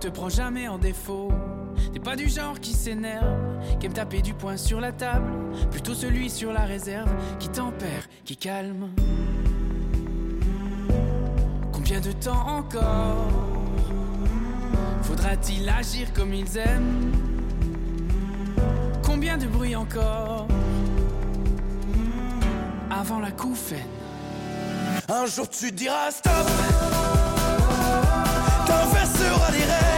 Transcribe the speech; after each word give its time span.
te 0.00 0.08
prend 0.08 0.30
jamais 0.30 0.66
en 0.66 0.78
défaut. 0.78 1.30
T'es 1.92 2.00
pas 2.00 2.16
du 2.16 2.26
genre 2.26 2.58
qui 2.58 2.72
s'énerve, 2.72 3.36
qui 3.78 3.86
aime 3.86 3.92
taper 3.92 4.22
du 4.22 4.32
poing 4.32 4.56
sur 4.56 4.80
la 4.80 4.92
table, 4.92 5.30
plutôt 5.70 5.92
celui 5.92 6.30
sur 6.30 6.54
la 6.54 6.62
réserve, 6.62 7.10
qui 7.38 7.50
tempère, 7.50 8.08
qui 8.24 8.36
calme. 8.36 8.88
Combien 11.70 12.00
de 12.00 12.12
temps 12.12 12.46
encore 12.46 13.28
faudra-t-il 15.02 15.68
agir 15.68 16.12
comme 16.14 16.32
ils 16.32 16.56
aiment? 16.56 17.12
Combien 19.02 19.36
de 19.36 19.46
bruit 19.46 19.76
encore 19.76 20.46
avant 22.90 23.20
la 23.20 23.32
couffaine? 23.32 23.78
Un 25.10 25.26
jour 25.26 25.46
tu 25.48 25.70
diras 25.72 26.10
stop. 26.10 26.32
T'inverseras 28.66 29.50
les 29.50 29.64
règles 29.64 29.89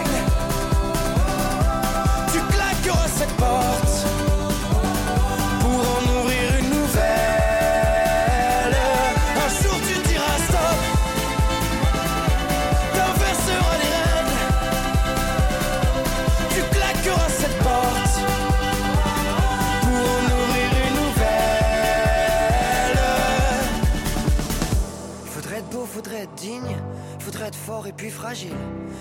et 27.87 27.93
puis 27.93 28.11
fragile. 28.11 28.55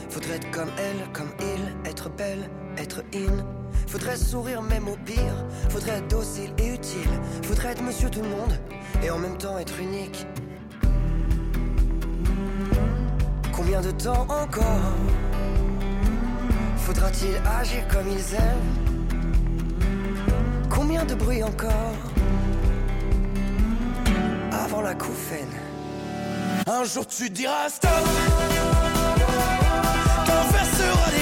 Faudrait 0.10 0.36
être 0.36 0.50
comme 0.52 0.70
elle, 0.78 1.12
comme 1.12 1.32
il, 1.40 1.90
être 1.90 2.10
belle, 2.10 2.50
être 2.78 3.04
in. 3.14 3.46
Faudrait 3.88 4.16
sourire 4.16 4.62
même 4.62 4.88
au 4.88 4.96
pire, 5.06 5.46
faudrait 5.70 5.98
être 5.98 6.08
docile 6.08 6.52
et 6.58 6.74
utile. 6.74 7.10
Faudrait 7.44 7.72
être 7.72 7.84
monsieur 7.84 8.10
tout 8.10 8.22
le 8.22 8.30
monde 8.30 8.54
et 9.04 9.10
en 9.10 9.18
même 9.18 9.38
temps 9.38 9.58
être 9.58 9.80
unique. 9.80 10.26
Combien 13.52 13.82
de 13.82 13.92
temps 13.92 14.26
encore 14.30 14.96
faudra-t-il 16.78 17.36
agir 17.60 17.88
comme 17.90 18.08
ils 18.10 18.36
aiment? 18.36 18.76
Combien 20.70 21.06
de 21.06 21.16
bruit 21.16 21.44
encore 21.44 21.96
avant 24.52 24.82
la 24.82 24.96
couffaine? 24.96 25.54
Un 26.68 26.84
jour 26.84 27.06
tu 27.06 27.30
diras 27.30 27.70
stop 27.70 27.90
T'inverseras 30.82 31.12
les 31.12 31.21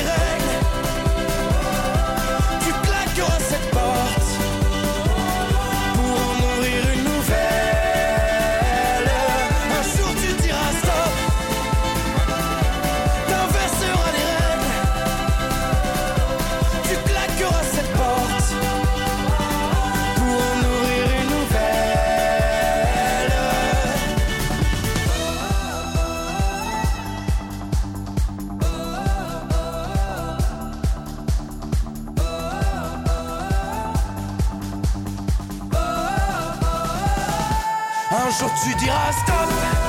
jour 38.39 38.49
tu 38.63 38.73
diras 38.75 39.11
stop 39.11 39.88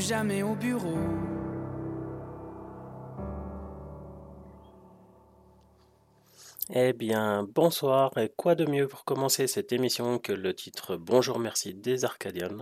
jamais 0.00 0.42
au 0.42 0.54
bureau. 0.54 0.98
Eh 6.74 6.92
bien, 6.92 7.48
bonsoir, 7.54 8.16
et 8.18 8.30
quoi 8.36 8.54
de 8.54 8.66
mieux 8.66 8.86
pour 8.86 9.06
commencer 9.06 9.46
cette 9.46 9.72
émission 9.72 10.18
que 10.18 10.32
le 10.32 10.54
titre 10.54 10.96
Bonjour, 10.96 11.38
merci 11.38 11.72
des 11.72 12.04
Arcadiens. 12.04 12.58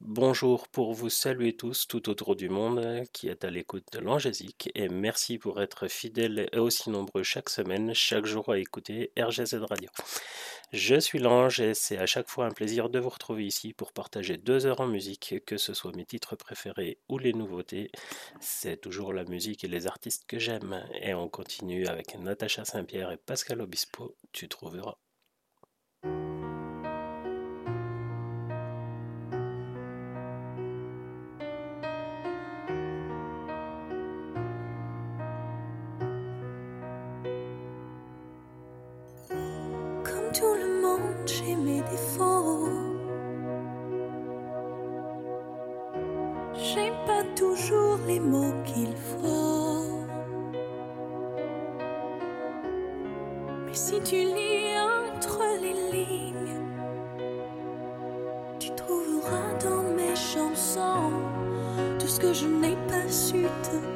Bonjour 0.00 0.66
pour 0.66 0.92
vous 0.92 1.08
saluer 1.08 1.54
tous 1.54 1.86
tout 1.86 2.08
autour 2.08 2.34
du 2.34 2.48
monde 2.48 3.04
qui 3.12 3.28
est 3.28 3.44
à 3.44 3.50
l'écoute 3.50 3.86
de 3.92 4.00
l'Angésique, 4.00 4.72
et 4.74 4.88
merci 4.88 5.38
pour 5.38 5.62
être 5.62 5.86
fidèles 5.86 6.48
et 6.52 6.58
aussi 6.58 6.90
nombreux 6.90 7.22
chaque 7.22 7.48
semaine, 7.48 7.94
chaque 7.94 8.26
jour 8.26 8.50
à 8.50 8.58
écouter 8.58 9.12
RGZ 9.16 9.62
Radio. 9.70 9.88
Je 10.74 10.98
suis 10.98 11.20
l'ange 11.20 11.60
et 11.60 11.72
c'est 11.72 11.98
à 11.98 12.06
chaque 12.06 12.28
fois 12.28 12.46
un 12.46 12.50
plaisir 12.50 12.90
de 12.90 12.98
vous 12.98 13.08
retrouver 13.08 13.46
ici 13.46 13.72
pour 13.72 13.92
partager 13.92 14.36
deux 14.36 14.66
heures 14.66 14.80
en 14.80 14.88
musique, 14.88 15.36
que 15.46 15.56
ce 15.56 15.72
soit 15.72 15.94
mes 15.94 16.04
titres 16.04 16.34
préférés 16.34 16.98
ou 17.08 17.16
les 17.16 17.32
nouveautés. 17.32 17.92
C'est 18.40 18.80
toujours 18.80 19.12
la 19.12 19.22
musique 19.22 19.62
et 19.62 19.68
les 19.68 19.86
artistes 19.86 20.24
que 20.26 20.40
j'aime. 20.40 20.84
Et 21.00 21.14
on 21.14 21.28
continue 21.28 21.86
avec 21.86 22.18
Natacha 22.18 22.64
Saint-Pierre 22.64 23.12
et 23.12 23.16
Pascal 23.16 23.60
Obispo, 23.60 24.16
tu 24.32 24.48
trouveras 24.48 24.96
tu 63.34 63.48
te 63.62 63.93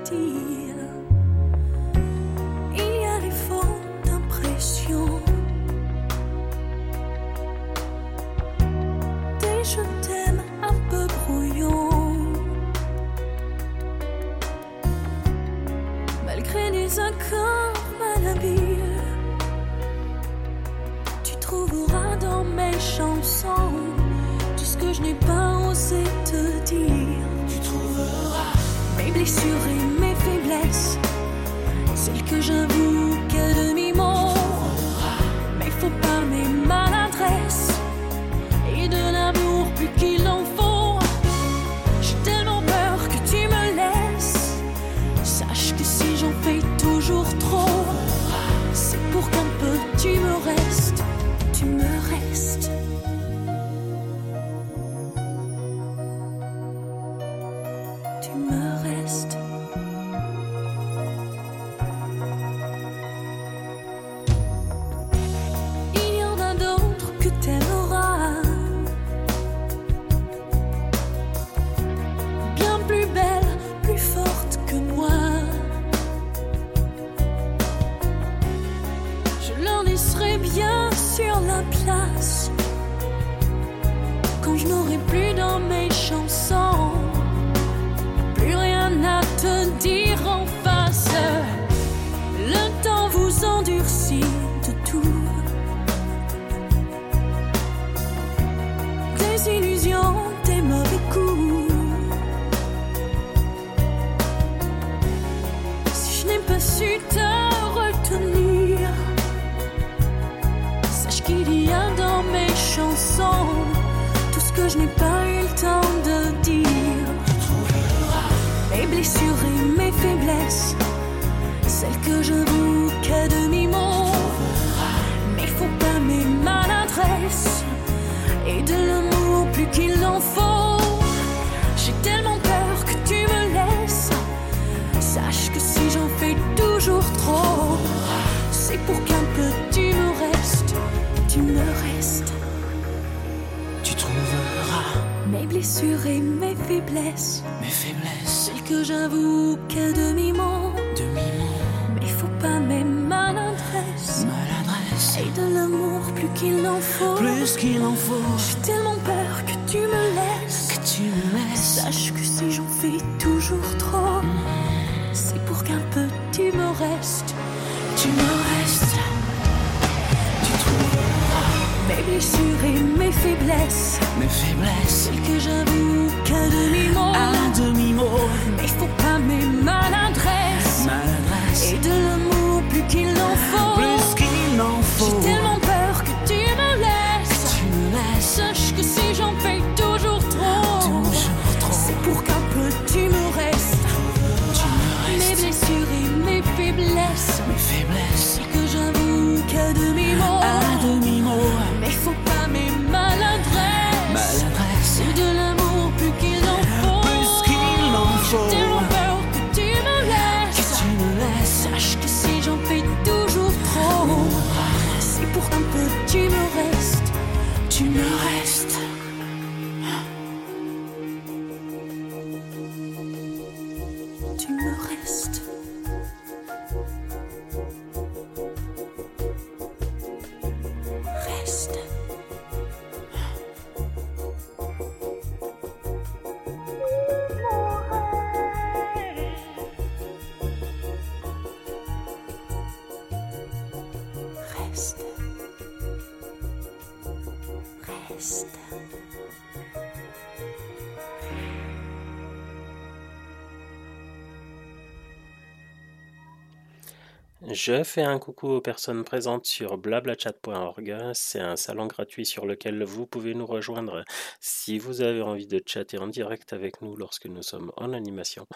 Je 257.68 257.84
fais 257.84 258.00
un 258.00 258.18
coucou 258.18 258.48
aux 258.48 258.60
personnes 258.62 259.04
présentes 259.04 259.44
sur 259.44 259.76
blablachat.org. 259.76 260.96
C'est 261.12 261.40
un 261.40 261.56
salon 261.56 261.86
gratuit 261.86 262.24
sur 262.24 262.46
lequel 262.46 262.82
vous 262.82 263.04
pouvez 263.06 263.34
nous 263.34 263.44
rejoindre 263.44 264.04
si 264.40 264.78
vous 264.78 265.02
avez 265.02 265.20
envie 265.20 265.46
de 265.46 265.62
chatter 265.66 265.98
en 265.98 266.06
direct 266.06 266.54
avec 266.54 266.80
nous 266.80 266.96
lorsque 266.96 267.26
nous 267.26 267.42
sommes 267.42 267.70
en 267.76 267.92
animation. 267.92 268.46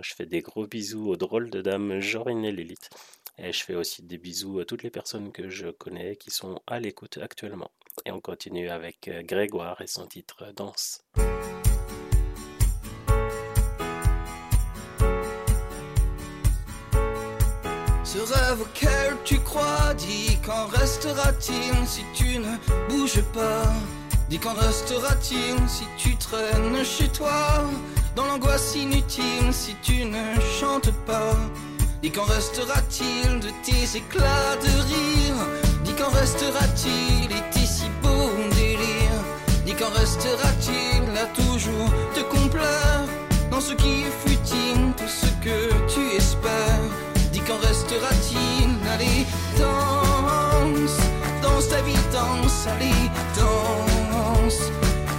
Je 0.00 0.12
fais 0.14 0.26
des 0.26 0.40
gros 0.40 0.66
bisous 0.66 1.06
aux 1.06 1.16
drôles 1.16 1.48
de 1.48 1.62
dames 1.62 2.00
Jorine 2.00 2.44
et 2.44 2.50
Lilith. 2.50 2.90
Et 3.38 3.52
je 3.52 3.62
fais 3.62 3.76
aussi 3.76 4.02
des 4.02 4.18
bisous 4.18 4.58
à 4.58 4.64
toutes 4.64 4.82
les 4.82 4.90
personnes 4.90 5.30
que 5.30 5.48
je 5.48 5.68
connais 5.68 6.16
qui 6.16 6.32
sont 6.32 6.60
à 6.66 6.80
l'écoute 6.80 7.20
actuellement. 7.22 7.70
Et 8.04 8.10
on 8.10 8.20
continue 8.20 8.68
avec 8.68 9.06
euh, 9.06 9.22
Grégoire 9.22 9.80
et 9.80 9.86
son 9.86 10.08
titre 10.08 10.52
Danse. 10.56 11.04
Ce 18.16 18.32
rêve 18.32 18.62
auquel 18.62 19.14
tu 19.24 19.38
crois, 19.40 19.92
dis 19.98 20.38
qu'en 20.38 20.66
restera-t-il 20.68 21.86
si 21.86 22.02
tu 22.14 22.38
ne 22.38 22.56
bouges 22.88 23.20
pas? 23.34 23.70
Dis 24.30 24.38
qu'en 24.38 24.54
restera-t-il 24.54 25.56
si 25.68 25.84
tu 25.98 26.16
traînes 26.16 26.82
chez 26.82 27.08
toi? 27.08 27.30
Dans 28.14 28.24
l'angoisse 28.24 28.74
inutile 28.74 29.52
si 29.52 29.76
tu 29.82 30.06
ne 30.06 30.40
chantes 30.58 30.90
pas? 31.04 31.36
Dis 32.02 32.10
qu'en 32.10 32.24
restera-t-il 32.24 33.38
de 33.40 33.50
tes 33.62 33.98
éclats 33.98 34.56
de 34.62 34.80
rire? 34.88 35.36
Dis 35.84 35.92
qu'en 35.92 36.08
restera-t-il 36.08 37.30
et 37.30 37.50
tes 37.50 37.66
si 37.66 37.84
beaux 38.02 38.30
délires 38.54 39.24
Dis 39.66 39.74
qu'en 39.74 39.90
restera-t-il 39.90 41.02
à 41.18 41.26
toujours 41.26 41.90
te 42.14 42.20
complaire? 42.34 43.04
Dans 43.50 43.60
ce 43.60 43.74
qui 43.74 44.04
est 44.04 44.26
futile, 44.26 44.94
tout 44.96 45.06
ce 45.06 45.26
que 45.44 45.92
tu 45.92 46.16
espères 46.16 47.05
Restera-t-il 47.96 48.68
Allez, 48.92 49.26
danse, 49.58 50.98
danse 51.42 51.68
ta 51.68 51.80
vie, 51.82 51.94
danse, 52.12 52.66
allez, 52.66 53.10
danse, 53.36 54.70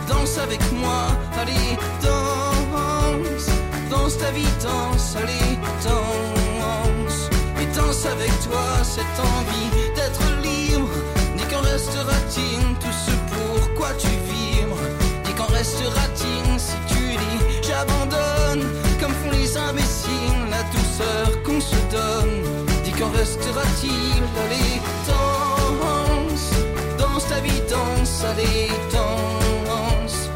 danse 0.08 0.38
avec 0.38 0.62
moi, 0.74 1.08
allez, 1.40 1.78
danse, 2.04 3.48
danse 3.90 4.18
ta 4.18 4.32
vie, 4.32 4.48
danse, 4.62 5.16
allez, 5.16 5.58
danse, 5.84 7.30
et 7.60 7.66
danse 7.76 8.06
avec 8.06 8.32
toi 8.44 8.64
cette 8.84 9.20
envie 9.20 9.70
d'être 9.96 10.22
libre. 10.44 10.90
Dis 11.36 11.46
qu'en 11.46 11.62
restera-t-il 11.62 12.60
tout 12.80 12.98
ce 13.06 13.12
pourquoi 13.34 13.90
tu 13.98 14.08
vibres? 14.08 14.78
Dis 15.24 15.34
qu'en 15.34 15.52
restera-t-il 15.52 16.60
si 16.60 16.76
tu 16.88 17.18
dis 17.18 17.68
j'abandonne 17.68 18.68
comme 19.00 19.14
font 19.14 19.32
les 19.32 19.58
imbéciles 19.58 20.08
la 20.50 20.64
douceur 20.64 21.44
qu'on 21.44 21.60
se 21.60 21.76
donne 21.92 22.67
qu'en 22.98 23.10
restera-t-il 23.12 24.24
Allez, 24.44 24.82
danse 25.08 26.50
Danse 26.98 27.28
ta 27.28 27.40
vie, 27.40 27.62
danse, 27.70 28.24
allez, 28.24 28.70
danse 28.92 30.30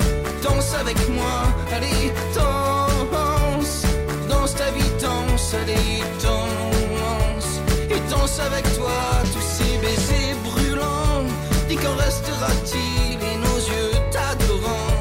Danse 0.44 0.74
avec 0.80 0.98
moi, 1.10 1.44
allez, 1.76 2.12
danse 2.36 3.86
Danse 4.30 4.56
ta 4.56 4.72
vie, 4.72 4.92
danse, 5.02 5.56
allez, 5.62 6.04
danse 6.24 7.50
Et 7.90 8.00
danse 8.10 8.40
avec 8.40 8.64
toi 8.76 8.98
tous 9.34 9.42
ces 9.42 9.78
baisers 9.78 10.36
brûlants. 10.44 11.26
Dis 11.68 11.76
qu'en 11.76 11.96
restera-t-il 11.96 13.18
et 13.32 13.38
nos 13.38 13.60
yeux 13.74 13.92
t'adorant. 14.12 15.00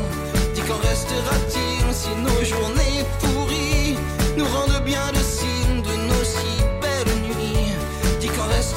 Dis 0.55 0.62
qu'en 0.62 0.81
restera-t-il 0.88 1.95
si 1.95 2.11
nos 2.26 2.45
journées 2.45 3.05
pourries 3.21 3.97
nous 4.37 4.45
rendent 4.45 4.85
bien 4.85 5.07
le 5.12 5.20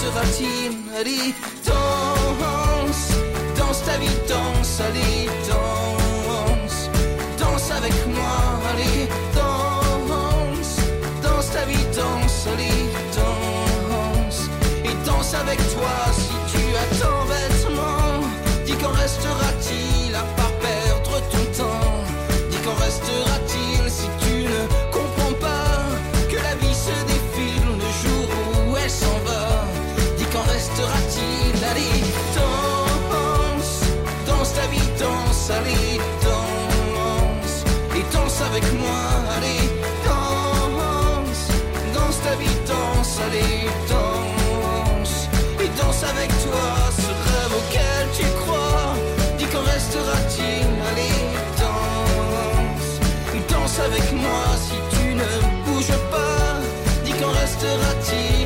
qu'en 0.04 0.20
restera-t-il 0.20 0.72
Allez, 1.00 1.34
danse, 1.66 3.10
danse 3.58 3.84
ta 3.84 3.98
vie, 3.98 4.08
danse, 4.28 4.82
allez, 4.82 5.30
danse 5.48 6.90
Danse 7.38 7.72
avec 7.72 7.94
moi, 8.08 8.60
allez, 8.72 9.08
danse 9.36 10.78
Danse 11.22 11.52
ta 11.52 11.66
vie, 11.66 11.86
danse, 11.96 12.48
allez, 12.54 12.90
danse 13.16 14.50
Et 14.86 15.06
danse 15.06 15.34
avec 15.34 15.58
toi 15.74 16.33
allez, 35.52 36.00
danse. 36.22 37.64
Et 37.96 38.04
danse 38.14 38.42
avec 38.42 38.64
moi, 38.74 39.02
allez, 39.36 39.70
danse. 40.06 41.44
Danse 41.94 42.22
ta 42.22 42.36
vie, 42.36 42.58
danse, 42.68 43.20
allez, 43.26 43.70
danse. 43.90 45.28
Et 45.60 45.70
danse 45.82 46.04
avec 46.04 46.30
toi. 46.46 46.66
Ce 47.04 47.12
rêve 47.26 47.54
auquel 47.60 48.04
tu 48.18 48.26
crois. 48.42 48.94
Dis 49.38 49.46
qu'en 49.46 49.64
restera-t-il. 49.74 50.66
Allez, 50.90 51.20
danse. 51.60 52.90
Danse 53.50 53.80
avec 53.80 54.12
moi 54.14 54.46
si 54.66 54.78
tu 54.96 55.16
ne 55.16 55.32
bouges 55.66 55.98
pas. 56.12 56.60
Dis 57.06 57.14
qu'en 57.14 57.32
restera-t-il 57.32 58.43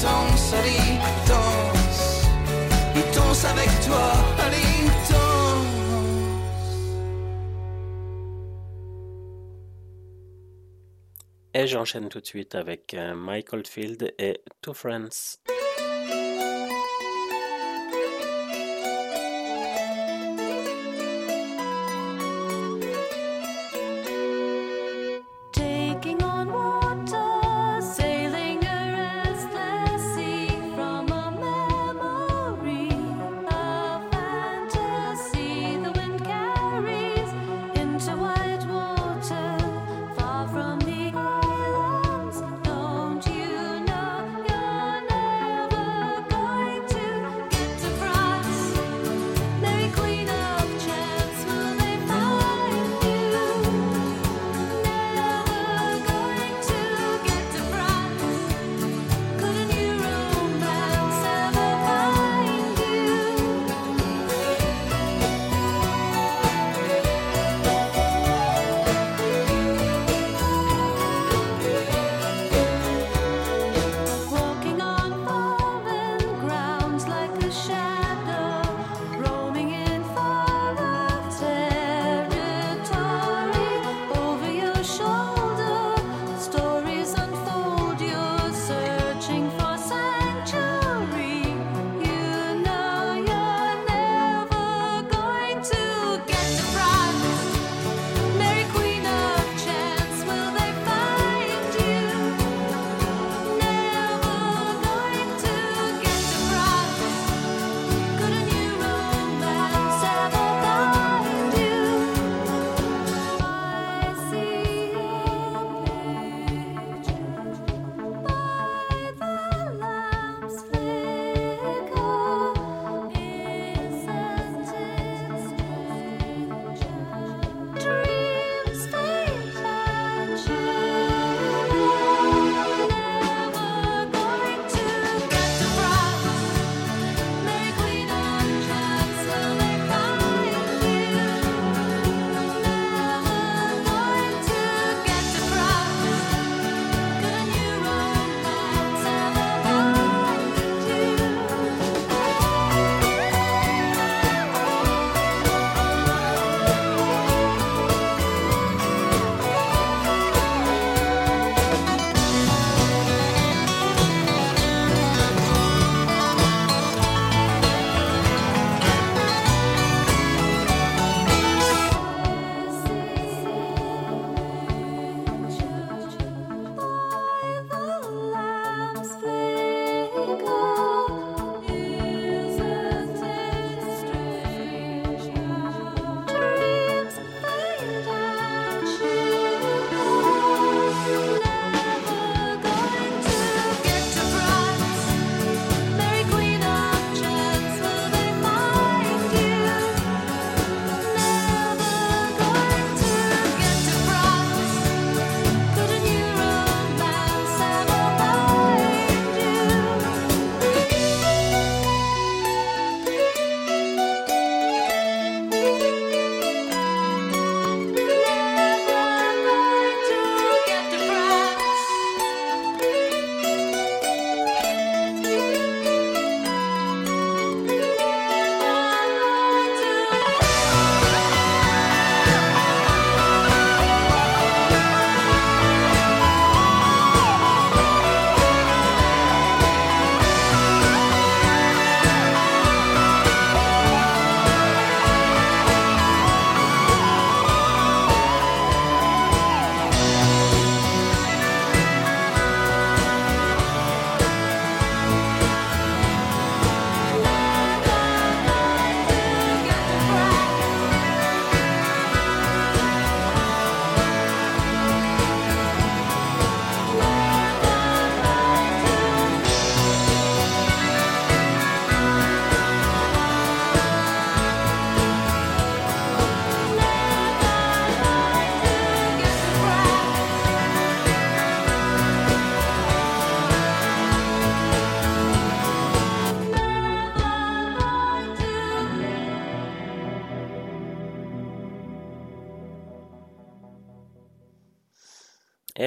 Danse 0.00 0.54
Allez, 0.54 0.98
danse 1.26 2.24
Et 2.94 3.14
danse 3.14 3.44
avec 3.44 3.68
toi 3.86 4.12
Allez, 4.38 4.90
danse 5.10 5.48
Et 11.54 11.66
j'enchaîne 11.66 12.08
tout 12.08 12.20
de 12.20 12.26
suite 12.26 12.54
avec 12.54 12.94
euh, 12.94 13.14
Michael 13.14 13.66
Field 13.66 14.14
et 14.18 14.40
Two 14.62 14.72
Friends. 14.72 15.38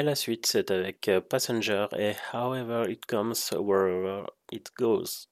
Et 0.01 0.03
la 0.03 0.15
suite, 0.15 0.47
c'est 0.47 0.71
avec 0.71 1.07
euh, 1.09 1.21
Passenger 1.21 1.85
et 1.95 2.13
However 2.33 2.89
It 2.89 3.05
Comes, 3.05 3.35
Wherever 3.51 4.23
It 4.51 4.71
Goes. 4.75 5.27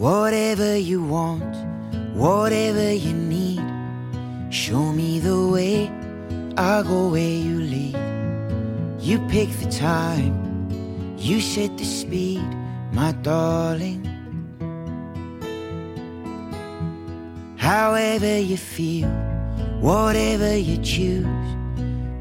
Whatever 0.00 0.76
you 0.76 1.04
want, 1.04 1.54
whatever 2.16 2.92
you 2.92 3.12
need, 3.12 3.62
show 4.50 4.92
me 4.92 5.20
the 5.20 5.48
way, 5.48 5.92
I'll 6.58 6.82
go 6.82 7.06
where 7.06 7.22
you 7.22 7.60
lead. 7.60 7.96
You 8.98 9.20
pick 9.28 9.48
the 9.60 9.70
time, 9.70 10.66
you 11.16 11.40
set 11.40 11.78
the 11.78 11.84
speed, 11.84 12.42
my 12.92 13.12
darling. 13.22 14.11
However 17.72 18.38
you 18.38 18.58
feel, 18.58 19.08
whatever 19.80 20.54
you 20.54 20.76
choose, 20.76 21.24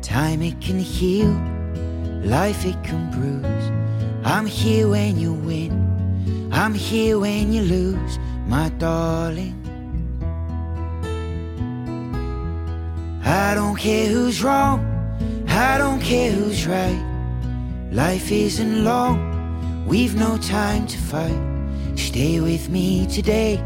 time 0.01 0.41
it 0.41 0.61
can 0.61 0.79
heal, 0.79 1.33
life 2.23 2.65
it 2.65 2.81
can 2.85 3.11
bruise. 3.11 3.67
I'm 4.23 4.45
here 4.45 4.87
when 4.87 5.19
you 5.19 5.33
win, 5.33 5.73
I'm 6.53 6.73
here 6.73 7.19
when 7.19 7.51
you 7.51 7.63
lose, 7.63 8.17
my 8.47 8.69
darling. 8.77 9.57
I 13.25 13.53
don't 13.53 13.75
care 13.75 14.07
who's 14.07 14.41
wrong, 14.41 14.79
I 15.49 15.77
don't 15.77 15.99
care 15.99 16.31
who's 16.31 16.65
right. 16.65 17.03
Life 17.91 18.31
isn't 18.31 18.85
long, 18.85 19.85
we've 19.85 20.15
no 20.15 20.37
time 20.37 20.87
to 20.87 20.97
fight. 20.97 21.41
Stay 21.97 22.39
with 22.39 22.69
me 22.69 23.05
today 23.05 23.61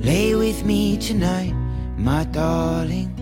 Lay 0.00 0.34
with 0.34 0.64
me 0.64 0.96
tonight, 0.96 1.52
my 1.96 2.24
darling. 2.24 3.19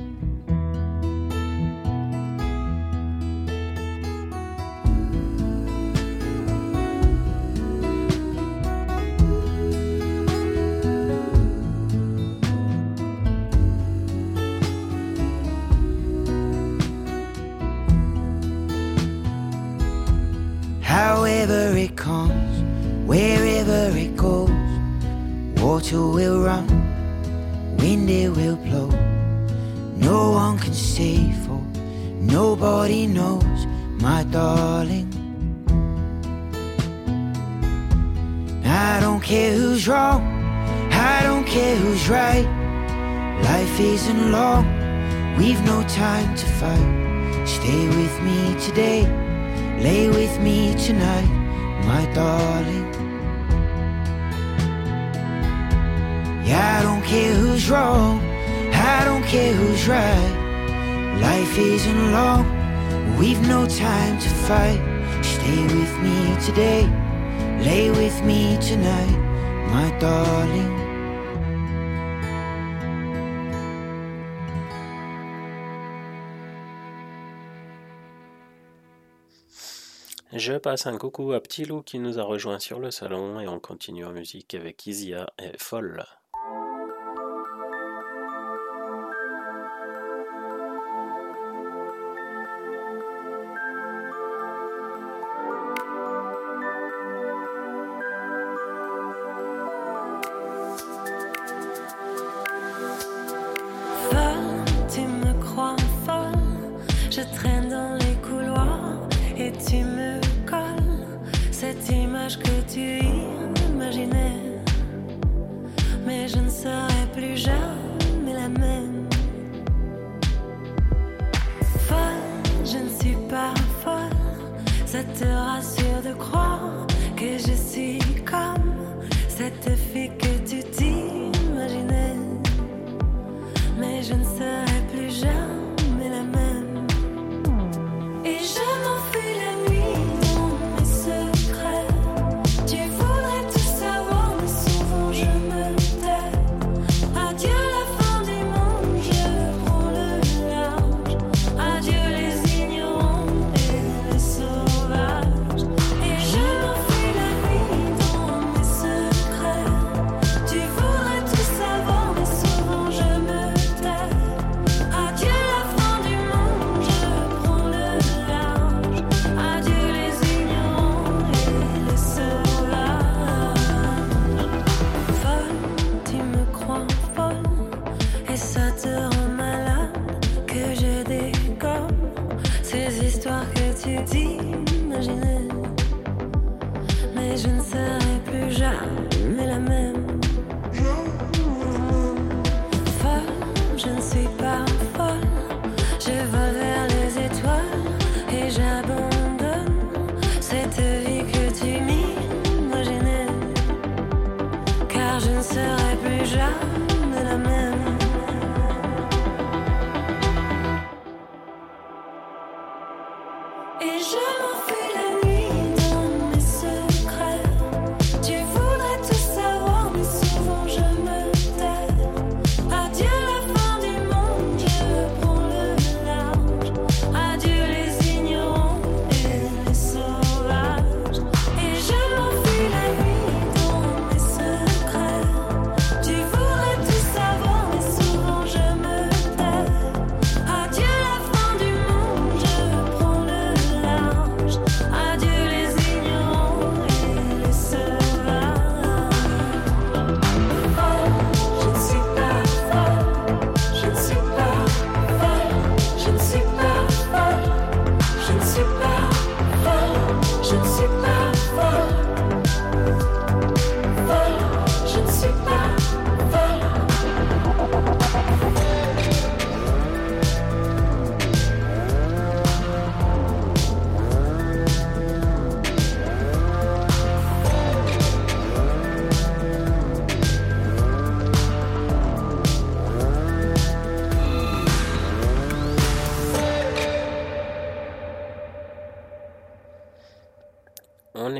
Passe 80.68 80.86
un 80.86 80.98
coucou 80.98 81.32
à 81.32 81.40
Petit 81.40 81.64
Loup 81.64 81.80
qui 81.80 81.98
nous 81.98 82.18
a 82.18 82.24
rejoint 82.24 82.58
sur 82.58 82.78
le 82.78 82.90
salon 82.90 83.40
et 83.40 83.48
on 83.48 83.58
continue 83.58 84.04
en 84.04 84.12
musique 84.12 84.52
avec 84.52 84.86
Isia 84.86 85.32
et 85.38 85.56
Folle. 85.56 86.04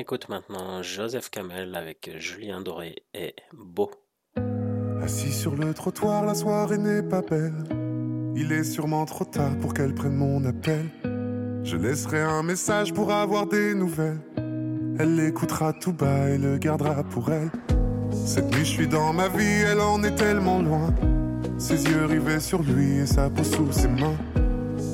Écoute 0.09 0.31
maintenant 0.31 0.83
Joseph 0.83 1.29
Kamel 1.29 1.75
avec 1.75 2.11
Julien 2.17 2.63
Doré 2.63 3.03
et 3.13 3.35
Beau. 3.53 3.91
Assis 5.03 5.35
sur 5.35 5.55
le 5.55 5.75
trottoir, 5.75 6.25
la 6.25 6.35
soirée 6.35 6.79
n'est 6.79 7.03
pas 7.03 7.21
belle. 7.21 7.53
Il 8.35 8.51
est 8.53 8.65
sûrement 8.65 9.05
trop 9.05 9.27
tard 9.27 9.55
pour 9.61 9.75
qu'elle 9.75 9.95
prenne 9.95 10.15
mon 10.15 10.43
appel. 10.47 10.87
Je 11.63 11.77
laisserai 11.77 12.23
un 12.23 12.43
message 12.43 12.95
pour 12.95 13.13
avoir 13.13 13.49
des 13.49 13.75
nouvelles. 13.75 14.23
Elle 14.99 15.15
l'écoutera 15.17 15.75
tout 15.75 15.93
bas 15.93 16.31
et 16.31 16.39
le 16.39 16.57
gardera 16.57 17.05
pour 17.05 17.31
elle. 17.31 17.51
Cette 18.11 18.47
nuit, 18.47 18.65
je 18.65 18.73
suis 18.73 18.89
dans 18.89 19.13
ma 19.13 19.29
vie, 19.29 19.63
elle 19.71 19.81
en 19.81 20.03
est 20.03 20.15
tellement 20.15 20.63
loin. 20.63 20.89
Ses 21.59 21.85
yeux 21.85 22.07
rivés 22.07 22.41
sur 22.41 22.63
lui 22.63 23.01
et 23.01 23.07
sa 23.07 23.29
peau 23.29 23.45
sous 23.45 23.71
ses 23.73 23.89
mains. 23.89 24.17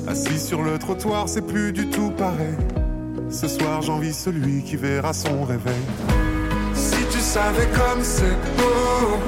Assis 0.07 0.41
sur 0.41 0.61
le 0.61 0.77
trottoir, 0.77 1.29
c'est 1.29 1.47
plus 1.47 1.71
du 1.71 1.89
tout 1.89 2.11
pareil. 2.11 2.57
Ce 3.29 3.47
soir, 3.47 3.81
j'envie 3.81 4.13
celui 4.13 4.63
qui 4.63 4.75
verra 4.77 5.13
son 5.13 5.43
réveil. 5.43 5.73
Si 6.73 7.03
tu 7.11 7.19
savais 7.19 7.67
comme 7.73 8.03
c'est 8.03 8.37
beau. 8.57 9.19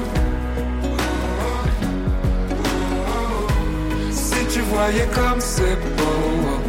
Si 4.10 4.46
tu 4.52 4.60
voyais 4.60 5.08
comme 5.14 5.40
c'est 5.40 5.76
beau. 5.96 6.60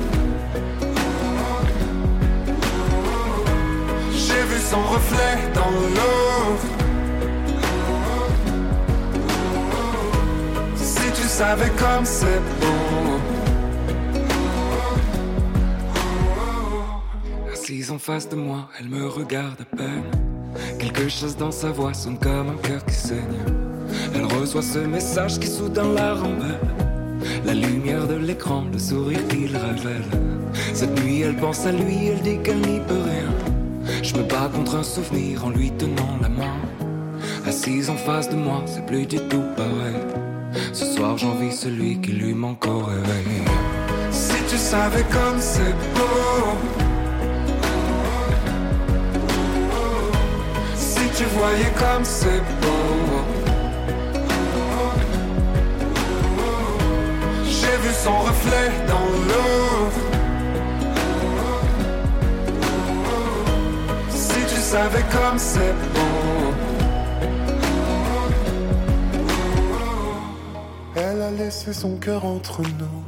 J'ai 4.12 4.44
vu 4.44 4.60
son 4.70 4.82
reflet 4.82 5.38
dans 5.54 5.72
l'eau. 5.96 6.58
Si 10.76 11.12
tu 11.22 11.28
savais 11.28 11.72
comme 11.78 12.06
c'est 12.06 12.42
beau. 12.60 12.79
Face 18.10 18.30
de 18.30 18.36
moi, 18.36 18.68
elle 18.80 18.90
me 18.90 19.08
regarde 19.08 19.62
à 19.62 19.76
peine. 19.76 20.10
Quelque 20.80 21.08
chose 21.10 21.38
dans 21.38 21.52
sa 21.52 21.70
voix 21.70 21.94
sonne 21.94 22.18
comme 22.18 22.50
un 22.50 22.68
cœur 22.68 22.84
qui 22.86 22.96
saigne. 22.96 23.44
Elle 24.16 24.26
reçoit 24.26 24.64
ce 24.64 24.80
message 24.80 25.38
qui 25.38 25.46
soudain 25.46 25.94
la 25.94 26.16
rend 26.16 26.34
belle. 26.42 26.72
La 27.46 27.54
lumière 27.54 28.08
de 28.08 28.16
l'écran, 28.16 28.64
le 28.74 28.80
sourire 28.80 29.20
qu'il 29.28 29.56
révèle. 29.56 30.10
Cette 30.74 31.00
nuit, 31.04 31.22
elle 31.22 31.36
pense 31.36 31.68
à 31.68 31.72
lui, 31.72 32.08
elle 32.08 32.22
dit 32.22 32.40
qu'elle 32.44 32.62
n'y 32.62 32.80
peut 32.80 33.06
rien. 33.14 33.32
Je 34.02 34.16
me 34.16 34.24
bats 34.24 34.50
contre 34.56 34.78
un 34.78 34.84
souvenir 34.84 35.46
en 35.46 35.52
lui 35.52 35.70
tenant 35.70 36.18
la 36.20 36.30
main. 36.30 36.58
Assise 37.46 37.92
en 37.92 37.98
face 37.98 38.28
de 38.28 38.36
moi, 38.36 38.64
c'est 38.66 38.88
plus 38.88 39.06
du 39.06 39.18
tout 39.18 39.46
pareil. 39.56 40.02
Ce 40.74 40.86
soir, 40.96 41.16
j'envie 41.16 41.52
celui 41.52 42.02
qui 42.02 42.14
lui 42.14 42.34
manque 42.34 42.66
au 42.66 42.80
réveil. 42.80 43.44
Si 44.10 44.34
tu 44.50 44.58
savais 44.58 45.06
comme 45.12 45.40
c'est 45.40 45.76
beau. 45.94 46.19
Tu 51.20 51.26
voyais 51.38 51.74
comme 51.78 52.06
c'est 52.06 52.42
beau. 52.62 53.24
J'ai 57.44 57.76
vu 57.84 57.94
son 58.06 58.18
reflet 58.20 58.70
dans 58.88 59.10
l'eau. 59.28 59.90
Si 64.10 64.40
tu 64.52 64.60
savais 64.62 65.04
comme 65.12 65.38
c'est 65.38 65.76
beau. 65.94 66.54
Elle 70.96 71.22
a 71.22 71.32
laissé 71.32 71.74
son 71.74 71.98
cœur 71.98 72.24
entre 72.24 72.62
nous. 72.62 73.04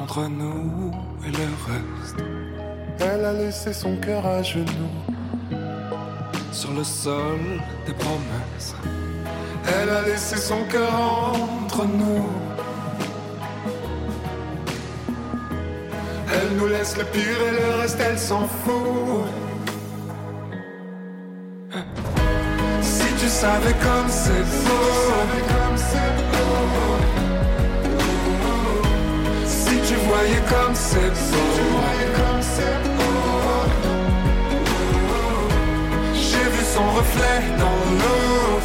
Entre 0.00 0.26
nous 0.26 0.90
et 1.26 1.32
le 1.32 1.48
reste. 1.68 2.16
Elle 3.00 3.24
a 3.26 3.34
laissé 3.34 3.74
son 3.74 3.96
cœur 3.96 4.24
à 4.24 4.42
genoux. 4.42 5.15
Sur 6.56 6.72
le 6.72 6.84
sol 6.84 7.60
des 7.86 7.92
promesses. 7.92 8.74
Elle 9.68 9.90
a 9.90 10.00
laissé 10.00 10.38
son 10.38 10.64
cœur 10.70 10.90
entre 11.62 11.84
nous. 11.84 12.24
Elle 16.32 16.56
nous 16.56 16.66
laisse 16.68 16.96
le 16.96 17.04
pire 17.04 17.40
et 17.46 17.50
le 17.60 17.80
reste, 17.82 17.98
elle 18.00 18.18
s'en 18.18 18.48
fout. 18.48 19.26
Si 22.80 23.08
tu 23.20 23.28
savais 23.28 23.74
comme 23.74 24.08
c'est 24.08 24.46
beau. 24.64 24.86
Si 29.44 29.74
tu 29.86 29.94
voyais 30.08 30.42
comme 30.48 30.74
c'est 30.74 31.10
beau. 31.10 31.76
Son 36.76 36.88
reflet 36.98 37.40
dans 37.62 37.82
l'eau. 38.00 38.60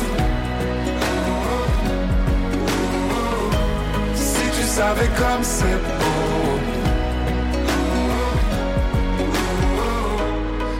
Si 4.15 4.45
tu 4.57 4.63
savais 4.77 5.11
comme 5.21 5.43
c'est 5.43 5.79
beau. 5.99 6.53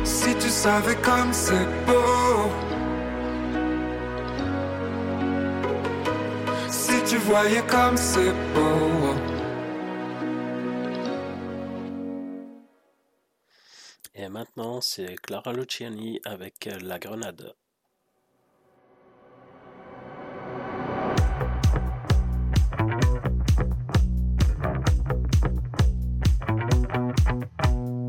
Si 0.04 0.32
tu 0.42 0.50
savais 0.50 0.98
comme 1.08 1.32
c'est 1.32 1.68
beau. 1.88 2.42
Si 6.70 6.96
tu 7.10 7.18
voyais 7.30 7.64
comme 7.76 7.98
c'est 8.10 8.34
beau. 8.54 9.31
C'est 14.82 15.16
Clara 15.16 15.54
Luciani 15.54 16.20
avec 16.26 16.70
La 16.82 17.00
Grenade. 17.00 17.54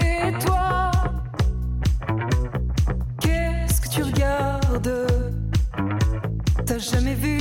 Et 0.01 0.33
toi, 0.45 0.91
qu'est-ce 3.21 3.81
que 3.81 3.89
tu 3.89 4.03
regardes? 4.03 5.07
T'as 6.67 6.79
jamais 6.79 7.15
vu 7.15 7.32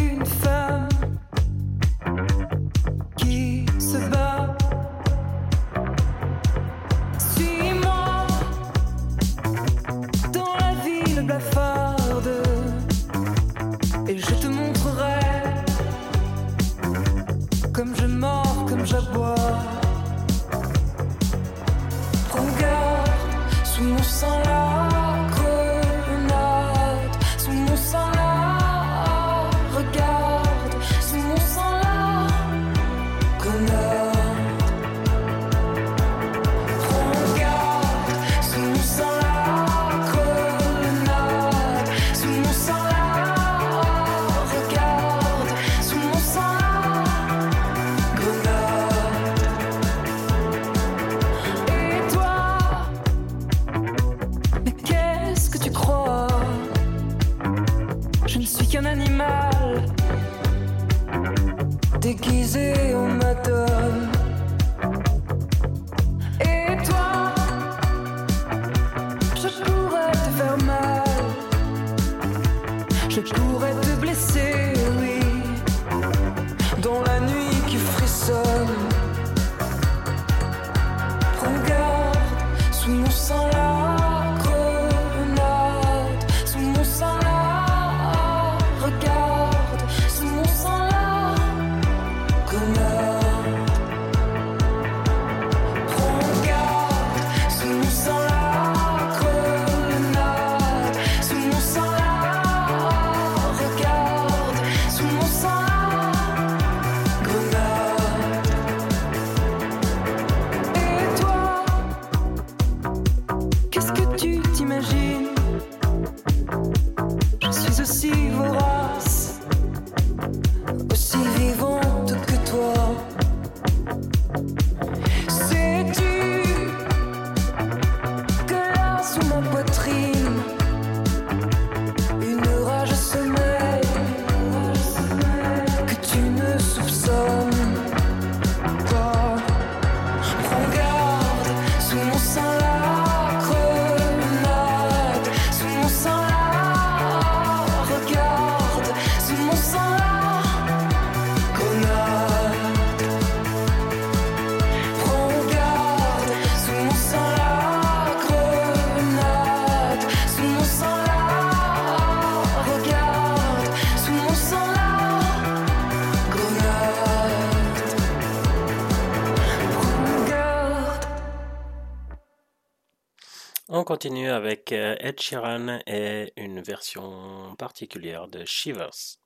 continue 173.91 174.29
avec 174.29 174.71
euh, 174.71 174.95
Ed 175.01 175.19
Sheeran 175.19 175.79
et 175.85 176.31
une 176.37 176.61
version 176.61 177.53
particulière 177.57 178.29
de 178.29 178.45
Shivers. 178.45 179.17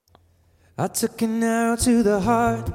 I 0.79 0.87
took 0.89 1.21
an 1.21 1.43
arrow 1.43 1.75
to 1.75 2.01
the 2.01 2.19
heart. 2.19 2.67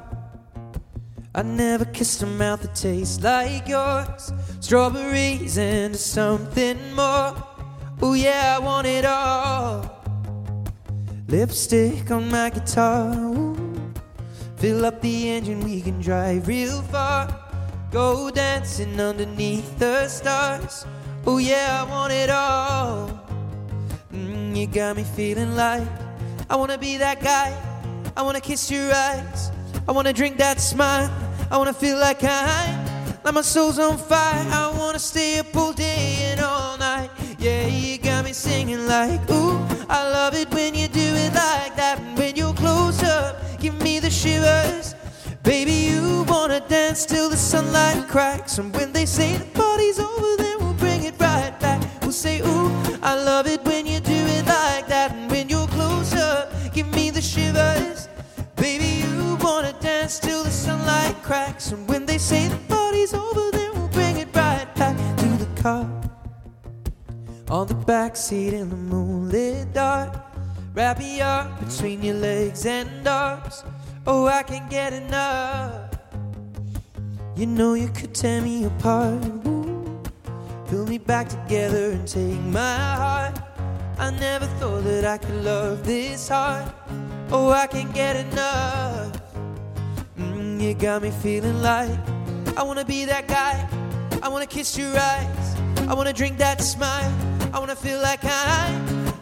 I 1.35 1.43
never 1.43 1.85
kissed 1.85 2.23
a 2.23 2.27
mouth 2.27 2.63
that 2.63 2.77
tastes 2.77 3.21
like 3.25 3.69
yours. 3.69 4.33
Strawberries 4.61 5.59
and 5.59 5.97
something 5.97 6.77
more. 6.95 7.35
Oh, 8.01 8.15
yeah, 8.15 8.57
I 8.57 8.65
want 8.65 8.87
it 8.87 9.05
all. 9.05 9.83
Lipstick 11.27 12.09
on 12.13 12.31
my 12.31 12.51
guitar. 12.51 13.13
Fill 14.59 14.85
up 14.85 15.01
the 15.01 15.29
engine, 15.29 15.65
we 15.65 15.81
can 15.81 16.01
drive 16.01 16.47
real 16.47 16.83
far. 16.83 17.27
Go 17.91 18.31
dancing 18.31 19.01
underneath 19.01 19.77
the 19.81 20.07
stars. 20.07 20.87
Oh, 21.27 21.39
yeah, 21.39 21.85
I 21.85 21.91
want 21.91 22.13
it 22.13 22.31
all. 22.31 23.11
Mm, 24.13 24.57
you 24.57 24.67
got 24.67 24.97
me 24.97 25.05
feeling 25.05 25.55
like 25.55 25.87
I 26.49 26.57
wanna 26.57 26.79
be 26.79 26.97
that 26.97 27.23
guy. 27.23 27.57
I 28.17 28.23
wanna 28.23 28.41
kiss 28.41 28.71
your 28.71 28.93
eyes. 28.93 29.53
I 29.87 29.93
wanna 29.93 30.13
drink 30.13 30.39
that 30.39 30.61
smile. 30.61 31.11
I 31.51 31.59
wanna 31.59 31.75
feel 31.75 31.99
like 31.99 32.25
I, 32.25 33.19
like 33.23 33.35
my 33.35 33.43
soul's 33.43 33.79
on 33.79 33.99
fire. 33.99 34.47
I 34.51 34.73
wanna 34.77 34.99
stay 34.99 35.39
up 35.39 35.55
all 35.55 35.73
day 35.73 36.33
and 36.33 36.41
all 36.41 36.79
night. 36.79 37.11
Yeah, 37.39 37.67
you 37.67 37.99
got 37.99 38.25
me 38.25 38.33
singing 38.33 38.87
like, 38.87 39.21
ooh, 39.31 39.59
I 39.89 40.03
love 40.11 40.35
it 40.35 40.53
when 40.55 40.75
you 40.75 40.89
do 40.89 41.01
it 41.01 41.35
like 41.35 41.77
that. 41.77 41.99
And 42.01 42.19
when 42.19 42.35
you're 42.35 42.55
close 42.55 43.03
up, 43.03 43.37
give 43.61 43.81
me 43.83 44.01
the 44.01 44.11
shivers. 44.11 44.95
Baby, 45.43 45.73
you 45.73 46.25
wanna 46.29 46.61
dance 46.61 47.05
till 47.05 47.29
the 47.29 47.37
sunlight 47.37 48.09
cracks. 48.09 48.59
And 48.59 48.75
when 48.75 48.93
they 48.93 49.07
say 49.07 49.37
the 49.37 49.45
party's 49.47 49.99
over, 49.99 50.37
then 50.37 50.60
say, 52.21 52.41
ooh, 52.41 52.69
I 53.03 53.15
love 53.15 53.47
it 53.47 53.65
when 53.65 53.87
you 53.87 53.99
do 53.99 54.21
it 54.37 54.45
like 54.45 54.87
that. 54.89 55.13
And 55.13 55.31
when 55.31 55.49
you're 55.49 55.67
close 55.69 56.13
up, 56.15 56.53
give 56.75 56.87
me 56.95 57.09
the 57.09 57.23
shivers. 57.23 58.09
Baby, 58.57 58.91
you 59.03 59.39
wanna 59.41 59.73
dance 59.81 60.19
till 60.19 60.45
the 60.45 60.51
sunlight 60.51 61.17
cracks. 61.23 61.73
And 61.73 61.89
when 61.89 62.05
they 62.05 62.19
say 62.19 62.49
the 62.49 62.59
party's 62.69 63.15
over, 63.15 63.51
then 63.53 63.71
we'll 63.73 63.89
bring 63.89 64.19
it 64.19 64.29
right 64.37 64.69
back 64.75 64.99
to 65.17 65.29
the 65.45 65.63
car. 65.63 65.89
On 67.49 67.67
the 67.67 67.81
back 67.93 68.17
seat 68.17 68.53
in 68.53 68.69
the 68.69 68.77
moonlit 68.77 69.73
dark. 69.73 70.13
Wrap 70.75 70.99
me 70.99 71.23
up 71.23 71.59
between 71.59 72.03
your 72.03 72.17
legs 72.17 72.67
and 72.67 73.09
arms. 73.09 73.65
Oh, 74.07 74.27
I 74.27 74.43
can't 74.43 74.69
get 74.69 74.93
enough. 74.93 75.95
You 77.35 77.47
know 77.47 77.73
you 77.73 77.89
could 77.89 78.15
tear 78.15 78.43
me 78.43 78.67
apart. 78.67 79.25
Ooh. 79.47 79.70
Pull 80.71 80.87
me 80.87 80.99
back 80.99 81.29
together 81.29 81.91
and 81.91 82.07
take 82.07 82.39
my 82.43 82.77
heart. 82.95 83.37
I 83.99 84.13
never 84.13 84.47
thought 84.61 84.85
that 84.85 85.05
I 85.05 85.19
could 85.19 85.43
love 85.43 85.85
this 85.85 86.29
hard. 86.29 86.73
Oh, 87.33 87.51
I 87.51 87.67
can't 87.67 87.93
get 87.93 88.15
enough. 88.15 89.21
Mm, 90.17 90.61
you 90.61 90.75
got 90.75 91.03
me 91.03 91.11
feeling 91.11 91.61
like 91.61 91.91
I 92.57 92.63
wanna 92.63 92.85
be 92.85 93.05
that 93.05 93.27
guy. 93.27 93.69
I 94.23 94.29
wanna 94.29 94.47
kiss 94.47 94.79
your 94.79 94.97
eyes. 94.97 95.57
I 95.89 95.95
wanna 95.95 96.13
drink 96.13 96.39
that 96.39 96.63
smile. 96.63 97.13
I 97.53 97.59
wanna 97.59 97.75
feel 97.75 98.01
like 98.01 98.21
I, 98.23 98.71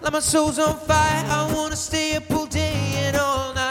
like 0.03 0.13
my 0.13 0.21
soul's 0.21 0.59
on 0.59 0.77
fire. 0.81 1.25
I 1.31 1.51
wanna 1.55 1.77
stay 1.77 2.15
up 2.17 2.31
all 2.31 2.45
day 2.45 2.77
and 3.07 3.17
all 3.17 3.55
night. 3.55 3.68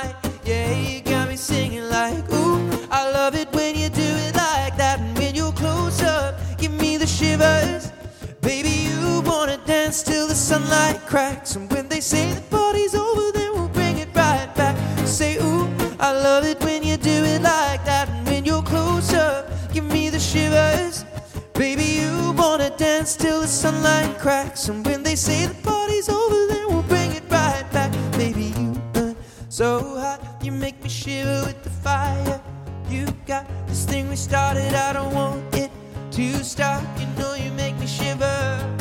Dance 9.98 10.04
till 10.04 10.28
the 10.28 10.36
sunlight 10.36 11.00
cracks. 11.08 11.56
And 11.56 11.72
when 11.72 11.88
they 11.88 12.02
say 12.02 12.32
the 12.34 12.42
party's 12.42 12.94
over, 12.94 13.32
then 13.32 13.54
we'll 13.54 13.70
bring 13.70 13.98
it 13.98 14.10
right 14.14 14.50
back. 14.56 14.76
Say, 15.08 15.38
ooh, 15.38 15.68
I 16.00 16.12
love 16.12 16.46
it 16.46 16.62
when 16.64 16.84
you 16.84 16.98
do 16.98 17.10
it 17.10 17.42
like 17.42 17.84
that. 17.86 18.10
And 18.10 18.28
when 18.28 18.46
you're 18.46 18.64
close 18.64 19.14
up, 19.14 19.50
give 19.74 19.86
me 19.86 20.10
the 20.10 20.20
shivers. 20.20 21.06
Baby, 21.54 22.02
you 22.02 22.34
wanna 22.34 22.70
dance 22.78 23.16
till 23.16 23.42
the 23.42 23.48
sunlight 23.48 24.20
cracks. 24.20 24.70
And 24.70 24.86
when 24.86 25.04
they 25.04 25.16
say 25.16 25.48
the 25.48 25.56
party's 25.64 26.10
over, 26.10 26.48
then 26.48 26.68
we'll 26.68 26.84
bring 26.84 27.12
it 27.14 27.24
right 27.30 27.66
back. 27.72 27.92
Baby, 28.12 28.54
you 28.60 28.74
burn 28.94 29.16
so 29.50 29.98
hot, 29.98 30.20
you 30.44 30.52
make 30.52 30.84
me 30.84 30.90
shiver 30.90 31.44
with 31.48 31.64
the 31.64 31.72
fire. 31.72 32.42
You 32.90 33.08
got 33.26 33.46
this 33.68 33.86
thing 33.86 34.10
we 34.10 34.16
started, 34.16 34.74
I 34.74 34.94
don't 34.94 35.14
want 35.14 35.56
it 35.56 35.72
to 36.12 36.44
stop. 36.44 36.84
You 37.00 37.08
know 37.18 37.34
you 37.34 37.52
make 37.54 37.78
me 37.80 37.88
shiver. 37.88 38.77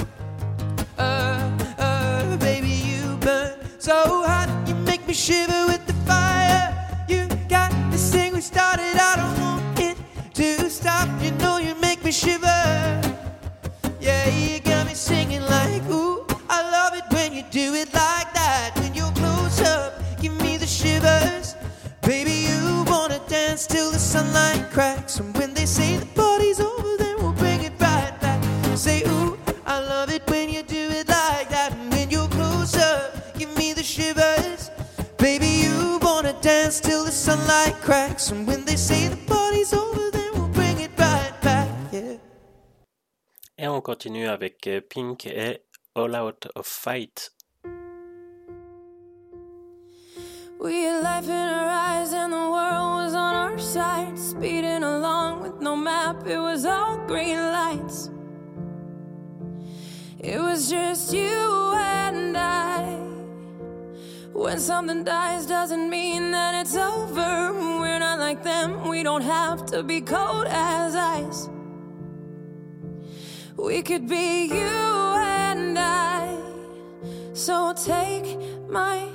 Till 23.68 23.90
the 23.90 23.98
sunlight 23.98 24.70
cracks. 24.70 25.18
And 25.18 25.36
when 25.36 25.54
they 25.54 25.66
say 25.66 25.98
dance 36.76 36.80
till 36.80 37.04
the 37.04 37.12
sunlight 37.12 37.74
cracks. 37.82 38.30
And 38.30 38.46
when 38.46 38.64
they 38.64 38.76
say 38.76 39.08
the 39.08 39.16
party's 39.26 39.72
over, 39.72 40.10
then 40.10 40.30
we'll 40.34 40.48
bring 40.48 40.80
it 40.80 40.90
right 40.98 41.32
back. 41.42 41.68
Yeah. 41.92 42.18
Et 43.58 43.68
on 43.68 43.80
continue 43.80 44.28
avec 44.28 44.66
euh, 44.66 44.80
Pink 44.80 45.26
et 45.26 45.62
All 45.94 46.14
Out 46.14 46.48
of 46.54 46.66
Fight. 46.66 47.30
We 50.58 50.84
had 50.84 51.02
life 51.02 51.28
in 51.28 51.30
our 51.30 51.68
eyes 51.68 52.12
and 52.12 52.32
the 52.32 52.50
world 52.50 53.04
was 53.04 53.14
on 53.14 53.34
our 53.34 53.58
side. 53.58 54.18
Speeding 54.18 54.82
along 54.82 55.42
with 55.42 55.60
no 55.60 55.76
map, 55.76 56.26
it 56.26 56.38
was 56.38 56.64
all 56.64 56.98
green 57.06 57.38
lights. 57.38 58.10
It 60.18 60.40
was 60.40 60.70
just 60.70 61.12
you 61.12 61.72
and 61.74 62.36
I. 62.36 62.75
When 64.37 64.61
something 64.61 65.03
dies, 65.03 65.47
doesn't 65.47 65.89
mean 65.89 66.30
that 66.32 66.55
it's 66.55 66.76
over. 66.76 67.55
We're 67.80 67.99
not 67.99 68.18
like 68.18 68.43
them, 68.43 68.87
we 68.87 69.03
don't 69.03 69.22
have 69.22 69.64
to 69.72 69.82
be 69.82 70.03
cold 70.03 70.47
as 70.47 70.95
ice. 70.95 71.49
We 73.57 73.82
could 73.82 74.07
be 74.07 74.45
you 74.45 74.76
and 75.16 75.78
I. 75.78 76.37
So 77.32 77.72
take 77.72 78.39
my 78.68 79.09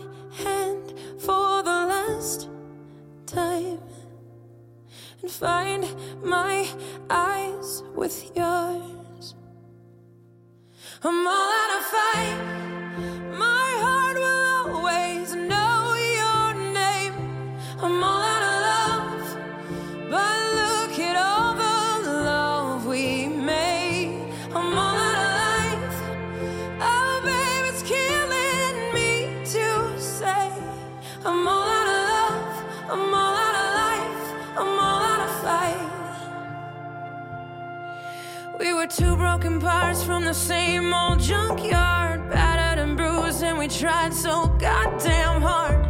hand 0.44 0.96
for 1.20 1.62
the 1.62 1.80
last 1.94 2.50
time 3.28 3.80
and 5.22 5.30
find 5.30 5.86
my 6.24 6.68
eyes 7.12 7.84
with 7.96 8.32
yours. 8.36 9.36
I'm 11.04 11.28
all 11.28 11.52
out 11.62 11.72
of 11.78 11.84
fight. 11.96 12.40
My 13.38 13.71
two 38.96 39.16
broken 39.16 39.58
parts 39.58 40.04
from 40.04 40.26
the 40.26 40.34
same 40.34 40.94
old 40.94 41.18
junkyard, 41.20 42.30
battered 42.30 42.84
and 42.84 42.98
bruised, 42.98 43.42
and 43.42 43.58
we 43.58 43.68
tried 43.68 44.14
so 44.14 44.48
goddamn 44.60 45.42
hard 45.42 45.81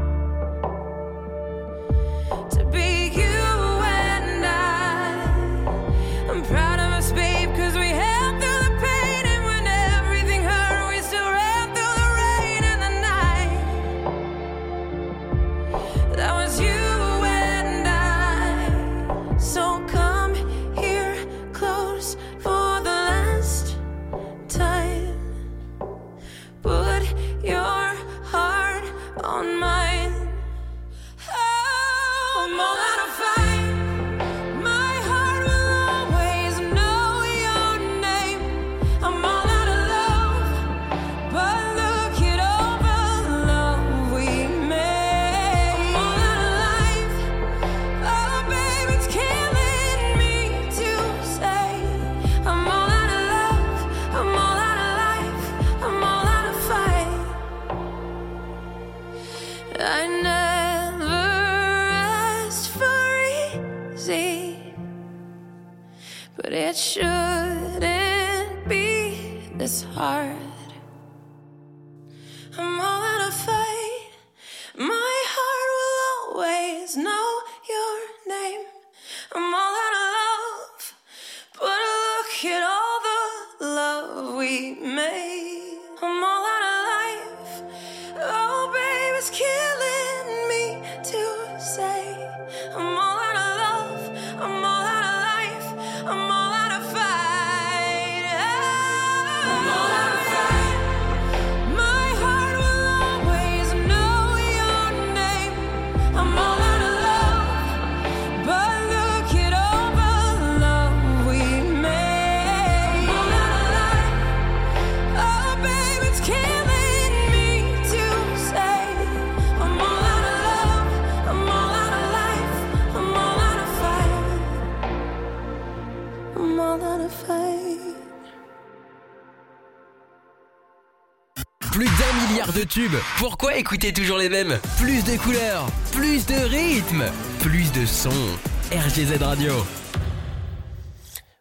Plus 131.81 131.89
d'un 131.97 132.27
milliard 132.27 132.53
de 132.53 132.63
tubes. 132.63 132.99
Pourquoi 133.17 133.57
écouter 133.57 133.91
toujours 133.91 134.19
les 134.19 134.29
mêmes? 134.29 134.59
Plus 134.77 135.03
de 135.03 135.17
couleurs, 135.17 135.65
plus 135.91 136.27
de 136.27 136.35
rythmes, 136.35 137.05
plus 137.39 137.71
de 137.71 137.87
sons. 137.87 138.37
RGZ 138.71 139.17
Radio. 139.19 139.51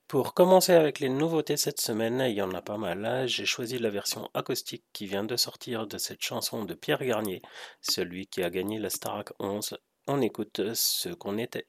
Pour 0.09 0.33
commencer 0.33 0.73
avec 0.73 0.99
les 0.99 1.11
nouveautés 1.11 1.59
cette 1.59 1.79
semaine, 1.79 2.25
il 2.27 2.33
y 2.33 2.41
en 2.41 2.55
a 2.55 2.63
pas 2.63 2.79
mal. 2.79 3.29
J'ai 3.29 3.45
choisi 3.45 3.79
la 3.79 3.91
version 3.91 4.31
acoustique 4.33 4.85
qui 4.95 5.05
vient 5.05 5.25
de 5.25 5.37
sortir 5.37 5.87
de 5.87 5.99
cette 5.99 6.23
chanson 6.23 6.65
de 6.65 6.73
Pierre 6.73 7.05
Garnier, 7.05 7.43
celui 7.83 8.27
qui 8.27 8.43
a 8.43 8.49
gagné 8.49 8.79
la 8.79 8.89
Starac 8.89 9.33
11. 9.41 9.77
On 10.07 10.23
écoute 10.23 10.63
ce 10.73 11.11
qu'on 11.11 11.37
était. 11.37 11.67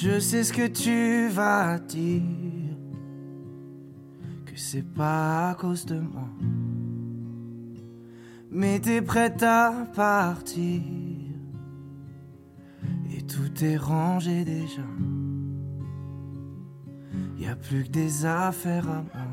Je 0.00 0.20
sais 0.20 0.44
ce 0.44 0.52
que 0.52 0.68
tu 0.68 1.28
vas 1.28 1.76
dire, 1.80 2.22
que 4.46 4.52
c'est 4.54 4.86
pas 4.94 5.50
à 5.50 5.54
cause 5.56 5.86
de 5.86 5.98
moi. 5.98 6.28
Mais 8.52 8.78
t'es 8.78 9.02
prête 9.02 9.42
à 9.42 9.72
partir, 9.96 10.82
et 13.12 13.22
tout 13.22 13.64
est 13.64 13.76
rangé 13.76 14.44
déjà. 14.44 14.86
Y 17.36 17.46
a 17.46 17.56
plus 17.56 17.82
que 17.82 17.90
des 17.90 18.24
affaires 18.24 18.88
à 18.88 19.02
moi. 19.02 19.26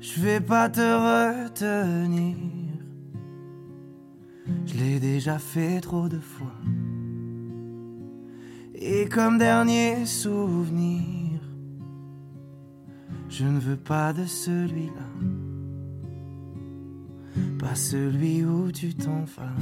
Je 0.00 0.20
vais 0.22 0.40
pas 0.40 0.70
te 0.70 0.80
retenir. 0.80 2.57
Je 4.78 4.84
l'ai 4.84 5.00
déjà 5.00 5.40
fait 5.40 5.80
trop 5.80 6.08
de 6.08 6.20
fois. 6.20 6.54
Et 8.76 9.08
comme 9.08 9.36
dernier 9.36 10.06
souvenir, 10.06 11.40
je 13.28 13.44
ne 13.44 13.58
veux 13.58 13.76
pas 13.76 14.12
de 14.12 14.24
celui-là. 14.24 15.08
Pas 17.58 17.74
celui 17.74 18.44
où 18.44 18.70
tu 18.70 18.94
t'en 18.94 19.24
vas. 19.36 19.56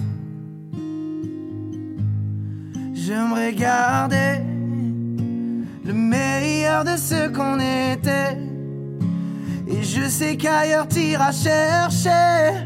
J'aimerais 2.93 3.55
garder 3.55 4.43
le 5.83 5.95
meilleur 5.95 6.85
de 6.85 6.97
ce 6.99 7.29
qu'on 7.29 7.59
était. 7.59 8.37
Et 9.67 9.83
je 9.83 10.11
sais 10.11 10.37
qu'ailleurs 10.37 10.89
t'iras 10.89 11.33
chercher 11.33 12.66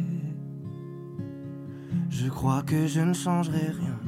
je 2.23 2.29
crois 2.29 2.61
que 2.61 2.85
je 2.85 2.99
ne 3.01 3.13
changerai 3.13 3.71
rien. 3.81 3.99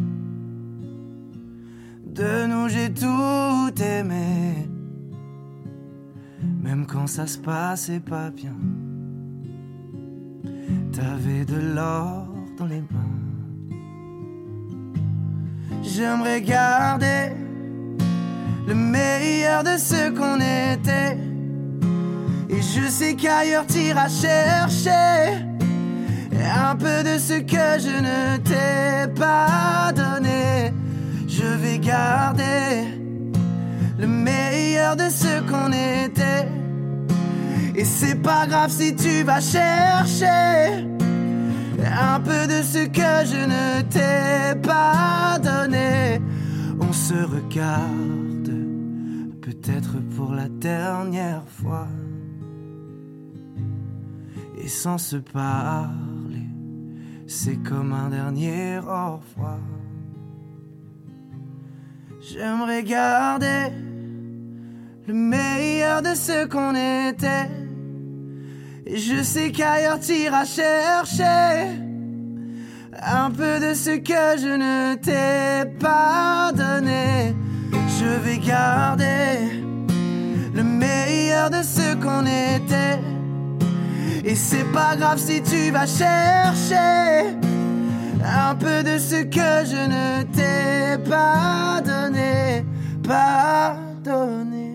De 2.06 2.46
nous 2.46 2.70
j'ai 2.70 2.94
tout 2.94 3.82
aimé, 3.82 4.70
même 6.62 6.86
quand 6.86 7.08
ça 7.08 7.26
se 7.26 7.40
passait 7.40 8.00
pas 8.00 8.30
bien. 8.30 8.56
T'avais 10.92 11.44
de 11.46 11.60
l'or 11.76 12.28
dans 12.58 12.68
les 12.68 12.82
mains. 12.82 13.14
J'aimerais 15.82 16.42
garder 16.42 17.32
le 18.68 18.76
meilleur 18.76 19.64
de 19.64 19.76
ce 19.78 20.12
qu'on 20.12 20.38
était. 20.38 21.18
Et 22.50 22.62
je 22.62 22.88
sais 22.88 23.16
qu'ailleurs 23.16 23.66
t'iras 23.66 24.10
chercher 24.10 25.53
un 26.42 26.76
peu 26.76 27.04
de 27.04 27.18
ce 27.18 27.40
que 27.42 27.80
je 27.80 27.96
ne 28.02 28.38
t'ai 28.38 29.14
pas 29.14 29.92
donné. 29.94 30.74
Je 31.28 31.46
vais 31.46 31.80
garder 31.80 32.88
le 34.00 34.08
meilleur 34.08 34.96
de 34.96 35.10
ce 35.10 35.42
qu'on 35.50 35.72
était. 35.72 36.48
Et 37.76 37.86
c'est 37.86 38.22
pas 38.22 38.46
grave 38.48 38.70
si 38.70 38.96
tu 38.96 39.24
vas 39.24 39.42
chercher 39.42 40.86
un 41.86 42.20
peu 42.20 42.48
de 42.48 42.62
ce 42.62 42.86
que 42.88 43.26
je 43.26 43.46
ne 43.46 43.82
t'ai 43.90 44.60
pas 44.62 45.40
donné. 45.40 46.22
On 46.80 46.94
se 46.94 47.16
regarde 47.16 48.54
peut-être 49.42 49.98
pour 50.16 50.34
la 50.34 50.50
dernière 50.50 51.44
fois. 51.48 51.88
Et 54.64 54.68
sans 54.68 54.98
se 54.98 55.18
parler, 55.18 56.13
c'est 57.36 57.58
comme 57.64 57.94
un 57.94 58.10
dernier 58.10 58.78
au. 58.78 59.20
J'aimerais 62.22 62.84
garder 62.84 63.72
le 65.08 65.14
meilleur 65.14 66.04
de 66.04 66.14
ce 66.14 66.46
qu'on 66.46 66.76
était. 67.10 67.50
Et 68.86 68.98
je 68.98 69.24
sais 69.24 69.52
qu'ailleurs 69.52 70.00
t'iras 70.00 70.46
chercher 70.46 71.82
un 73.02 73.32
peu 73.32 73.60
de 73.60 73.74
ce 73.74 73.98
que 73.98 74.26
je 74.44 74.54
ne 74.66 74.96
t'ai 74.96 75.70
pas 75.80 76.52
donné. 76.54 77.36
Je 78.00 78.12
vais 78.24 78.38
garder 78.38 79.64
le 80.54 80.64
meilleur 80.64 81.50
de 81.50 81.64
ce 81.64 81.96
qu'on 81.96 82.26
était. 82.26 83.00
Et 84.26 84.36
c'est 84.36 84.72
pas 84.72 84.96
grave 84.96 85.20
si 85.20 85.44
tu 85.44 85.70
vas 85.72 85.86
chercher 85.86 87.36
un 88.24 88.56
peu 88.56 88.82
de 88.84 88.98
ce 88.98 89.24
que 89.24 89.66
je 89.68 89.84
ne 89.90 90.24
t'ai 90.32 91.04
pas 91.10 91.82
donné, 91.82 92.64
pas 93.06 93.78
donné. 94.02 94.72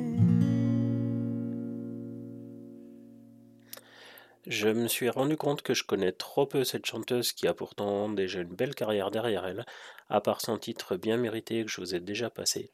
Je 4.47 4.69
me 4.69 4.87
suis 4.87 5.09
rendu 5.09 5.37
compte 5.37 5.63
que 5.63 5.73
je 5.73 5.85
connais 5.85 6.13
trop 6.13 6.47
peu 6.47 6.65
cette 6.65 6.85
chanteuse 6.85 7.33
qui 7.33 7.47
a 7.47 7.55
pourtant 7.55 8.11
déjà 8.11 8.41
une 8.41 8.55
belle 8.55 8.75
carrière 8.75 9.11
derrière 9.11 9.47
elle, 9.47 9.65
à 10.11 10.21
part 10.21 10.43
son 10.43 10.59
titre 10.59 10.97
bien 10.97 11.17
mérité 11.17 11.65
que 11.65 11.71
je 11.71 11.81
vous 11.81 11.95
ai 11.95 12.01
déjà 12.01 12.29
passé. 12.29 12.71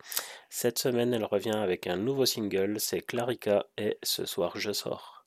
Cette 0.51 0.79
semaine, 0.79 1.14
elle 1.14 1.25
revient 1.25 1.57
avec 1.57 1.87
un 1.87 1.97
nouveau 1.97 2.27
single, 2.27 2.81
c'est 2.81 3.01
Clarica 3.01 3.66
et 3.79 3.99
Ce 4.03 4.25
soir 4.25 4.53
je 4.57 4.72
sors. 4.72 5.25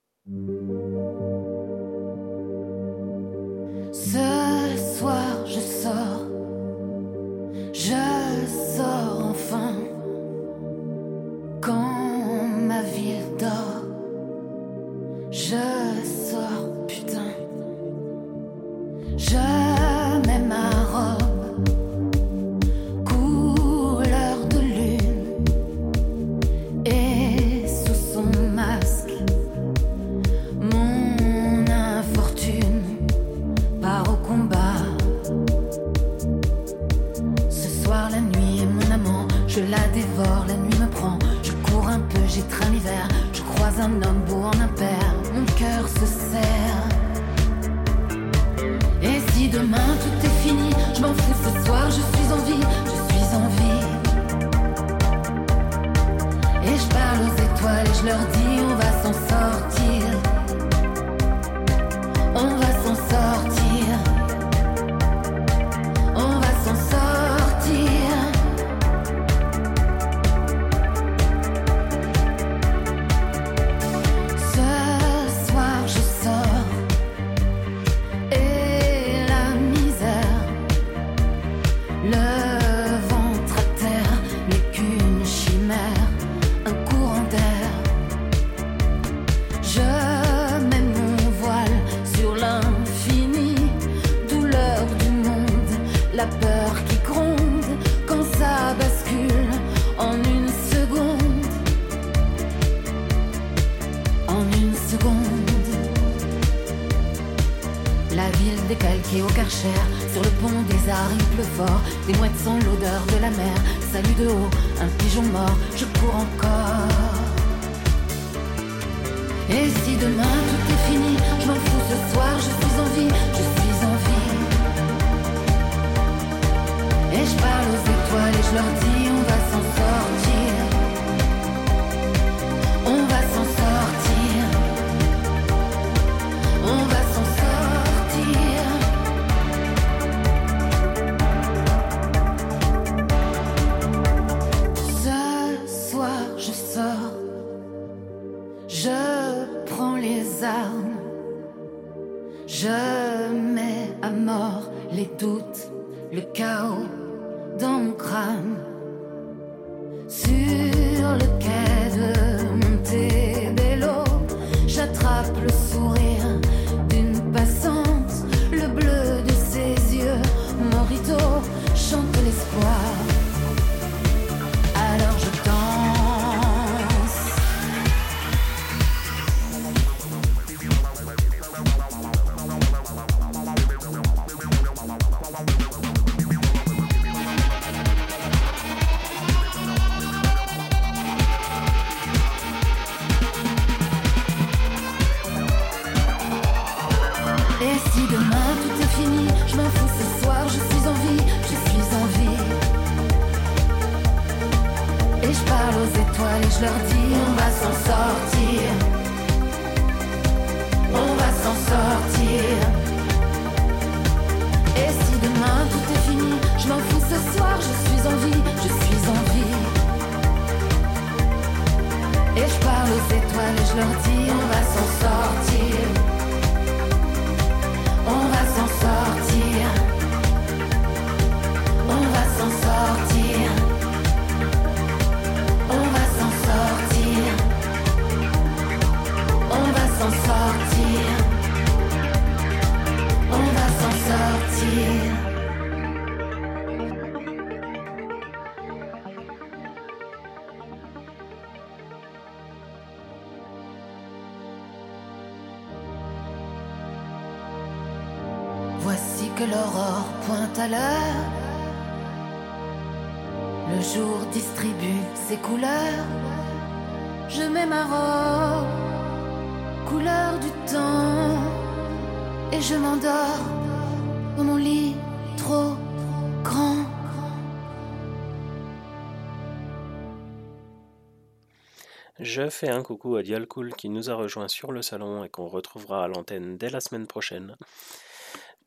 Je 282.38 282.52
fais 282.52 282.70
un 282.70 282.84
coucou 282.84 283.16
à 283.16 283.24
Dialcool 283.24 283.74
qui 283.74 283.90
nous 283.90 284.12
a 284.12 284.14
rejoint 284.14 284.48
sur 284.48 284.72
le 284.72 284.84
salon 284.84 285.24
et 285.24 285.30
qu'on 285.30 285.48
retrouvera 285.48 286.04
à 286.04 286.08
l'antenne 286.08 286.56
dès 286.56 286.70
la 286.70 286.82
semaine 286.82 287.08
prochaine 287.08 287.56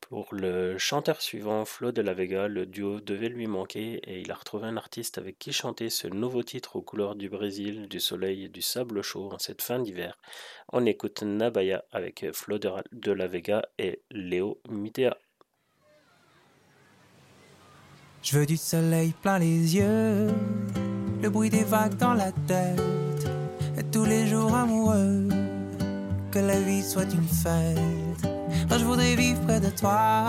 Pour 0.01 0.35
le 0.35 0.77
chanteur 0.77 1.21
suivant, 1.21 1.63
Flo 1.63 1.93
de 1.93 2.01
la 2.01 2.13
Vega, 2.13 2.49
le 2.49 2.65
duo 2.65 2.99
devait 2.99 3.29
lui 3.29 3.47
manquer 3.47 4.01
et 4.03 4.19
il 4.19 4.29
a 4.29 4.35
retrouvé 4.35 4.67
un 4.67 4.75
artiste 4.75 5.17
avec 5.17 5.39
qui 5.39 5.53
chanter 5.53 5.89
ce 5.89 6.09
nouveau 6.09 6.43
titre 6.43 6.75
aux 6.75 6.81
couleurs 6.81 7.15
du 7.15 7.29
Brésil, 7.29 7.87
du 7.87 8.01
soleil 8.01 8.43
et 8.43 8.49
du 8.49 8.61
sable 8.61 9.01
chaud 9.01 9.29
en 9.31 9.39
cette 9.39 9.61
fin 9.61 9.79
d'hiver. 9.79 10.17
On 10.73 10.85
écoute 10.85 11.23
Nabaya 11.23 11.85
avec 11.93 12.29
Flo 12.33 12.59
de 12.59 13.11
la 13.13 13.27
Vega 13.27 13.61
et 13.77 14.01
Léo 14.11 14.59
Mitea. 14.67 15.15
Je 18.21 18.37
veux 18.37 18.45
du 18.45 18.57
soleil 18.57 19.13
plein 19.21 19.39
les 19.39 19.77
yeux, 19.77 20.27
le 21.21 21.29
bruit 21.29 21.49
des 21.49 21.63
vagues 21.63 21.95
dans 21.95 22.13
la 22.13 22.33
tête, 22.33 23.00
tous 23.91 24.05
les 24.05 24.27
jours 24.27 24.53
amoureux, 24.55 25.27
que 26.31 26.39
la 26.39 26.59
vie 26.59 26.81
soit 26.81 27.11
une 27.13 27.27
fête 27.27 28.01
je 28.77 28.85
voudrais 28.85 29.15
vivre 29.15 29.39
près 29.41 29.59
de 29.59 29.69
toi, 29.69 30.25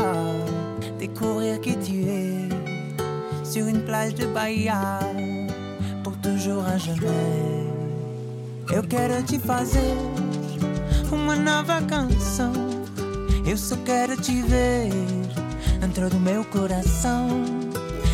découvrir 0.99 1.61
qui 1.61 1.77
tu 1.79 2.03
es 2.03 2.49
sur 3.45 3.67
une 3.67 3.85
plage 3.85 4.15
de 4.15 4.27
Bahia 4.27 4.99
pour 6.03 6.17
toujours 6.19 6.65
à 6.65 6.77
jamais. 6.77 7.67
Eu 8.75 8.83
quero 8.83 9.23
te 9.23 9.39
fazer 9.39 9.97
uma 11.11 11.37
nova 11.37 11.81
canção. 11.83 12.53
Eu 13.47 13.57
só 13.57 13.77
quero 13.85 14.17
te 14.17 14.43
ver 14.43 14.91
dentro 15.81 16.09
do 16.11 16.19
meu 16.19 16.45
coração. 16.45 17.45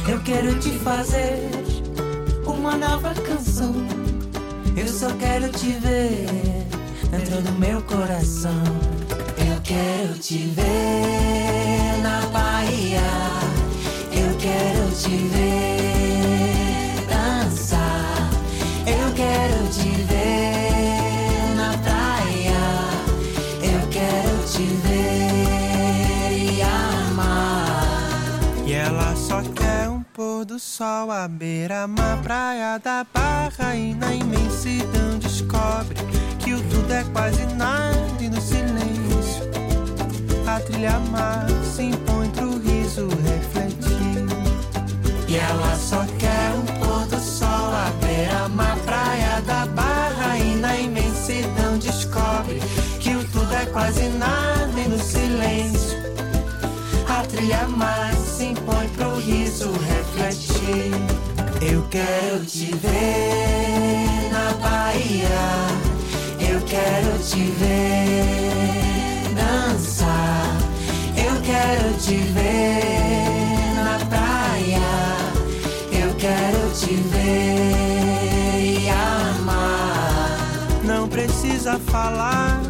Eu 0.09 0.20
quero 0.20 0.59
te 0.59 0.70
fazer 0.70 1.51
uma 2.46 2.76
nova 2.76 3.14
canção. 3.14 4.07
Eu 4.79 4.87
só 4.87 5.11
quero 5.14 5.51
te 5.51 5.72
ver 5.72 6.24
dentro 7.11 7.43
do 7.43 7.53
meu 7.59 7.83
coração. 7.83 8.62
Eu 9.37 9.61
quero 9.64 10.16
te 10.20 10.39
ver 10.55 12.01
na 12.01 12.20
Bahia. 12.26 13.01
Eu 14.12 14.37
quero 14.37 14.89
te 14.95 15.16
ver 15.16 15.88
do 30.59 30.61
sol 30.61 31.12
à 31.12 31.28
beira-mar, 31.28 32.20
praia 32.24 32.78
da 32.78 33.06
Barra 33.14 33.76
e 33.76 33.94
na 33.94 34.12
imensidão 34.12 35.16
descobre 35.20 35.94
que 36.40 36.52
o 36.52 36.61
tudo 36.68 36.92
é 36.92 37.04
quase 37.12 37.46
nada 37.54 38.20
e 38.20 38.28
no 38.28 38.40
silêncio 38.40 39.48
a 40.48 40.59
trilha 40.59 40.98
mar 41.12 41.46
se 41.62 41.84
impõe 41.84 42.28
pro 42.30 42.59
riso 42.59 43.06
refletir. 43.22 44.26
E 45.28 45.36
ela 45.36 45.76
só 45.76 46.04
quer 46.18 46.50
um 46.50 46.64
pôr 46.80 47.06
do 47.06 47.20
sol 47.20 47.46
à 47.46 47.92
beira-mar, 48.04 48.76
praia 48.78 49.40
da 49.42 49.64
barra 49.66 50.38
e 50.38 50.56
na 50.56 50.76
imensidão 50.76 51.78
descobre 51.78 52.59
que 52.98 53.14
o 53.14 53.22
tudo 53.28 53.54
é 53.54 53.66
quase 53.66 54.09
nada 54.09 54.80
e 54.84 54.88
no 54.88 54.98
silêncio. 54.98 56.18
A 57.09 57.22
trilha 57.26 57.66
mar 57.68 58.14
se 58.14 58.44
impõe 58.44 58.88
pro 58.90 59.16
riso 59.16 59.72
refletir. 59.72 60.92
Eu 61.61 61.82
quero 61.90 62.44
te 62.44 62.74
ver 62.76 64.30
na 64.32 64.52
Bahia. 64.62 65.48
Eu 66.40 66.61
quero 66.62 67.18
te 67.18 67.42
ver 67.59 69.34
dançar 69.34 70.68
quero 71.48 71.94
te 71.98 72.16
ver 72.16 73.74
na 73.74 73.98
praia. 74.06 74.90
Eu 75.90 76.14
quero 76.16 76.70
te 76.74 76.94
ver 76.94 78.82
e 78.84 78.88
amar. 78.90 80.38
Não 80.84 81.09
precisa 81.09 81.78
falar, 81.78 82.61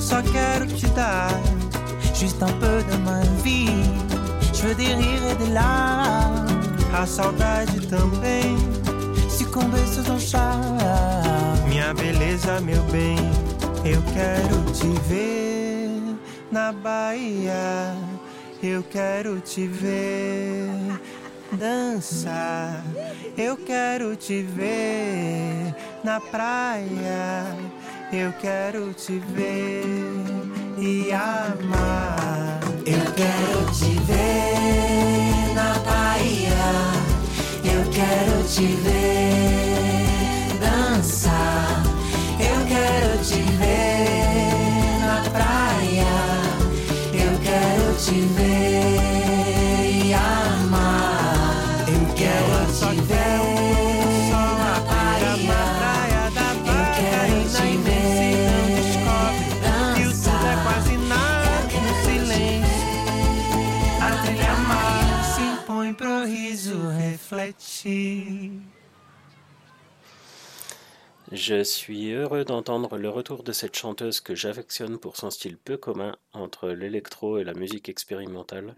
só 0.00 0.22
quero 0.22 0.66
te 0.66 0.86
dar 0.88 1.30
juste 2.14 2.42
un 2.42 2.52
peu 2.58 2.82
de 2.90 2.96
ma 2.98 3.20
vie. 3.42 3.84
Je 4.52 4.62
veux 4.68 4.74
des 4.74 4.94
rires 4.94 5.26
et 5.30 5.36
des 5.36 5.52
larmes. 5.52 6.48
A 6.92 7.06
saudade 7.06 7.86
também 7.86 8.56
sucumber 9.28 9.86
sous 9.86 10.02
ton 10.02 10.18
charme. 10.18 10.78
Minha 11.68 11.94
beleza, 11.94 12.60
meu 12.60 12.82
bem, 12.84 13.16
eu 13.84 14.02
quero 14.12 14.72
te 14.72 14.88
ver 15.08 16.02
na 16.50 16.72
Bahia. 16.72 17.94
Eu 18.62 18.82
quero 18.82 19.40
te 19.40 19.66
ver 19.66 20.68
dançar. 21.52 22.82
Eu 23.38 23.56
quero 23.56 24.16
te 24.16 24.42
ver 24.42 25.74
na 26.04 26.20
praia. 26.20 27.56
Eu 28.12 28.32
quero 28.40 28.92
te 28.92 29.18
ver 29.18 29.84
e 30.78 31.12
amar. 31.12 32.60
Eu 32.84 33.12
quero 33.12 33.70
te 33.72 33.98
ver 34.04 35.54
na 35.54 35.74
Bahia. 35.78 36.72
Eu 37.64 37.90
quero 37.90 38.42
te 38.48 38.66
ver 38.66 40.58
dançar. 40.60 41.82
Eu 42.38 42.66
quero 42.66 43.24
te 43.24 43.40
ver 43.58 45.00
na 45.00 45.30
praia 45.30 46.40
te 48.00 48.12
ver 48.12 48.39
Je 71.32 71.62
suis 71.62 72.10
heureux 72.10 72.44
d'entendre 72.44 72.98
le 72.98 73.08
retour 73.08 73.42
de 73.42 73.52
cette 73.52 73.76
chanteuse 73.76 74.20
que 74.20 74.34
j'affectionne 74.34 74.98
pour 74.98 75.16
son 75.16 75.30
style 75.30 75.56
peu 75.56 75.76
commun 75.76 76.16
entre 76.32 76.70
l'électro 76.70 77.38
et 77.38 77.44
la 77.44 77.54
musique 77.54 77.88
expérimentale. 77.88 78.74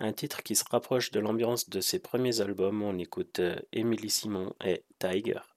Un 0.00 0.12
titre 0.12 0.42
qui 0.42 0.56
se 0.56 0.64
rapproche 0.70 1.10
de 1.10 1.20
l'ambiance 1.20 1.70
de 1.70 1.80
ses 1.80 2.00
premiers 2.00 2.40
albums. 2.40 2.82
On 2.82 2.98
écoute 2.98 3.40
Émilie 3.72 4.10
Simon 4.10 4.52
et 4.64 4.82
Tiger. 4.98 5.53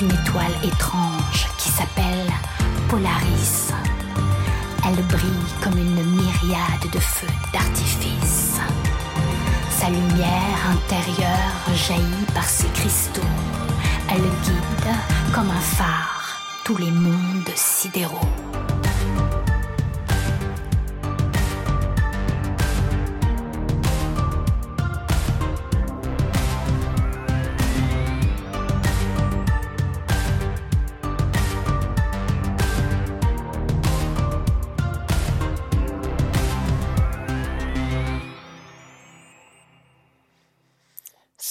Une 0.00 0.10
étoile 0.10 0.52
étrange 0.62 1.46
qui 1.58 1.70
s'appelle 1.70 2.30
Polaris. 2.88 3.72
Elle 4.84 5.02
brille 5.04 5.30
comme 5.62 5.78
une 5.78 6.04
myriade 6.04 6.90
de 6.92 6.98
feux 6.98 7.32
d'artifice. 7.52 8.58
Sa 9.70 9.88
lumière 9.88 10.70
intérieure 10.70 11.74
jaillit 11.74 12.26
par 12.34 12.44
ses 12.44 12.68
cristaux. 12.68 13.22
Elle 14.10 14.20
guide 14.20 14.94
comme 15.32 15.50
un 15.50 15.60
phare 15.60 16.40
tous 16.64 16.76
les 16.76 16.90
mondes 16.90 17.52
sidéraux. 17.54 18.65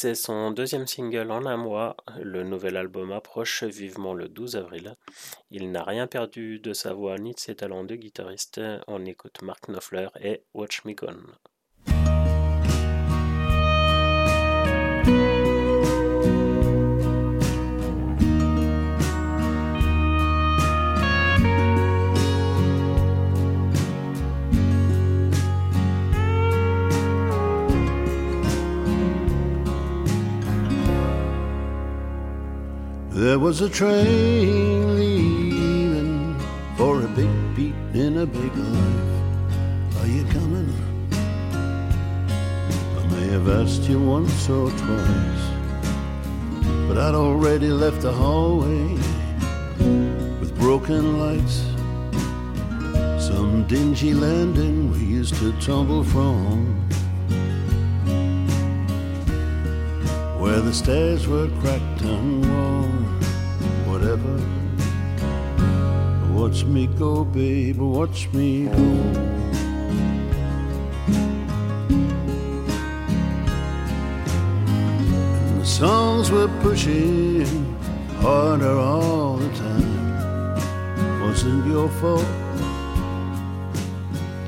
C'est 0.05 0.13
son 0.13 0.51
deuxième 0.51 0.85
single 0.85 1.31
en 1.31 1.47
un 1.47 1.57
mois. 1.57 1.97
Le 2.21 2.43
nouvel 2.43 2.77
album 2.77 3.11
approche 3.11 3.63
vivement 3.63 4.13
le 4.13 4.29
12 4.29 4.55
avril. 4.55 4.97
Il 5.49 5.71
n'a 5.71 5.83
rien 5.83 6.05
perdu 6.05 6.59
de 6.59 6.73
sa 6.73 6.93
voix 6.93 7.17
ni 7.17 7.33
de 7.33 7.39
ses 7.39 7.55
talents 7.55 7.83
de 7.83 7.95
guitariste. 7.95 8.61
On 8.85 9.03
écoute 9.03 9.41
Mark 9.41 9.67
Knopfler 9.67 10.09
et 10.21 10.43
Watch 10.53 10.85
Me 10.85 10.93
Gone. 10.93 11.25
There 33.15 33.39
was 33.39 33.61
a 33.61 33.69
train 33.69 34.97
leaving 34.97 36.37
for 36.75 37.01
a 37.01 37.07
big 37.07 37.29
beat 37.55 37.73
in 37.93 38.17
a 38.17 38.25
big 38.25 38.53
life. 38.57 40.01
Are 40.01 40.07
you 40.07 40.25
coming? 40.25 40.69
I 42.99 43.07
may 43.13 43.27
have 43.29 43.47
asked 43.47 43.83
you 43.83 44.01
once 44.01 44.49
or 44.49 44.69
twice, 44.69 45.43
but 46.89 46.97
I'd 46.97 47.15
already 47.15 47.69
left 47.69 48.01
the 48.01 48.11
hallway 48.11 48.83
with 50.41 50.53
broken 50.59 51.17
lights. 51.17 51.63
Some 53.25 53.63
dingy 53.69 54.13
landing 54.13 54.91
we 54.91 54.99
used 54.99 55.35
to 55.35 55.53
tumble 55.61 56.03
from. 56.03 56.84
Where 60.45 60.61
the 60.61 60.73
stairs 60.75 61.27
were 61.27 61.49
cracked 61.59 62.01
and 62.03 62.45
worn, 62.45 63.19
whatever. 63.89 64.39
Watch 66.31 66.65
me 66.65 66.85
go, 66.85 67.25
babe, 67.25 67.77
watch 67.77 68.29
me 68.31 68.65
go. 68.67 69.23
Songs 75.63 76.29
were 76.29 76.51
pushing 76.61 77.47
harder 78.19 78.77
all 78.77 79.37
the 79.37 79.49
time. 79.57 81.21
Wasn't 81.21 81.65
your 81.65 81.89
fault. 81.89 82.23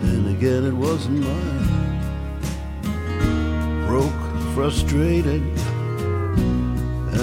Then 0.04 0.28
again, 0.28 0.64
it 0.64 0.76
wasn't 0.76 1.22
mine. 1.26 1.98
Broke, 3.88 4.22
frustrated, 4.54 5.42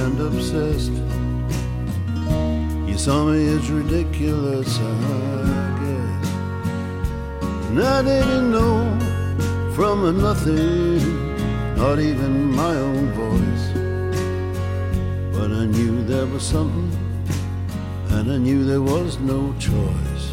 and 0.02 0.20
obsessed. 0.20 0.92
You 2.88 2.98
saw 2.98 3.24
me 3.26 3.48
as 3.48 3.70
ridiculous, 3.70 4.78
I 4.78 5.70
guess. 5.82 6.28
And 7.68 7.80
I 7.82 8.02
didn't 8.02 8.50
know 8.50 8.98
from 9.74 10.04
a 10.04 10.12
nothing, 10.12 11.76
not 11.76 11.98
even 11.98 12.54
my 12.54 12.74
own 12.76 13.10
voice. 13.12 13.66
But 15.36 15.50
I 15.50 15.66
knew 15.66 16.04
there 16.04 16.26
was 16.26 16.42
something, 16.42 16.90
and 18.10 18.32
I 18.32 18.38
knew 18.38 18.64
there 18.64 18.82
was 18.82 19.18
no 19.18 19.52
choice. 19.58 20.24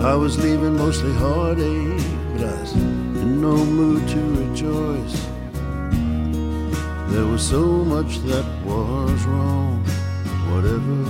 I 0.00 0.14
was 0.14 0.38
leaving 0.38 0.76
mostly 0.76 1.12
heartache, 1.12 2.02
but 2.32 2.46
I 2.46 2.60
was 2.60 2.72
in 2.72 3.40
no 3.40 3.56
mood 3.64 4.08
to 4.08 4.20
rejoice. 4.42 5.29
There 7.10 7.26
was 7.26 7.42
so 7.42 7.66
much 7.66 8.18
that 8.30 8.46
was 8.64 9.24
wrong, 9.24 9.84
whatever. 10.52 11.00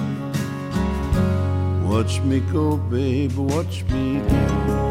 Watch 1.87 2.21
me 2.23 2.41
go, 2.41 2.79
babe, 2.79 3.37
watch 3.37 3.85
me 3.91 4.21
go. 4.21 4.90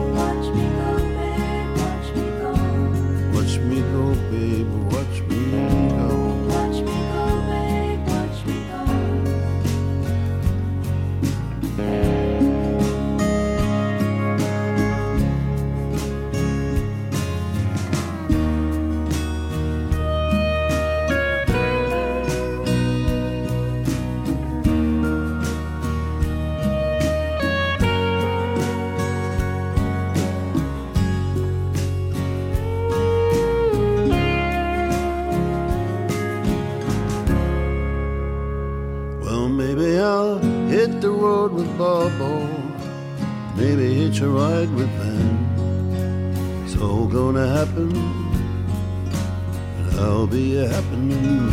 I'll 50.09 50.25
be 50.25 50.57
a 50.57 50.67
happening 50.67 51.51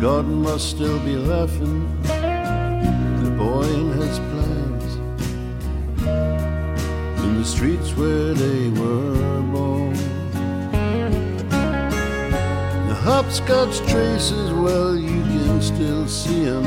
God 0.00 0.24
must 0.24 0.70
still 0.70 1.00
be 1.00 1.16
laughing. 1.16 2.00
The 2.04 3.30
boy 3.36 3.64
in 3.64 3.90
his 4.00 4.18
plans 4.30 4.94
in 7.24 7.38
the 7.38 7.44
streets 7.44 7.96
where 7.96 8.34
they 8.34 8.68
were 8.80 9.42
born. 9.52 9.94
The 12.88 12.94
hopscotch 12.94 13.80
traces, 13.90 14.52
well, 14.52 14.96
you 14.96 15.22
can 15.24 15.60
still 15.60 16.06
see 16.06 16.44
them. 16.44 16.66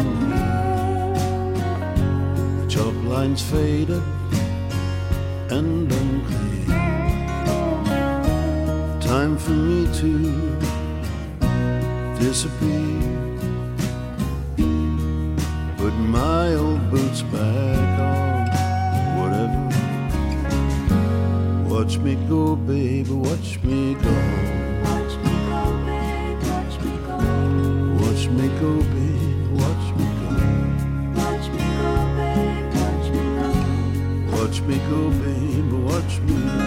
Chalk 2.68 2.96
lines 3.06 3.42
faded 3.42 4.04
and 5.50 5.90
unclear. 5.90 6.43
Time 9.14 9.38
for 9.38 9.52
me 9.52 9.86
to 10.00 10.12
disappear. 12.20 12.98
Put 15.78 15.94
my 16.18 16.56
old 16.56 16.90
boots 16.90 17.22
back 17.22 18.00
on, 18.00 18.48
whatever. 19.20 19.70
Watch 21.70 22.00
me 22.00 22.16
go, 22.28 22.56
baby, 22.56 23.12
watch 23.12 23.60
me 23.62 23.94
go. 24.02 24.16
Watch 24.82 25.16
me 25.24 25.34
go, 25.46 25.62
babe, 25.86 26.42
watch 26.50 26.76
me 26.84 26.94
go. 27.06 27.16
Watch 28.02 28.24
me 28.30 28.48
go, 28.62 28.72
babe, 28.96 29.52
watch 29.62 29.88
me 29.96 30.08
go. 30.22 30.32
Watch 31.22 31.46
me 31.54 31.66
go, 31.78 31.94
babe, 32.18 32.74
watch 32.82 33.08
me 33.14 33.26
go. 33.38 33.50
Watch 34.36 34.58
me 34.68 34.76
go, 34.90 35.00
babe, 35.22 35.72
watch 35.86 36.14
me 36.22 36.36
go. 36.58 36.63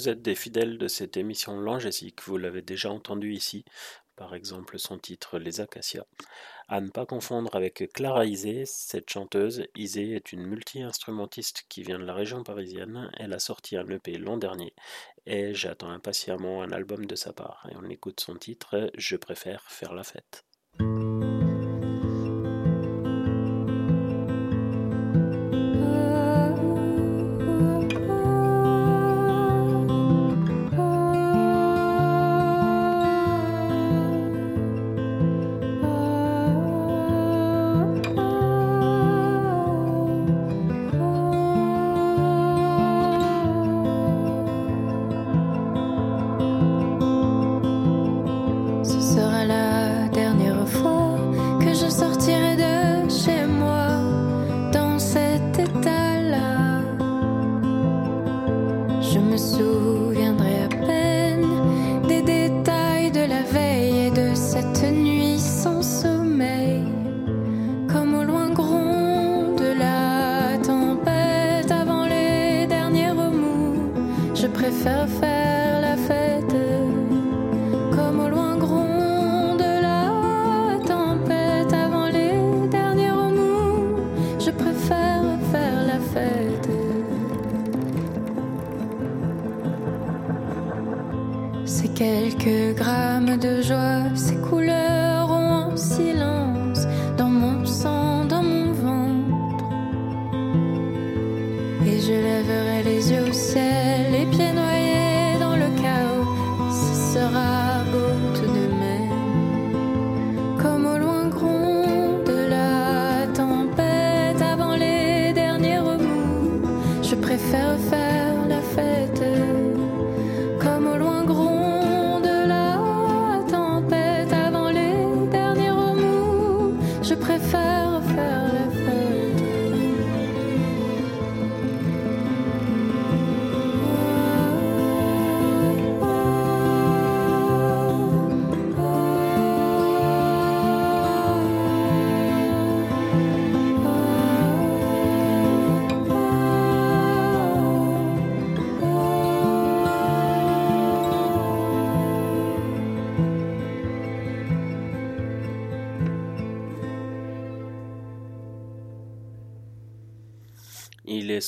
Vous 0.00 0.08
êtes 0.08 0.22
des 0.22 0.34
fidèles 0.34 0.78
de 0.78 0.88
cette 0.88 1.18
émission 1.18 1.60
Langésique, 1.60 2.22
vous 2.22 2.38
l'avez 2.38 2.62
déjà 2.62 2.90
entendu 2.90 3.34
ici, 3.34 3.66
par 4.16 4.34
exemple 4.34 4.78
son 4.78 4.98
titre 4.98 5.38
Les 5.38 5.60
Acacias. 5.60 6.06
À 6.68 6.80
ne 6.80 6.88
pas 6.88 7.04
confondre 7.04 7.54
avec 7.54 7.92
Clara 7.92 8.24
Isé, 8.24 8.64
cette 8.64 9.10
chanteuse. 9.10 9.66
Isé 9.74 10.12
est 10.12 10.32
une 10.32 10.46
multi-instrumentiste 10.46 11.66
qui 11.68 11.82
vient 11.82 11.98
de 11.98 12.06
la 12.06 12.14
région 12.14 12.42
parisienne. 12.44 13.10
Elle 13.18 13.34
a 13.34 13.38
sorti 13.38 13.76
un 13.76 13.86
EP 13.88 14.16
l'an 14.16 14.38
dernier 14.38 14.72
et 15.26 15.52
j'attends 15.52 15.90
impatiemment 15.90 16.62
un 16.62 16.72
album 16.72 17.04
de 17.04 17.14
sa 17.14 17.34
part. 17.34 17.68
Et 17.70 17.76
on 17.76 17.90
écoute 17.90 18.20
son 18.20 18.36
titre 18.36 18.90
Je 18.96 19.16
préfère 19.16 19.70
faire 19.70 19.92
la 19.92 20.02
fête. 20.02 20.46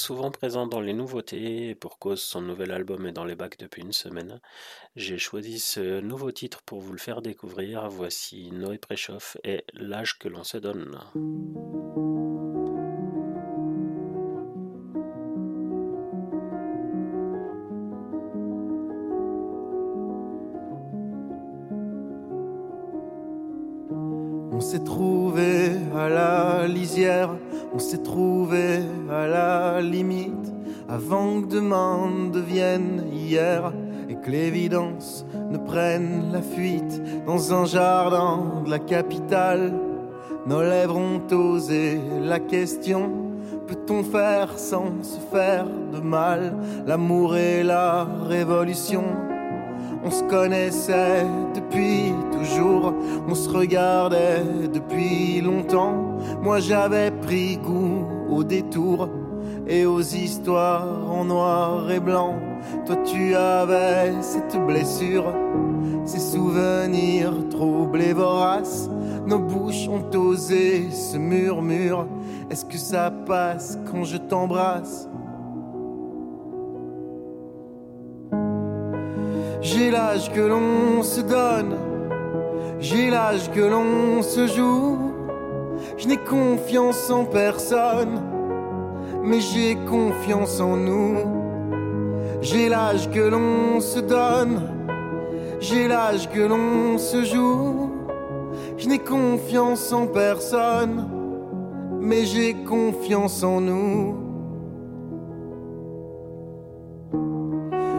Souvent 0.03 0.33
présent 0.33 0.67
dans 0.67 0.81
les 0.81 0.95
nouveautés 0.95 1.69
et 1.69 1.75
pour 1.77 2.01
cause 2.01 2.21
son 2.21 2.43
nouvel 2.43 2.73
album 2.73 3.07
est 3.07 3.13
dans 3.13 3.25
les 3.25 3.37
bacs 3.37 3.57
depuis 3.61 3.83
une 3.83 3.93
semaine. 3.93 4.41
J'ai 4.97 5.17
choisi 5.17 5.61
ce 5.61 6.01
nouveau 6.01 6.33
titre 6.33 6.61
pour 6.67 6.81
vous 6.81 6.91
le 6.91 6.99
faire 6.99 7.23
découvrir. 7.23 7.89
Voici 7.89 8.51
Noé 8.51 8.79
Préchoff 8.79 9.37
et 9.45 9.65
L'âge 9.75 10.19
que 10.19 10.27
l'on 10.27 10.43
se 10.43 10.59
donne. 10.59 10.99
On 24.51 24.61
s'est 24.61 24.83
trouvé 24.83 25.71
à 25.95 26.09
la 26.09 26.67
lisière, 26.67 27.37
on 27.75 27.79
s'est 27.79 28.03
trouvé 28.03 28.81
à 29.11 29.27
la 29.27 29.81
limite, 29.81 30.53
avant 30.89 31.43
que 31.43 31.47
demain 31.47 32.31
devienne 32.33 33.05
hier 33.13 33.73
et 34.09 34.15
que 34.15 34.31
l'évidence 34.31 35.25
ne 35.51 35.59
prenne 35.59 36.31
la 36.33 36.43
fuite 36.43 37.03
dans 37.27 37.55
un 37.55 37.65
jardin 37.65 38.63
de 38.65 38.71
la 38.71 38.79
capitale. 38.79 39.73
Nos 40.47 40.63
lèvres 40.63 40.97
ont 40.97 41.33
osé 41.33 42.01
la 42.21 42.41
question 42.41 43.33
peut-on 43.73 44.03
faire 44.03 44.59
sans 44.59 45.03
se 45.03 45.19
faire 45.35 45.67
de 45.93 46.01
mal? 46.01 46.55
L'amour 46.87 47.37
et 47.37 47.63
la 47.63 48.07
révolution. 48.29 49.05
On 50.05 50.11
se 50.11 50.23
connaissait 50.25 51.25
depuis 51.55 52.13
on 53.29 53.35
se 53.35 53.49
regardait 53.49 54.43
depuis 54.73 55.41
longtemps. 55.41 56.17
Moi 56.43 56.61
j'avais 56.61 57.11
pris 57.11 57.57
goût 57.57 58.05
au 58.31 58.45
détour 58.45 59.09
et 59.67 59.87
aux 59.87 60.01
histoires 60.01 61.11
en 61.11 61.25
noir 61.25 61.91
et 61.91 62.01
blanc. 62.01 62.35
Toi 62.87 62.97
tu 63.05 63.35
avais 63.35 64.21
cette 64.21 64.57
blessure, 64.67 65.33
ces 66.05 66.21
souvenirs 66.21 67.33
troublés 67.51 68.13
voraces. 68.13 68.89
Nos 69.27 69.39
bouches 69.39 69.89
ont 69.89 70.17
osé 70.19 70.91
ce 70.91 71.17
murmure. 71.17 72.07
Est-ce 72.51 72.65
que 72.65 72.77
ça 72.77 73.11
passe 73.11 73.79
quand 73.91 74.05
je 74.05 74.17
t'embrasse? 74.17 75.09
J'ai 79.61 79.93
l'âge 79.93 80.33
que 80.33 80.41
l'on 80.41 81.05
se 81.05 81.21
donne, 81.21 81.77
j'ai 82.83 83.11
l'âge 83.11 83.51
que 83.53 83.61
l'on 83.61 84.23
se 84.23 84.47
joue. 84.49 85.15
Je 85.97 86.09
n'ai 86.09 86.17
confiance 86.17 87.09
en 87.11 87.25
personne, 87.25 88.21
mais 89.23 89.41
j'ai 89.41 89.77
confiance 89.89 90.61
en 90.61 90.77
nous. 90.77 91.17
J'ai 92.41 92.69
l'âge 92.69 93.09
que 93.11 93.21
l'on 93.21 93.81
se 93.81 94.01
donne, 94.01 94.63
j'ai 95.61 95.87
l'âge 95.87 96.29
que 96.29 96.41
l'on 96.41 96.99
se 96.99 97.25
joue. 97.25 97.93
Je 98.77 98.89
n'ai 98.89 98.99
confiance 98.99 99.93
en 99.93 100.09
personne, 100.09 101.09
mais 102.01 102.27
j'ai 102.27 102.55
confiance 102.65 103.45
en 103.45 103.61
nous. 103.61 104.22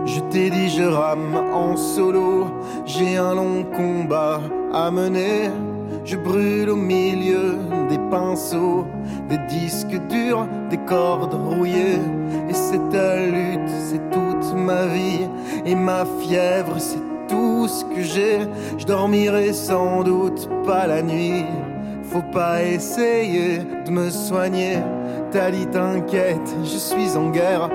Je 0.05 0.19
t'ai 0.31 0.49
dit 0.49 0.69
je 0.69 0.83
rame 0.83 1.35
en 1.53 1.77
solo, 1.77 2.47
j'ai 2.85 3.17
un 3.17 3.35
long 3.35 3.63
combat 3.63 4.41
à 4.73 4.91
mener. 4.91 5.49
Je 6.05 6.17
brûle 6.17 6.69
au 6.69 6.75
milieu 6.75 7.55
des 7.89 7.99
pinceaux, 8.11 8.85
des 9.29 9.37
disques 9.47 9.97
durs, 10.09 10.45
des 10.69 10.77
cordes 10.77 11.33
rouillées. 11.33 12.01
Et 12.49 12.53
cette 12.53 12.93
lutte, 13.31 13.69
c'est 13.87 14.09
toute 14.11 14.53
ma 14.53 14.85
vie. 14.87 15.27
Et 15.65 15.75
ma 15.75 16.03
fièvre, 16.19 16.75
c'est 16.77 17.01
tout 17.29 17.67
ce 17.67 17.85
que 17.85 18.01
j'ai. 18.01 18.39
Je 18.77 18.85
dormirai 18.85 19.53
sans 19.53 20.03
doute 20.03 20.49
pas 20.65 20.87
la 20.87 21.01
nuit. 21.01 21.45
Faut 22.03 22.25
pas 22.33 22.61
essayer 22.63 23.59
de 23.85 23.91
me 23.91 24.09
soigner. 24.09 24.79
T'as 25.31 25.49
dit 25.51 25.65
t'inquiète, 25.67 26.55
je 26.63 26.77
suis 26.77 27.15
en 27.17 27.29
guerre 27.29 27.69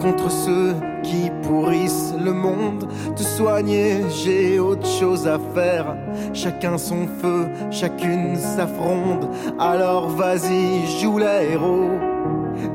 contre 0.00 0.30
ceux 0.30 0.74
qui 1.04 1.30
pourrissent 1.42 2.14
le 2.22 2.32
monde. 2.32 2.88
Te 3.14 3.22
soigner, 3.22 4.02
j'ai 4.10 4.58
autre 4.58 4.86
chose 4.86 5.28
à 5.28 5.38
faire. 5.54 5.96
Chacun 6.32 6.78
son 6.78 7.06
feu, 7.20 7.46
chacune 7.70 8.36
sa 8.36 8.66
fronde. 8.66 9.28
Alors 9.58 10.08
vas-y, 10.08 10.86
joue 11.00 11.18
les 11.18 11.52
héros. 11.52 11.90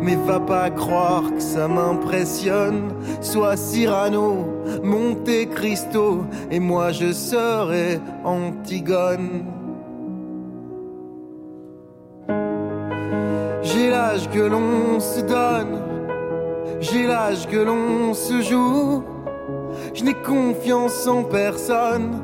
Mais 0.02 0.16
va 0.16 0.40
pas 0.40 0.70
croire 0.70 1.24
que 1.34 1.42
ça 1.42 1.68
m'impressionne. 1.68 2.94
Sois 3.22 3.58
Cyrano, 3.58 4.46
Monte 4.84 5.50
Cristo, 5.56 6.26
et 6.52 6.60
moi 6.60 6.92
je 6.92 7.12
serai 7.12 8.00
Antigone. 8.24 9.46
J'ai 13.62 13.90
l'âge 13.90 14.30
que 14.30 14.40
l'on 14.40 15.00
se 15.00 15.22
donne, 15.22 15.80
j'ai 16.80 17.06
l'âge 17.06 17.48
que 17.48 17.58
l'on 17.58 18.14
se 18.14 18.42
joue. 18.42 19.04
Je 19.94 20.04
n'ai 20.04 20.14
confiance 20.14 21.08
en 21.08 21.24
personne, 21.24 22.22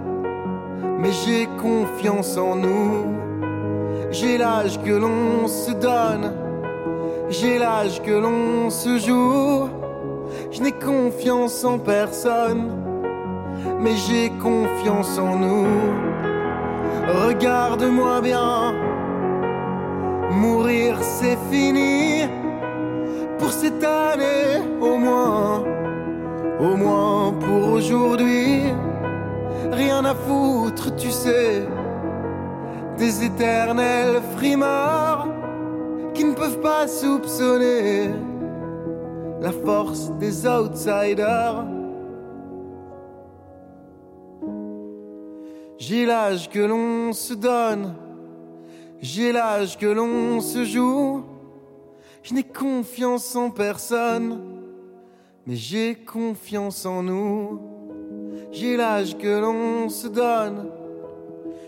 mais 1.00 1.12
j'ai 1.12 1.48
confiance 1.62 2.38
en 2.38 2.56
nous. 2.56 3.16
J'ai 4.12 4.38
l'âge 4.38 4.82
que 4.82 4.92
l'on 4.92 5.48
se 5.48 5.72
donne, 5.72 6.34
j'ai 7.30 7.58
l'âge 7.58 8.02
que 8.02 8.12
l'on 8.12 8.70
se 8.70 8.98
joue. 8.98 9.68
Je 10.52 10.62
n'ai 10.62 10.72
confiance 10.72 11.64
en 11.66 11.78
personne, 11.80 12.72
mais 13.80 13.96
j'ai 14.08 14.30
confiance 14.42 15.18
en 15.18 15.36
nous. 15.38 15.68
Regarde-moi 17.28 18.22
bien, 18.22 18.74
mourir 20.32 20.98
c'est 21.02 21.38
fini. 21.52 22.15
Pour 23.46 23.54
cette 23.54 23.84
année, 23.84 24.68
au 24.82 24.98
moins, 24.98 25.64
au 26.60 26.76
moins 26.76 27.32
pour 27.32 27.74
aujourd'hui. 27.74 28.64
Rien 29.72 30.04
à 30.04 30.16
foutre, 30.16 30.96
tu 30.96 31.12
sais, 31.12 31.62
des 32.98 33.24
éternels 33.24 34.20
frimards 34.36 35.28
qui 36.16 36.24
ne 36.26 36.34
peuvent 36.34 36.60
pas 36.60 36.88
soupçonner 36.88 38.10
la 39.40 39.52
force 39.52 40.10
des 40.14 40.48
outsiders. 40.48 41.68
J'ai 45.78 46.08
l'âge 46.08 46.50
que 46.50 46.62
l'on 46.62 47.14
se 47.14 47.36
donne, 47.36 47.94
j'ai 49.04 49.32
l'âge 49.32 49.78
que 49.78 49.86
l'on 49.86 50.42
se 50.42 50.64
joue. 50.64 51.35
Je 52.26 52.34
n'ai 52.34 52.44
confiance 52.44 53.36
en 53.36 53.52
personne, 53.52 54.42
mais 55.46 55.56
j'ai 55.56 55.94
confiance 55.94 56.84
en 56.88 57.04
nous. 57.04 57.62
J'ai 58.52 58.76
l'âge 58.78 59.16
que 59.16 59.28
l'on 59.28 59.90
se 59.90 60.08
donne, 60.08 60.72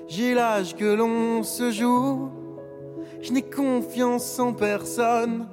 j'ai 0.08 0.34
l'âge 0.34 0.76
que 0.76 0.96
l'on 0.96 1.44
se 1.44 1.70
joue. 1.70 2.32
Je 3.22 3.34
n'ai 3.34 3.48
confiance 3.48 4.40
en 4.40 4.52
personne, 4.52 5.48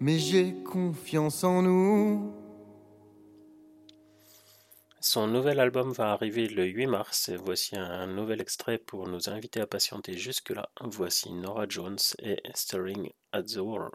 mais 0.00 0.18
j'ai 0.18 0.54
confiance 0.64 1.44
en 1.44 1.60
nous. 1.60 2.32
Son 5.00 5.26
nouvel 5.26 5.60
album 5.60 5.92
va 5.92 6.12
arriver 6.12 6.48
le 6.48 6.64
8 6.64 6.86
mars. 6.86 7.30
Voici 7.44 7.76
un 7.76 8.06
nouvel 8.06 8.40
extrait 8.40 8.78
pour 8.78 9.06
nous 9.06 9.28
inviter 9.28 9.60
à 9.60 9.66
patienter 9.66 10.16
jusque-là. 10.16 10.70
Voici 10.80 11.30
Nora 11.30 11.66
Jones 11.68 11.98
et 12.20 12.40
Staring 12.54 13.10
azure 13.32 13.90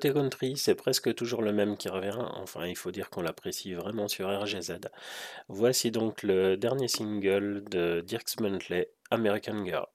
côté 0.00 0.14
country, 0.14 0.56
c'est 0.56 0.74
presque 0.74 1.14
toujours 1.14 1.42
le 1.42 1.52
même 1.52 1.76
qui 1.76 1.90
revient. 1.90 2.16
Enfin, 2.36 2.66
il 2.66 2.74
faut 2.74 2.90
dire 2.90 3.10
qu'on 3.10 3.20
l'apprécie 3.20 3.74
vraiment 3.74 4.08
sur 4.08 4.28
RGZ. 4.28 4.78
Voici 5.48 5.90
donc 5.90 6.22
le 6.22 6.56
dernier 6.56 6.88
single 6.88 7.62
de 7.70 8.00
Dirks 8.00 8.36
Bentley, 8.38 8.90
American 9.10 9.62
Girl. 9.66 9.86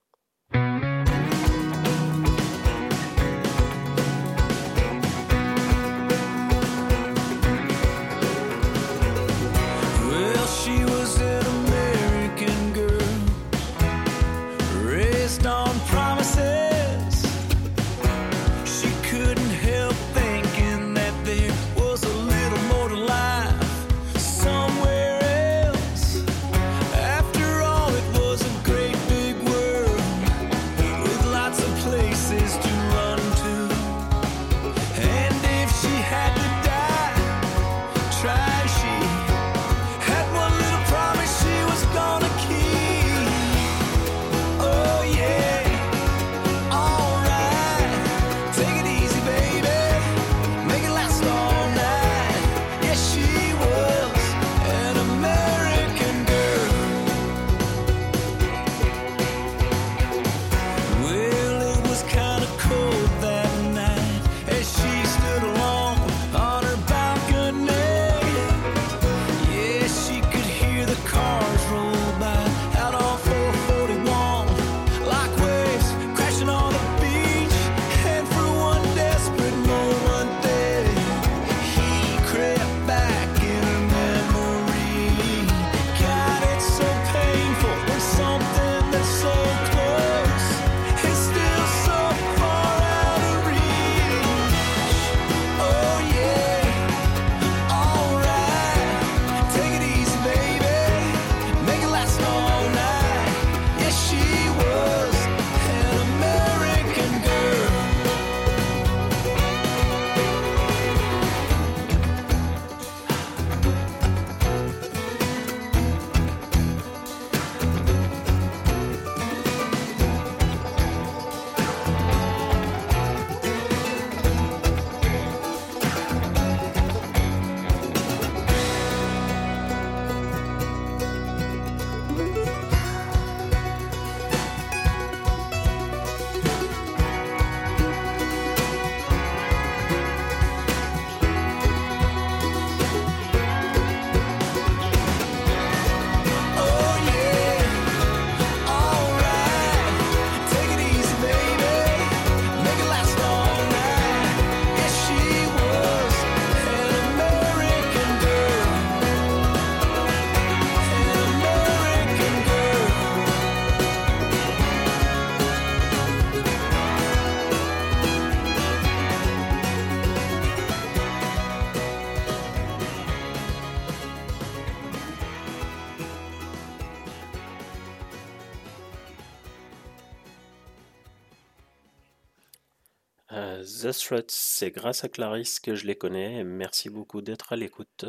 The 183.86 183.91
Struts, 183.91 184.30
c'est 184.30 184.72
grâce 184.72 185.03
à 185.03 185.10
Clarisse 185.10 185.60
que 185.60 185.76
je 185.76 185.86
les 185.86 185.94
connais 185.94 186.44
merci 186.44 186.90
beaucoup 186.90 187.22
d'être 187.22 187.53
à 187.53 187.56
l'écoute. 187.56 188.06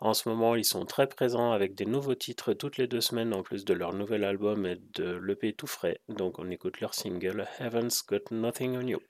En 0.00 0.14
ce 0.14 0.28
moment, 0.28 0.54
ils 0.54 0.64
sont 0.64 0.86
très 0.86 1.08
présents 1.08 1.50
avec 1.50 1.74
des 1.74 1.84
nouveaux 1.84 2.14
titres 2.14 2.52
toutes 2.52 2.76
les 2.76 2.86
deux 2.86 3.00
semaines 3.00 3.34
en 3.34 3.42
plus 3.42 3.64
de 3.64 3.74
leur 3.74 3.92
nouvel 3.92 4.22
album 4.22 4.66
et 4.66 4.80
de 4.94 5.10
l'EP 5.16 5.54
tout 5.54 5.66
frais. 5.66 6.00
Donc 6.08 6.38
on 6.38 6.48
écoute 6.48 6.80
leur 6.80 6.94
single 6.94 7.48
Heaven's 7.58 8.06
Got 8.06 8.30
Nothing 8.30 8.76
on. 8.76 8.86
You 8.86 9.09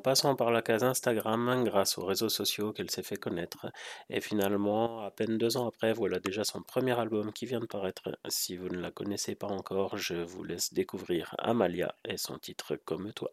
en 0.00 0.02
passant 0.02 0.34
par 0.34 0.50
la 0.50 0.62
case 0.62 0.82
Instagram, 0.82 1.62
grâce 1.62 1.98
aux 1.98 2.06
réseaux 2.06 2.30
sociaux, 2.30 2.72
qu'elle 2.72 2.90
s'est 2.90 3.02
fait 3.02 3.18
connaître. 3.18 3.66
Et 4.08 4.22
finalement, 4.22 5.02
à 5.02 5.10
peine 5.10 5.36
deux 5.36 5.58
ans 5.58 5.68
après, 5.68 5.92
voilà 5.92 6.18
déjà 6.20 6.42
son 6.42 6.62
premier 6.62 6.98
album 6.98 7.34
qui 7.34 7.44
vient 7.44 7.60
de 7.60 7.66
paraître. 7.66 8.18
Si 8.26 8.56
vous 8.56 8.70
ne 8.70 8.80
la 8.80 8.90
connaissez 8.90 9.34
pas 9.34 9.48
encore, 9.48 9.98
je 9.98 10.14
vous 10.14 10.42
laisse 10.42 10.72
découvrir 10.72 11.34
Amalia 11.36 11.94
et 12.06 12.16
son 12.16 12.38
titre 12.38 12.76
Comme 12.76 13.12
toi. 13.12 13.30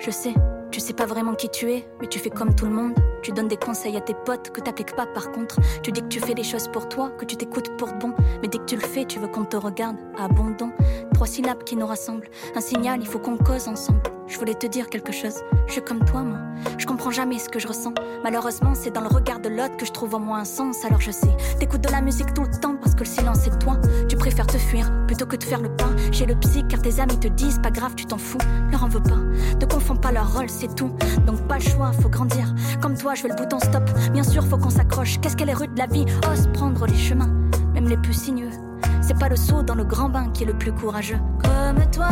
Je 0.00 0.10
sais, 0.10 0.34
tu 0.70 0.80
sais 0.80 0.92
pas 0.92 1.06
vraiment 1.06 1.34
qui 1.34 1.48
tu 1.48 1.70
es, 1.70 1.84
mais 2.00 2.06
tu 2.06 2.18
fais 2.18 2.30
comme 2.30 2.54
tout 2.54 2.66
le 2.66 2.72
monde. 2.72 2.94
Tu 3.22 3.32
donnes 3.32 3.48
des 3.48 3.56
conseils 3.56 3.96
à 3.96 4.00
tes 4.00 4.14
potes 4.14 4.50
que 4.50 4.60
t'appliques 4.60 4.94
pas 4.94 5.06
par 5.06 5.32
contre. 5.32 5.58
Tu 5.82 5.92
dis 5.92 6.00
que 6.00 6.08
tu 6.08 6.20
fais 6.20 6.34
les 6.34 6.44
choses 6.44 6.68
pour 6.68 6.88
toi, 6.88 7.10
que 7.10 7.24
tu 7.24 7.36
t'écoutes 7.36 7.76
pour 7.76 7.92
bon. 7.94 8.14
Mais 8.40 8.48
dès 8.48 8.58
que 8.58 8.64
tu 8.64 8.76
le 8.76 8.82
fais, 8.82 9.04
tu 9.04 9.18
veux 9.18 9.28
qu'on 9.28 9.44
te 9.44 9.56
regarde. 9.56 9.96
Abondant. 10.18 10.72
Trois 11.14 11.26
syllabes 11.26 11.64
qui 11.64 11.76
nous 11.76 11.86
rassemblent. 11.86 12.28
Un 12.54 12.60
signal, 12.60 13.00
il 13.00 13.06
faut 13.06 13.18
qu'on 13.18 13.36
cause 13.36 13.68
ensemble. 13.68 14.02
Je 14.30 14.38
voulais 14.38 14.54
te 14.54 14.66
dire 14.66 14.88
quelque 14.88 15.10
chose. 15.10 15.42
Je 15.66 15.72
suis 15.72 15.82
comme 15.82 16.04
toi, 16.04 16.22
moi. 16.22 16.38
Je 16.78 16.86
comprends 16.86 17.10
jamais 17.10 17.40
ce 17.40 17.48
que 17.48 17.58
je 17.58 17.66
ressens. 17.66 17.92
Malheureusement, 18.22 18.74
c'est 18.74 18.92
dans 18.92 19.00
le 19.00 19.08
regard 19.08 19.40
de 19.40 19.48
l'autre 19.48 19.76
que 19.76 19.84
je 19.84 19.90
trouve 19.90 20.14
au 20.14 20.20
moins 20.20 20.40
un 20.40 20.44
sens. 20.44 20.84
Alors 20.84 21.00
je 21.00 21.10
sais, 21.10 21.36
t'écoutes 21.58 21.80
de 21.80 21.90
la 21.90 22.00
musique 22.00 22.32
tout 22.32 22.44
le 22.44 22.60
temps 22.60 22.76
parce 22.76 22.94
que 22.94 23.00
le 23.00 23.06
silence 23.06 23.48
est 23.48 23.58
toi. 23.58 23.76
Tu 24.08 24.16
préfères 24.16 24.46
te 24.46 24.56
fuir 24.56 24.88
plutôt 25.08 25.26
que 25.26 25.34
de 25.34 25.42
faire 25.42 25.60
le 25.60 25.74
pas. 25.74 25.90
Chez 26.12 26.26
le 26.26 26.36
psy, 26.36 26.64
car 26.68 26.80
tes 26.80 27.00
amis 27.00 27.18
te 27.18 27.26
disent 27.26 27.58
pas 27.60 27.72
grave, 27.72 27.96
tu 27.96 28.06
t'en 28.06 28.18
fous. 28.18 28.38
Leur 28.70 28.84
en 28.84 28.88
veux 28.88 29.02
pas. 29.02 29.18
Ne 29.60 29.66
confonds 29.66 29.96
pas 29.96 30.12
leur 30.12 30.32
rôle, 30.32 30.48
c'est 30.48 30.72
tout. 30.76 30.92
Donc 31.26 31.40
pas 31.48 31.56
le 31.56 31.64
choix, 31.64 31.90
faut 32.00 32.08
grandir. 32.08 32.54
Comme 32.80 32.96
toi, 32.96 33.16
je 33.16 33.24
veux 33.24 33.30
le 33.30 33.34
bouton 33.36 33.58
stop. 33.58 33.82
Bien 34.12 34.22
sûr, 34.22 34.46
faut 34.46 34.58
qu'on 34.58 34.70
s'accroche. 34.70 35.20
Qu'est-ce 35.20 35.36
qu'elle 35.36 35.50
est 35.50 35.54
rude 35.54 35.76
la 35.76 35.86
vie? 35.86 36.06
Ose 36.30 36.48
prendre 36.54 36.86
les 36.86 36.96
chemins, 36.96 37.30
même 37.74 37.88
les 37.88 37.96
plus 37.96 38.14
sinueux. 38.14 38.69
C'est 39.10 39.18
pas 39.18 39.28
le 39.28 39.34
saut 39.34 39.62
dans 39.62 39.74
le 39.74 39.82
grand 39.82 40.08
bain 40.08 40.28
qui 40.32 40.44
est 40.44 40.46
le 40.46 40.52
plus 40.52 40.70
courageux. 40.70 41.18
Comme 41.42 41.84
toi, 41.90 42.10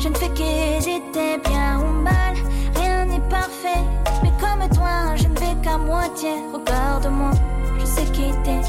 je 0.00 0.08
ne 0.08 0.14
fais 0.16 0.30
qu'hésiter 0.30 1.38
bien 1.44 1.78
ou 1.78 2.02
mal. 2.02 2.34
Rien 2.74 3.04
n'est 3.04 3.28
parfait, 3.30 3.84
mais 4.20 4.32
comme 4.40 4.68
toi, 4.74 5.14
je 5.14 5.28
ne 5.28 5.38
vais 5.38 5.54
qu'à 5.62 5.78
moitié. 5.78 6.30
Regarde-moi, 6.52 7.30
je 7.78 7.86
sais 7.86 8.04
qui 8.06 8.32
t'es. 8.42 8.62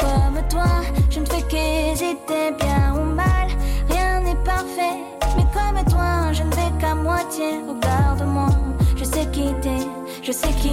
Comme 0.00 0.42
toi, 0.48 0.66
je 1.10 1.20
ne 1.20 1.26
fais 1.26 1.42
qu'hésiter 1.42 2.56
bien 2.58 2.92
ou 2.96 3.04
mal. 3.14 3.46
Rien 3.88 4.20
n'est 4.22 4.42
parfait, 4.44 4.98
mais 5.36 5.46
comme 5.54 5.84
toi, 5.92 6.32
je 6.32 6.42
ne 6.42 6.50
vais 6.50 6.72
qu'à 6.80 6.96
moitié. 6.96 7.60
Regarde-moi, 7.68 8.48
je 8.96 9.04
sais 9.04 9.26
qui 9.30 9.54
t'es, 9.60 9.86
je 10.24 10.32
sais 10.32 10.52
qui 10.60 10.72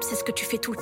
c'est 0.00 0.16
ce 0.16 0.24
que 0.24 0.32
tu 0.32 0.44
fais 0.44 0.58
tout 0.58 0.72
le 0.72 0.76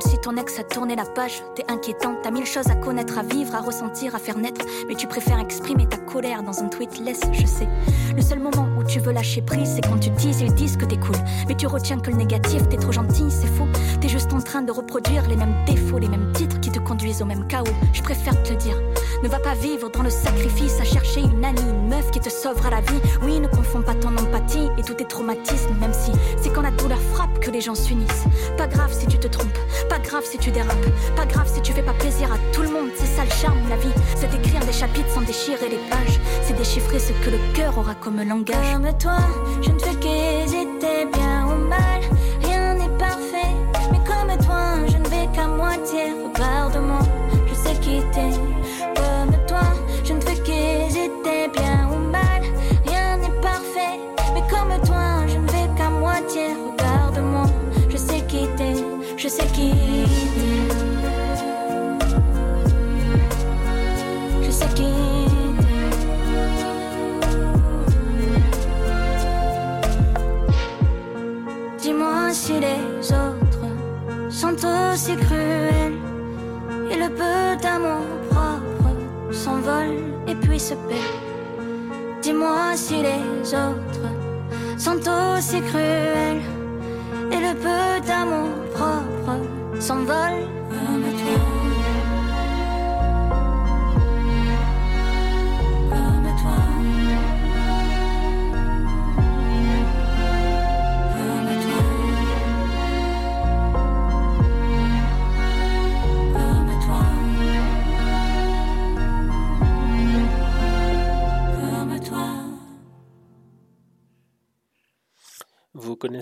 si 0.00 0.18
ton 0.18 0.36
ex 0.36 0.58
a 0.58 0.64
tourné 0.64 0.96
la 0.96 1.04
page. 1.04 1.42
T'es 1.54 1.64
inquiétant, 1.68 2.16
t'as 2.22 2.30
mille 2.30 2.46
choses 2.46 2.68
à 2.68 2.74
connaître, 2.74 3.18
à 3.18 3.22
vivre, 3.22 3.54
à 3.54 3.60
ressentir, 3.60 4.14
à 4.14 4.18
faire 4.18 4.36
naître. 4.36 4.64
Mais 4.88 4.94
tu 4.94 5.06
préfères 5.06 5.38
exprimer 5.40 5.88
ta 5.88 5.96
colère 5.98 6.42
dans 6.42 6.62
un 6.62 6.68
tweet, 6.68 6.98
laisse, 6.98 7.20
je 7.32 7.46
sais. 7.46 7.68
Le 8.14 8.22
seul 8.22 8.40
moment 8.40 8.68
tu 8.86 9.00
veux 9.00 9.12
lâcher 9.12 9.42
prise, 9.42 9.74
c'est 9.74 9.88
quand 9.88 9.98
tu 9.98 10.10
dises, 10.10 10.40
ils 10.40 10.54
disent 10.54 10.76
que 10.76 10.84
t'es 10.84 10.96
cool. 10.96 11.16
Mais 11.48 11.54
tu 11.54 11.66
retiens 11.66 11.98
que 11.98 12.10
le 12.10 12.16
négatif, 12.16 12.68
t'es 12.68 12.76
trop 12.76 12.92
gentil, 12.92 13.24
c'est 13.30 13.46
faux. 13.46 13.68
T'es 14.00 14.08
juste 14.08 14.32
en 14.32 14.40
train 14.40 14.62
de 14.62 14.72
reproduire 14.72 15.28
les 15.28 15.36
mêmes 15.36 15.54
défauts, 15.66 15.98
les 15.98 16.08
mêmes 16.08 16.32
titres 16.32 16.60
qui 16.60 16.70
te 16.70 16.78
conduisent 16.78 17.22
au 17.22 17.26
même 17.26 17.46
chaos. 17.46 17.64
Je 17.92 18.02
préfère 18.02 18.42
te 18.42 18.52
dire. 18.54 18.76
Ne 19.22 19.28
va 19.28 19.38
pas 19.38 19.54
vivre 19.54 19.90
dans 19.90 20.02
le 20.02 20.10
sacrifice 20.10 20.80
à 20.80 20.84
chercher 20.84 21.20
une 21.20 21.44
amie, 21.44 21.60
une 21.60 21.88
meuf 21.88 22.10
qui 22.10 22.20
te 22.20 22.28
sauvera 22.28 22.70
la 22.70 22.80
vie. 22.80 23.00
Oui, 23.22 23.40
ne 23.40 23.48
confonds 23.48 23.82
pas 23.82 23.94
ton 23.94 24.14
empathie 24.16 24.68
et 24.76 24.82
tous 24.82 24.94
tes 24.94 25.06
traumatismes, 25.06 25.74
même 25.80 25.94
si 25.94 26.12
c'est 26.42 26.52
quand 26.52 26.62
la 26.62 26.70
douleur 26.72 27.00
frappe 27.12 27.38
que 27.40 27.50
les 27.50 27.60
gens 27.60 27.74
s'unissent. 27.74 28.24
Pas 28.58 28.66
grave 28.66 28.92
si 28.92 29.06
tu 29.06 29.18
te 29.18 29.28
trompes, 29.28 29.58
pas 29.88 29.98
grave 29.98 30.24
si 30.24 30.36
tu 30.38 30.50
dérapes, 30.50 30.76
pas 31.16 31.26
grave 31.26 31.50
si 31.52 31.62
tu 31.62 31.72
fais 31.72 31.82
pas 31.82 31.94
plaisir 31.94 32.30
à 32.32 32.36
tout 32.52 32.62
le 32.62 32.68
monde. 32.70 32.90
C'est 32.96 33.06
ça 33.06 33.24
le 33.24 33.30
charme, 33.30 33.58
la 33.70 33.76
vie, 33.76 33.94
c'est 34.14 34.30
d'écrire 34.30 34.60
des 34.66 34.72
chapitres 34.72 35.10
sans 35.14 35.22
déchirer 35.22 35.68
les 35.70 35.80
pages. 35.88 36.20
C'est 36.46 36.56
déchiffrer 36.58 36.98
ce 36.98 37.12
que 37.24 37.30
le 37.30 37.38
cœur 37.54 37.78
aura 37.78 37.94
comme 37.94 38.22
langage. 38.22 38.72
Comme 38.74 38.98
toi, 38.98 39.16
je 39.62 39.70
ne 39.70 39.78
fais 39.78 39.94
qu'hésiter 39.94 41.06
bien 41.10 41.46
ou 41.46 41.68
mal. 41.68 42.03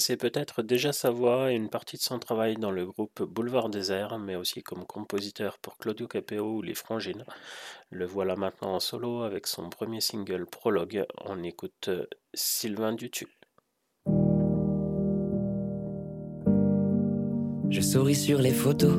Connaissez 0.03 0.17
peut-être 0.17 0.63
déjà 0.63 0.93
sa 0.93 1.13
voix 1.13 1.53
et 1.53 1.55
une 1.55 1.69
partie 1.69 1.97
de 1.97 2.03
son 2.03 2.19
travail 2.19 2.57
dans 2.57 2.73
le 2.73 2.85
groupe 2.85 3.23
Boulevard 3.23 3.69
Désert, 3.69 4.19
mais 4.19 4.35
aussi 4.35 4.61
comme 4.61 4.85
compositeur 4.85 5.59
pour 5.59 5.79
Claudio 5.79 6.09
Capeo 6.09 6.57
ou 6.57 6.61
Les 6.61 6.75
Frangines. 6.75 7.25
Le 7.91 8.05
voilà 8.05 8.35
maintenant 8.35 8.75
en 8.75 8.81
solo 8.81 9.23
avec 9.23 9.47
son 9.47 9.69
premier 9.71 10.01
single 10.01 10.47
Prologue. 10.47 11.07
On 11.25 11.45
écoute 11.45 11.87
euh, 11.87 12.07
Sylvain 12.35 12.95
Dutu. 12.95 13.29
Je 17.71 17.81
souris 17.81 18.17
sur 18.17 18.41
les 18.41 18.51
photos. 18.51 18.99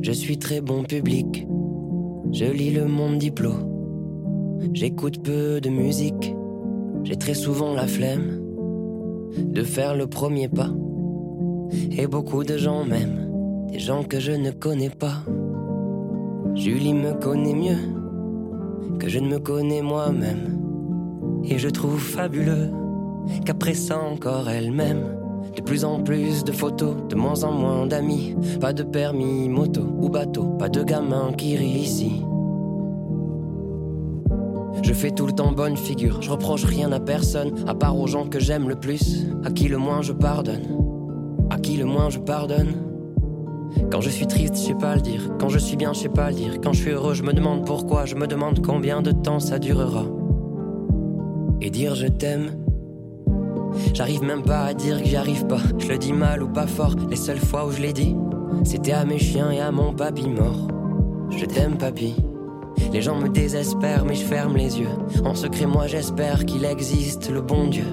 Je 0.00 0.12
suis 0.12 0.38
très 0.38 0.62
bon 0.62 0.84
public. 0.84 1.46
Je 2.32 2.46
lis 2.46 2.70
le 2.70 2.86
monde 2.86 3.18
diplo. 3.18 3.52
J'écoute 4.72 5.22
peu 5.22 5.60
de 5.60 5.68
musique. 5.68 6.34
J'ai 7.02 7.16
très 7.16 7.34
souvent 7.34 7.74
la 7.74 7.86
flemme 7.86 8.43
de 9.36 9.62
faire 9.62 9.94
le 9.94 10.06
premier 10.06 10.48
pas. 10.48 10.70
Et 11.96 12.06
beaucoup 12.06 12.44
de 12.44 12.56
gens 12.56 12.84
m'aiment, 12.84 13.66
des 13.70 13.78
gens 13.78 14.02
que 14.02 14.20
je 14.20 14.32
ne 14.32 14.50
connais 14.50 14.90
pas. 14.90 15.22
Julie 16.54 16.94
me 16.94 17.12
connaît 17.14 17.54
mieux 17.54 18.98
que 18.98 19.08
je 19.08 19.18
ne 19.18 19.28
me 19.28 19.38
connais 19.38 19.82
moi-même. 19.82 20.58
Et 21.44 21.58
je 21.58 21.68
trouve 21.68 21.98
fabuleux 21.98 22.70
qu'après 23.44 23.74
ça 23.74 23.98
encore 23.98 24.48
elle 24.48 24.70
m'aime. 24.70 25.16
De 25.56 25.62
plus 25.62 25.84
en 25.84 26.02
plus 26.02 26.42
de 26.44 26.52
photos, 26.52 26.96
de 27.08 27.16
moins 27.16 27.44
en 27.44 27.52
moins 27.52 27.86
d'amis. 27.86 28.34
Pas 28.60 28.72
de 28.72 28.82
permis 28.82 29.48
moto 29.48 29.82
ou 29.98 30.08
bateau, 30.08 30.44
pas 30.58 30.68
de 30.68 30.82
gamin 30.82 31.32
qui 31.36 31.56
rit 31.56 31.80
ici. 31.80 32.22
Je 34.82 34.92
fais 34.92 35.10
tout 35.10 35.26
le 35.26 35.32
temps 35.32 35.52
bonne 35.52 35.76
figure, 35.76 36.20
je 36.20 36.30
reproche 36.30 36.64
rien 36.64 36.92
à 36.92 37.00
personne, 37.00 37.52
à 37.66 37.74
part 37.74 37.98
aux 37.98 38.06
gens 38.06 38.26
que 38.26 38.40
j'aime 38.40 38.68
le 38.68 38.74
plus, 38.74 39.26
à 39.44 39.50
qui 39.50 39.68
le 39.68 39.78
moins 39.78 40.02
je 40.02 40.12
pardonne, 40.12 40.66
à 41.50 41.58
qui 41.58 41.76
le 41.76 41.84
moins 41.84 42.10
je 42.10 42.18
pardonne. 42.18 42.74
Quand 43.90 44.00
je 44.00 44.10
suis 44.10 44.26
triste, 44.26 44.56
je 44.56 44.60
sais 44.60 44.74
pas 44.74 44.94
le 44.94 45.00
dire, 45.00 45.30
quand 45.38 45.48
je 45.48 45.58
suis 45.58 45.76
bien, 45.76 45.92
je 45.92 46.00
sais 46.00 46.08
pas 46.08 46.30
le 46.30 46.36
dire, 46.36 46.60
quand 46.62 46.72
je 46.72 46.82
suis 46.82 46.90
heureux, 46.90 47.14
je 47.14 47.22
me 47.22 47.32
demande 47.32 47.64
pourquoi, 47.64 48.04
je 48.04 48.14
me 48.14 48.26
demande 48.26 48.64
combien 48.64 49.02
de 49.02 49.10
temps 49.10 49.40
ça 49.40 49.58
durera. 49.58 50.04
Et 51.60 51.70
dire 51.70 51.94
je 51.94 52.06
t'aime, 52.06 52.50
j'arrive 53.94 54.22
même 54.22 54.42
pas 54.42 54.64
à 54.64 54.74
dire 54.74 55.00
que 55.00 55.08
j'y 55.08 55.16
arrive 55.16 55.46
pas, 55.46 55.60
je 55.78 55.88
le 55.88 55.98
dis 55.98 56.12
mal 56.12 56.42
ou 56.42 56.48
pas 56.48 56.66
fort, 56.66 56.94
les 57.08 57.16
seules 57.16 57.38
fois 57.38 57.66
où 57.66 57.70
je 57.70 57.80
l'ai 57.80 57.92
dit, 57.92 58.14
c'était 58.64 58.92
à 58.92 59.04
mes 59.04 59.18
chiens 59.18 59.50
et 59.50 59.60
à 59.60 59.70
mon 59.70 59.92
papy 59.92 60.28
mort. 60.28 60.68
Je 61.30 61.46
t'aime 61.46 61.76
papy. 61.78 62.14
Les 62.92 63.02
gens 63.02 63.16
me 63.16 63.28
désespèrent, 63.28 64.04
mais 64.04 64.14
je 64.14 64.24
ferme 64.24 64.56
les 64.56 64.78
yeux. 64.78 64.88
En 65.24 65.34
secret, 65.34 65.66
moi 65.66 65.86
j'espère 65.86 66.44
qu'il 66.44 66.64
existe 66.64 67.30
le 67.30 67.40
bon 67.40 67.68
Dieu. 67.68 67.86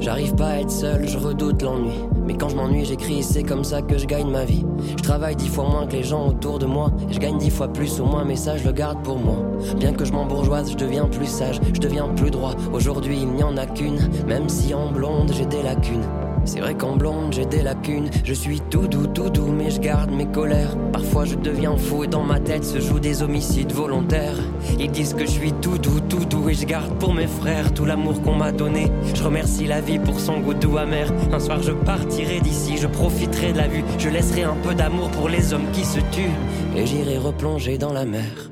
J'arrive 0.00 0.34
pas 0.34 0.48
à 0.48 0.56
être 0.60 0.70
seul, 0.70 1.06
je 1.06 1.18
redoute 1.18 1.60
l'ennui. 1.60 1.92
Mais 2.26 2.34
quand 2.34 2.48
je 2.48 2.56
m'ennuie, 2.56 2.86
j'écris, 2.86 3.22
c'est 3.22 3.42
comme 3.42 3.64
ça 3.64 3.82
que 3.82 3.98
je 3.98 4.06
gagne 4.06 4.30
ma 4.30 4.46
vie. 4.46 4.64
Je 4.96 5.02
travaille 5.02 5.36
dix 5.36 5.48
fois 5.48 5.68
moins 5.68 5.86
que 5.86 5.92
les 5.92 6.04
gens 6.04 6.28
autour 6.28 6.58
de 6.58 6.64
moi. 6.64 6.90
Et 7.10 7.12
je 7.12 7.18
gagne 7.18 7.36
dix 7.36 7.50
fois 7.50 7.68
plus 7.68 8.00
au 8.00 8.06
moins, 8.06 8.24
mais 8.24 8.36
ça 8.36 8.56
je 8.56 8.64
le 8.64 8.72
garde 8.72 9.02
pour 9.02 9.18
moi. 9.18 9.36
Bien 9.76 9.92
que 9.92 10.06
je 10.06 10.12
m'embourgeoise, 10.12 10.70
je 10.70 10.76
deviens 10.76 11.04
plus 11.06 11.26
sage, 11.26 11.60
je 11.74 11.80
deviens 11.80 12.08
plus 12.08 12.30
droit. 12.30 12.54
Aujourd'hui, 12.72 13.18
il 13.20 13.28
n'y 13.28 13.42
en 13.42 13.58
a 13.58 13.66
qu'une, 13.66 14.08
même 14.26 14.48
si 14.48 14.72
en 14.72 14.90
blonde 14.90 15.32
j'ai 15.34 15.46
des 15.46 15.62
lacunes. 15.62 16.06
C'est 16.44 16.60
vrai 16.60 16.74
qu'en 16.74 16.96
blonde 16.96 17.32
j'ai 17.32 17.46
des 17.46 17.62
lacunes, 17.62 18.10
je 18.24 18.34
suis 18.34 18.60
tout 18.70 18.88
doux, 18.88 19.06
tout 19.06 19.30
doux, 19.30 19.52
mais 19.52 19.70
je 19.70 19.80
garde 19.80 20.10
mes 20.10 20.26
colères. 20.26 20.76
Parfois 20.92 21.24
je 21.24 21.36
deviens 21.36 21.76
fou 21.76 22.04
et 22.04 22.06
dans 22.06 22.24
ma 22.24 22.40
tête 22.40 22.64
se 22.64 22.80
jouent 22.80 22.98
des 22.98 23.22
homicides 23.22 23.72
volontaires. 23.72 24.38
Ils 24.78 24.90
disent 24.90 25.14
que 25.14 25.26
je 25.26 25.30
suis 25.30 25.52
tout 25.52 25.78
doux, 25.78 26.00
tout 26.00 26.24
doux 26.24 26.48
et 26.48 26.54
je 26.54 26.64
garde 26.66 26.98
pour 26.98 27.14
mes 27.14 27.26
frères 27.26 27.72
tout 27.72 27.84
l'amour 27.84 28.20
qu'on 28.22 28.34
m'a 28.34 28.52
donné. 28.52 28.90
Je 29.14 29.22
remercie 29.22 29.66
la 29.66 29.80
vie 29.80 29.98
pour 29.98 30.18
son 30.18 30.40
goût 30.40 30.54
doux 30.54 30.78
amer. 30.78 31.12
Un 31.32 31.38
soir 31.38 31.62
je 31.62 31.72
partirai 31.72 32.40
d'ici, 32.40 32.76
je 32.78 32.86
profiterai 32.86 33.52
de 33.52 33.58
la 33.58 33.68
vue, 33.68 33.84
je 33.98 34.08
laisserai 34.08 34.42
un 34.42 34.56
peu 34.62 34.74
d'amour 34.74 35.10
pour 35.10 35.28
les 35.28 35.52
hommes 35.52 35.70
qui 35.72 35.84
se 35.84 36.00
tuent 36.12 36.36
et 36.76 36.86
j'irai 36.86 37.18
replonger 37.18 37.78
dans 37.78 37.92
la 37.92 38.06
mer. 38.06 38.50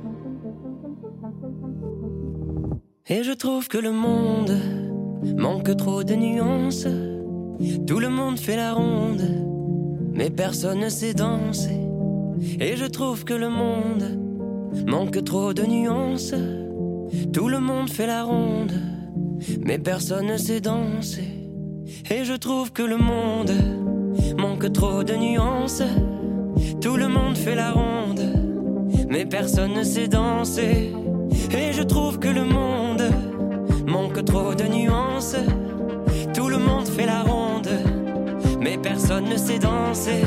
Et 3.10 3.22
je 3.24 3.32
trouve 3.32 3.68
que 3.68 3.78
le 3.78 3.90
monde 3.90 4.54
manque 5.36 5.74
trop 5.76 6.04
de 6.04 6.14
nuances. 6.14 6.86
Tout 7.86 7.98
le 7.98 8.08
monde 8.08 8.38
fait 8.38 8.56
la 8.56 8.72
ronde, 8.72 9.22
mais 10.12 10.30
personne 10.30 10.80
ne 10.80 10.88
sait 10.88 11.14
danser. 11.14 11.80
Et 12.60 12.76
je 12.76 12.84
trouve 12.84 13.24
que 13.24 13.34
le 13.34 13.48
monde 13.48 14.18
manque 14.86 15.24
trop 15.24 15.52
de 15.52 15.64
nuances. 15.64 16.34
Tout 17.32 17.48
le 17.48 17.58
monde 17.58 17.90
fait 17.90 18.06
la 18.06 18.22
ronde, 18.22 18.72
mais 19.64 19.78
personne 19.78 20.26
ne 20.26 20.36
sait 20.36 20.60
danser. 20.60 21.50
Et 22.10 22.24
je 22.24 22.34
trouve 22.34 22.72
que 22.72 22.82
le 22.82 22.96
monde 22.96 23.52
manque 24.38 24.72
trop 24.72 25.02
de 25.02 25.14
nuances. 25.14 25.82
Tout 26.80 26.96
le 26.96 27.08
monde 27.08 27.36
fait 27.36 27.54
la 27.54 27.72
ronde, 27.72 28.20
mais 29.08 29.24
personne 29.26 29.74
ne 29.74 29.82
sait 29.82 30.08
danser. 30.08 30.92
Et 31.50 31.72
je 31.72 31.82
trouve 31.82 32.18
que 32.18 32.28
le 32.28 32.44
monde 32.44 33.02
manque 33.86 34.24
trop 34.24 34.54
de 34.54 34.64
nuances. 34.64 35.36
Tout 36.34 36.48
le 36.48 36.58
monde 36.58 36.86
fait 36.86 37.06
la 37.06 37.22
ronde, 37.22 37.37
mais 38.68 38.76
personne 38.76 39.24
ne 39.24 39.36
sait 39.38 39.58
danser. 39.58 40.22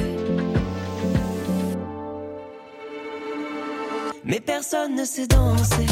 Mais 4.25 4.39
personne 4.39 4.95
ne 4.95 5.05
sait 5.05 5.27
danser. 5.27 5.85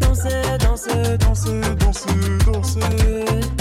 Danser, 0.00 0.42
danser. 0.60 1.18
danser, 1.18 1.60
danser, 1.80 2.38
danser. 2.46 3.57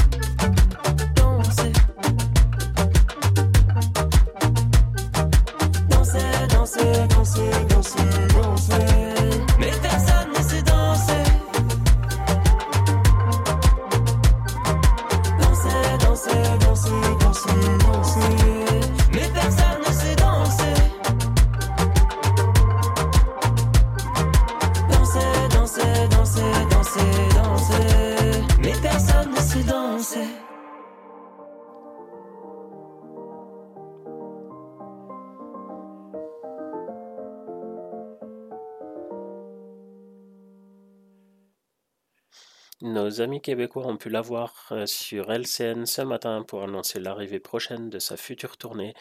Nos 42.98 43.22
amis 43.22 43.42
québécois 43.42 43.86
ont 43.86 43.96
pu 43.96 44.10
la 44.10 44.22
voir 44.22 44.70
euh, 44.72 44.88
sur 44.88 45.32
LCN 45.32 45.86
ce 45.86 46.02
matin 46.02 46.42
pour 46.42 46.64
annoncer 46.64 47.00
l'arrivée 47.00 47.40
prochaine 47.40 47.92
de 47.92 48.00
sa 48.00 48.18
future 48.18 48.58
tournée 48.58 48.96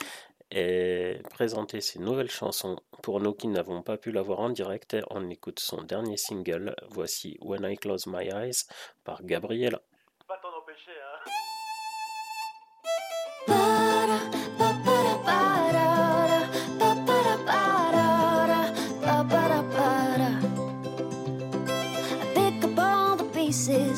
et 0.50 1.16
présenter 1.30 1.80
ses 1.80 1.98
nouvelles 1.98 2.30
chansons. 2.30 2.76
Pour 3.02 3.22
nous 3.22 3.32
qui 3.32 3.48
n'avons 3.48 3.80
pas 3.80 3.96
pu 3.96 4.12
la 4.12 4.20
voir 4.20 4.40
en 4.40 4.50
direct, 4.50 4.98
on 5.08 5.30
écoute 5.30 5.60
son 5.60 5.82
dernier 5.82 6.18
single. 6.18 6.76
Voici 6.90 7.38
When 7.40 7.64
I 7.64 7.78
Close 7.78 8.06
My 8.06 8.28
Eyes 8.28 8.66
par 9.02 9.24
Gabriella. 9.24 9.80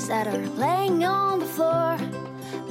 That 0.08 0.26
are 0.26 0.46
laying 0.56 1.04
on 1.04 1.38
the 1.38 1.44
floor, 1.44 1.98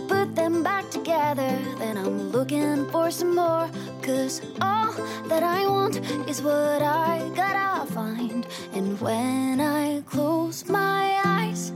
put 0.08 0.34
them 0.36 0.64
back 0.64 0.90
together, 0.90 1.56
then 1.78 1.96
I'm 1.96 2.32
looking 2.32 2.90
for 2.90 3.12
some 3.12 3.36
more. 3.36 3.70
Cause 4.02 4.42
all 4.60 4.92
that 5.28 5.44
I 5.44 5.68
want 5.68 5.98
is 6.28 6.42
what 6.42 6.82
I 6.82 7.30
gotta 7.36 7.86
find. 7.94 8.48
And 8.74 9.00
when 9.00 9.62
I 9.62 10.02
close 10.02 10.68
my 10.68 11.22
eyes, 11.24 11.72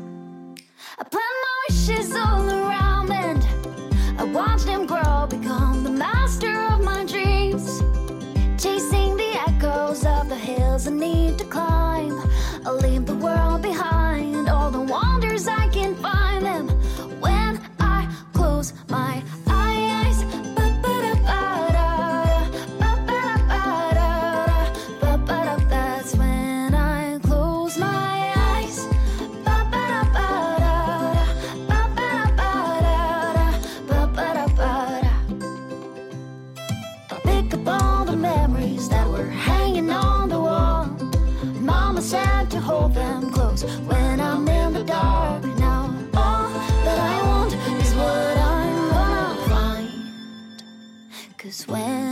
I 0.98 1.04
plant 1.04 1.38
my 1.46 1.58
wishes 1.70 2.16
all 2.16 2.50
around 2.50 3.12
and 3.12 3.46
I 4.20 4.24
watch 4.24 4.64
them 4.64 4.88
grow, 4.88 5.28
become 5.30 5.84
the 5.84 5.92
master 5.92 6.60
of 6.72 6.84
my 6.84 7.06
dreams. 7.06 7.82
Chasing 8.60 9.16
the 9.16 9.32
echoes 9.48 10.06
of 10.06 10.28
the 10.28 10.36
hills 10.36 10.88
I 10.88 10.92
need 10.92 11.38
to 11.38 11.46
climb. 11.46 12.20
I'll 12.66 12.78
leave 12.78 13.06
the 13.06 13.16
world 13.16 13.62
behind, 13.62 14.01
when 51.72 52.11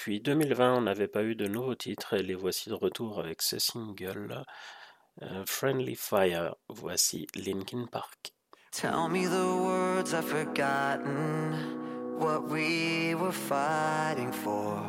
Depuis 0.00 0.18
2020, 0.18 0.78
on 0.78 0.80
n'avait 0.80 1.08
pas 1.08 1.22
eu 1.22 1.34
de 1.34 1.46
nouveaux 1.46 1.74
titres 1.74 2.14
et 2.14 2.22
les 2.22 2.34
voici 2.34 2.70
de 2.70 2.74
retour 2.74 3.20
avec 3.20 3.42
ce 3.42 3.58
single 3.58 4.46
euh, 5.20 5.44
Friendly 5.44 5.94
Fire. 5.94 6.54
Voici 6.70 7.26
Linkin 7.34 7.84
Park. 7.92 8.32
Tell 8.72 9.10
me 9.10 9.26
the 9.26 9.62
words 9.62 10.14
I've 10.14 10.24
forgotten, 10.24 12.16
what 12.18 12.48
we 12.48 13.14
were 13.14 13.30
fighting 13.30 14.32
for. 14.32 14.82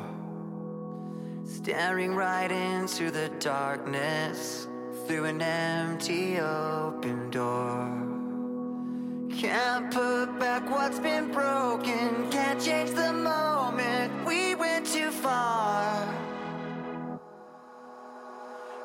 Staring 1.44 2.16
right 2.16 2.50
into 2.50 3.12
the 3.12 3.30
darkness 3.42 4.70
through 5.08 5.26
an 5.26 5.42
empty 5.42 6.40
open 6.40 7.30
door. 7.32 8.11
Can't 9.38 9.92
put 9.92 10.40
back 10.40 10.70
what's 10.70 11.00
been 11.00 11.32
broken, 11.32 12.30
can't 12.30 12.62
change 12.62 12.92
the 12.92 13.12
moment 13.14 14.26
we 14.26 14.56
went 14.56 14.86
too 14.86 15.10
far. 15.10 16.08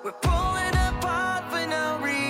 We're 0.03 0.13
pulling 0.13 0.77
apart 0.89 1.51
for 1.51 1.67
no 1.67 1.99
reason. 2.03 2.26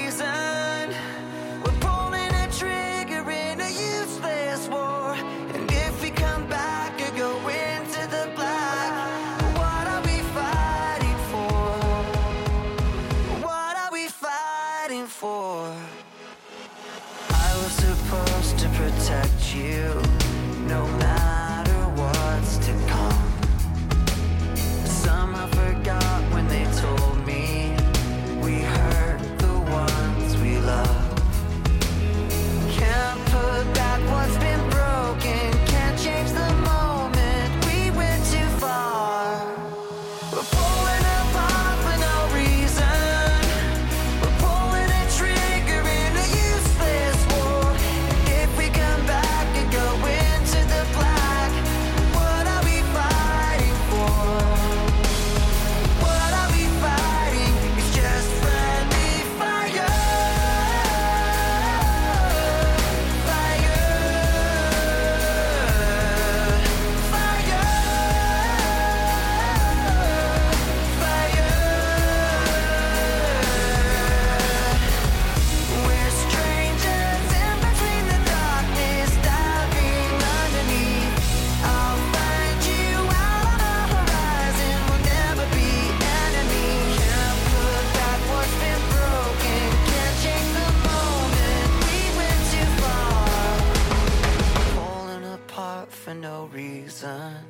sun. 96.96 97.44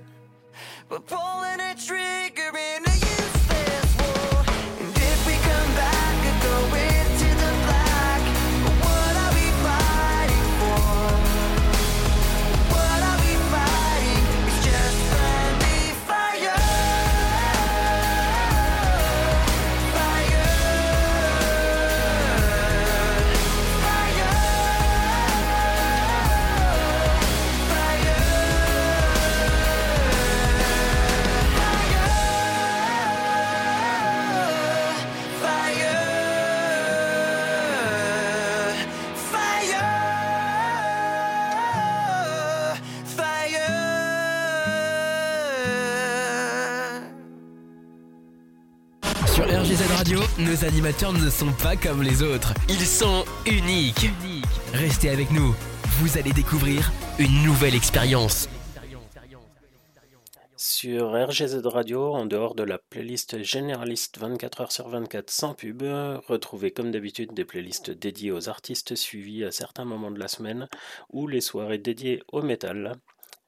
But 0.89 1.07
boy, 1.07 1.36
nos 50.47 50.65
animateurs 50.65 51.13
ne 51.13 51.29
sont 51.29 51.53
pas 51.63 51.75
comme 51.77 52.03
les 52.03 52.23
autres. 52.23 52.55
Ils 52.69 52.87
sont 52.87 53.25
uniques. 53.47 54.09
Restez 54.73 55.11
avec 55.11 55.31
nous. 55.33 55.55
Vous 55.99 56.19
allez 56.19 56.33
découvrir 56.33 56.93
une 57.19 57.43
nouvelle 57.43 57.75
expérience. 57.75 58.49
Sur 60.57 61.13
RGZ 61.13 61.67
Radio, 61.67 62.15
en 62.15 62.27
dehors 62.27 62.55
de 62.55 62.63
la 62.63 62.79
playlist 62.79 63.43
généraliste 63.43 64.21
24h 64.21 64.71
sur 64.71 64.89
24 64.89 65.31
sans 65.31 65.55
pub, 65.55 65.83
retrouvez 66.29 66.71
comme 66.71 66.93
d'habitude 66.93 67.35
des 67.35 67.45
playlists 67.45 67.91
dédiées 67.91 68.33
aux 68.33 68.49
artistes 68.49 68.95
suivis 68.95 69.45
à 69.45 69.51
certains 69.51 69.85
moments 69.85 70.13
de 70.13 70.21
la 70.21 70.29
semaine 70.29 70.69
ou 71.11 71.27
les 71.27 71.41
soirées 71.41 71.79
dédiées 71.79 72.23
au 72.29 72.43
métal. 72.43 72.95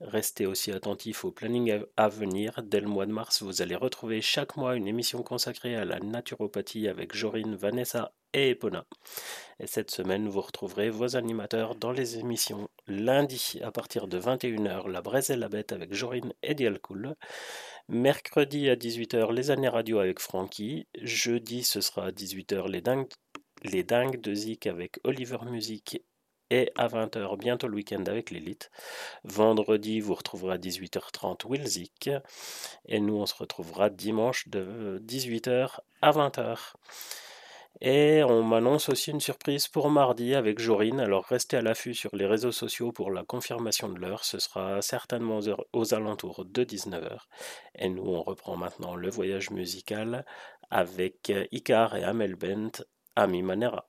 Restez 0.01 0.47
aussi 0.47 0.71
attentifs 0.71 1.25
au 1.25 1.33
planning 1.33 1.83
à- 1.97 2.09
venir. 2.09 2.61
Dès 2.63 2.81
le 2.81 2.87
mois 2.89 3.07
de 3.07 3.13
mars, 3.13 3.43
vous 3.43 3.63
allez 3.63 3.75
retrouver 3.75 4.21
chaque 4.23 4.57
mois 4.57 4.77
une 4.77 4.87
émission 4.87 5.23
consacrée 5.23 5.75
à 5.75 5.85
la 5.85 5.99
naturopathie 5.99 6.87
avec 6.87 7.17
Jorine, 7.17 7.57
Vanessa 7.57 8.13
et 8.33 8.51
Epona. 8.51 8.87
Et 9.59 9.67
cette 9.67 9.91
semaine, 9.91 10.29
vous 10.29 10.41
retrouverez 10.41 10.91
vos 10.91 11.17
animateurs 11.17 11.75
dans 11.75 11.91
les 11.91 12.19
émissions 12.19 12.69
lundi 12.87 13.59
à 13.63 13.73
partir 13.73 14.07
de 14.07 14.19
21h, 14.19 14.89
La 14.89 15.03
Braise 15.03 15.31
et 15.31 15.37
la 15.37 15.49
Bête 15.49 15.73
avec 15.73 15.93
Jorine 15.93 16.33
et 16.45 16.55
Dialcool. 16.55 17.17
Mercredi 17.89 18.69
à 18.69 18.77
18h, 18.77 19.33
Les 19.33 19.51
Années 19.51 19.69
Radio 19.69 19.99
avec 19.99 20.21
Francky. 20.21 20.87
Jeudi, 21.03 21.65
ce 21.65 21.81
sera 21.81 22.07
à 22.07 22.11
18h, 22.13 22.69
Les 22.69 22.83
Dingues, 22.83 23.09
les 23.65 23.83
de 23.83 24.35
Zik 24.35 24.67
avec 24.69 25.01
Oliver 25.03 25.39
Music 25.47 26.03
et 26.51 26.71
à 26.77 26.89
20h, 26.89 27.39
bientôt 27.39 27.69
le 27.69 27.75
week-end 27.77 28.05
avec 28.07 28.31
l'élite. 28.31 28.71
Vendredi, 29.25 30.01
vous 30.01 30.15
retrouverez 30.15 30.55
à 30.55 30.59
18h30 30.59 31.47
Will 31.47 31.67
Zik. 31.67 32.11
Et 32.87 33.01
nous, 33.01 33.17
on 33.17 33.27
se 33.27 33.35
retrouvera 33.35 33.91
dimanche 33.91 34.49
de 34.49 35.03
18h 35.05 35.79
à 36.03 36.11
20h. 36.11 36.75
Et 37.81 38.25
on 38.25 38.43
m'annonce 38.43 38.89
aussi 38.89 39.13
une 39.13 39.21
surprise 39.21 39.69
pour 39.69 39.89
mardi 39.89 40.35
avec 40.35 40.59
Jorine. 40.59 40.99
Alors 40.99 41.25
restez 41.27 41.57
à 41.57 41.63
l'affût 41.63 41.95
sur 41.95 42.15
les 42.17 42.27
réseaux 42.27 42.51
sociaux 42.51 42.91
pour 42.91 43.13
la 43.13 43.23
confirmation 43.23 43.89
de 43.89 43.99
l'heure. 43.99 44.25
Ce 44.25 44.39
sera 44.39 44.83
certainement 44.83 45.39
aux, 45.73 45.95
alentours 45.95 46.45
de 46.45 46.65
19h. 46.65 47.19
Et 47.77 47.89
nous, 47.89 48.03
on 48.03 48.23
reprend 48.23 48.57
maintenant 48.57 48.97
le 48.97 49.11
voyage 49.11 49.51
musical 49.51 50.25
avec 50.71 51.33
Icar 51.53 51.95
et 51.95 52.03
Amel 52.03 52.35
Bent, 52.35 52.83
Ami 53.15 53.43
Manera. 53.43 53.89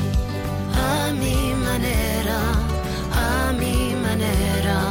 A 0.89 1.11
mi 1.21 1.39
manera, 1.65 2.41
a 3.25 3.51
mi 3.59 3.75
manera. 4.05 4.81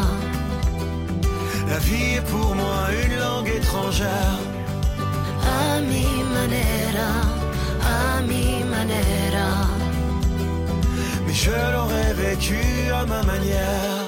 La 1.70 1.78
vie 1.86 2.14
est 2.18 2.26
pour 2.32 2.54
moi 2.54 2.78
une 3.04 3.16
langue 3.24 3.52
étrangère. 3.60 4.38
A 5.58 5.80
mi 5.90 6.08
manera, 6.36 7.10
a 7.96 8.20
mi 8.30 8.46
manera. 8.74 9.48
Mais 11.26 11.36
je 11.44 11.56
l'aurais 11.72 12.12
vécu 12.24 12.60
à 13.00 13.04
ma 13.12 13.22
manière. 13.22 14.00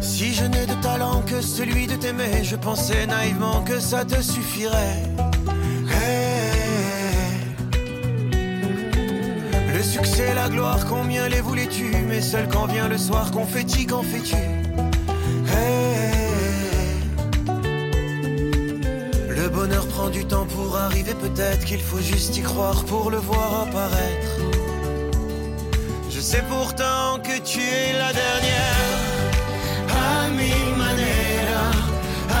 Si 0.00 0.34
je 0.34 0.44
n'ai 0.44 0.66
de 0.66 0.74
talent 0.82 1.22
que 1.30 1.40
celui 1.40 1.86
de 1.86 1.96
t'aimer, 1.96 2.44
je 2.44 2.56
pensais 2.56 3.06
naïvement 3.06 3.62
que 3.62 3.80
ça 3.80 4.04
te 4.04 4.20
suffirait. 4.20 5.02
Succès, 9.90 10.34
la 10.34 10.48
gloire, 10.48 10.86
combien 10.88 11.28
les 11.28 11.40
voulais-tu? 11.40 11.90
Mais 12.08 12.20
seul 12.20 12.46
quand 12.48 12.66
vient 12.66 12.88
le 12.88 12.96
soir, 12.96 13.30
confetti, 13.32 13.86
qu'en 13.86 14.02
fais-tu? 14.02 14.36
Le 19.28 19.48
bonheur 19.48 19.86
prend 19.88 20.10
du 20.10 20.24
temps 20.24 20.46
pour 20.46 20.76
arriver, 20.76 21.14
peut-être 21.14 21.64
qu'il 21.64 21.80
faut 21.80 21.98
juste 21.98 22.36
y 22.36 22.42
croire 22.42 22.84
pour 22.84 23.10
le 23.10 23.16
voir 23.16 23.62
apparaître. 23.66 24.32
Je 26.08 26.20
sais 26.20 26.44
pourtant 26.48 27.18
que 27.26 27.36
tu 27.50 27.60
es 27.60 27.92
la 28.04 28.12
dernière. 28.24 28.80
A 29.88 30.28
mi 30.38 30.54
manera, 30.82 31.66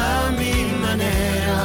a 0.06 0.30
mi 0.38 0.54
manera. 0.86 1.64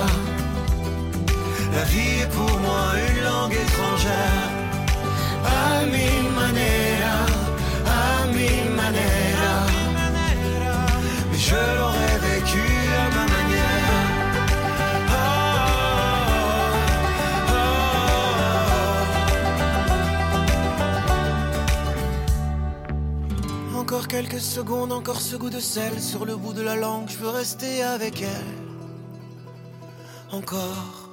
La 1.76 1.84
vie 1.92 2.22
est 2.24 2.32
pour 2.38 2.54
moi 2.66 2.84
une 3.08 3.24
langue 3.24 3.54
étrangère. 3.54 4.55
A 5.46 5.86
mi 5.86 6.10
manera, 6.40 7.18
a 7.86 8.26
mi 8.36 8.52
manera. 8.76 9.54
Mais 11.32 11.38
je 11.38 11.62
l'aurais 11.78 12.20
vécu 12.30 12.66
à 13.04 13.06
ma 13.16 13.26
manière. 13.36 14.06
Encore 23.78 24.08
quelques 24.08 24.42
secondes, 24.42 24.92
encore 24.92 25.22
ce 25.22 25.36
goût 25.36 25.50
de 25.52 25.60
sel 25.60 26.02
sur 26.02 26.26
le 26.26 26.36
bout 26.36 26.54
de 26.54 26.62
la 26.62 26.76
langue, 26.76 27.08
je 27.08 27.18
veux 27.18 27.30
rester 27.30 27.84
avec 27.84 28.22
elle. 28.22 28.54
Encore. 30.32 31.05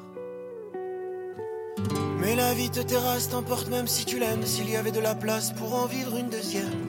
Mais 2.33 2.39
la 2.39 2.55
vie 2.55 2.71
te 2.71 2.81
terrasse, 2.81 3.29
t'emporte 3.29 3.69
même 3.69 3.87
si 3.87 4.07
tu 4.07 4.19
l'aimes, 4.19 4.47
s'il 4.47 4.71
y 4.71 4.77
avait 4.77 4.91
de 4.91 5.01
la 5.01 5.15
place 5.15 5.53
pour 5.53 5.75
en 5.75 5.85
vivre 5.85 6.17
une 6.17 6.31
deuxième. 6.31 6.81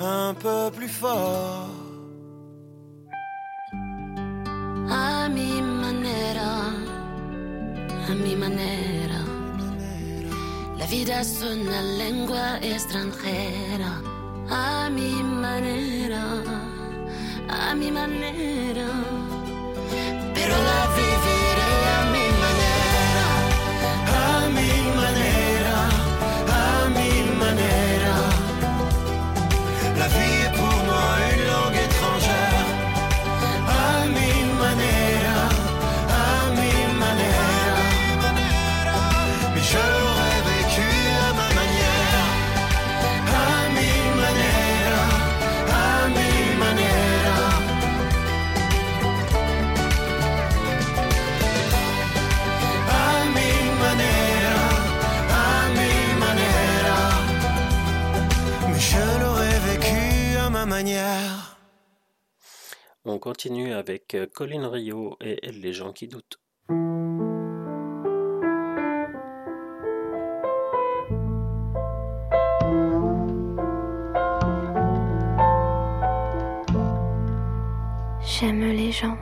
Un 0.00 0.32
peu 0.32 0.70
plus 0.74 0.88
fort. 0.88 1.68
A 4.90 5.28
mi 5.28 5.60
manera, 5.60 6.52
a 8.08 8.14
mi 8.24 8.34
manera. 8.36 9.22
La 10.78 10.86
vida 10.86 11.20
es 11.20 11.42
una 11.42 11.82
lengua 12.02 12.58
extranjera. 12.62 13.92
A 14.48 14.88
mi 14.88 15.12
manera, 15.44 16.24
a 17.50 17.74
mi 17.74 17.90
manera. 17.90 18.88
Pero 20.34 20.54
la 20.68 20.80
viviré 20.96 21.37
avec 63.88 64.14
euh, 64.14 64.26
Colin 64.26 64.68
Rio 64.68 65.16
et 65.20 65.50
Les 65.50 65.72
gens 65.72 65.92
qui 65.92 66.08
doutent. 66.08 66.38
J'aime 78.20 78.60
les 78.60 78.92
gens 78.92 79.16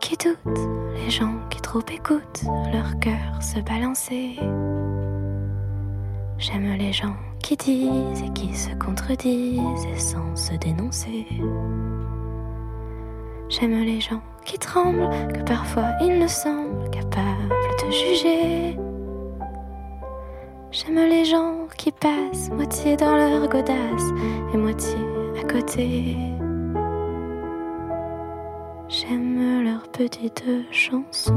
qui 0.00 0.16
doutent, 0.16 0.58
les 0.94 1.10
gens 1.10 1.40
qui 1.50 1.60
trop 1.60 1.82
écoutent 1.92 2.44
leur 2.72 2.98
cœur 3.00 3.42
se 3.42 3.58
balancer. 3.60 4.36
J'aime 6.38 6.76
les 6.78 6.92
gens 6.92 7.16
qui 7.42 7.56
disent 7.56 8.22
et 8.22 8.32
qui 8.32 8.54
se 8.54 8.70
contredisent 8.76 9.60
sans 9.98 10.36
se 10.36 10.54
dénoncer. 10.54 11.26
J'aime 13.48 13.84
les 13.84 14.00
gens 14.00 14.22
qui 14.44 14.58
tremblent, 14.58 15.10
que 15.32 15.42
parfois 15.42 15.90
ils 16.00 16.18
ne 16.18 16.26
semblent 16.26 16.90
capables 16.90 17.50
de 17.84 17.90
juger. 17.90 18.76
J'aime 20.70 21.08
les 21.08 21.24
gens 21.24 21.68
qui 21.76 21.92
passent 21.92 22.50
moitié 22.50 22.96
dans 22.96 23.14
leur 23.14 23.48
godasse 23.48 24.10
et 24.52 24.56
moitié 24.56 24.98
à 25.40 25.44
côté. 25.44 26.16
J'aime 28.88 29.62
leurs 29.62 29.88
petites 29.88 30.44
chansons, 30.70 31.32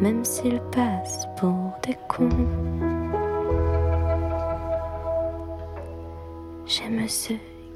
même 0.00 0.24
s'ils 0.24 0.60
passent 0.72 1.28
pour 1.38 1.72
des 1.86 1.96
cons. 2.08 2.28
J'aime 6.66 7.06
ceux 7.08 7.38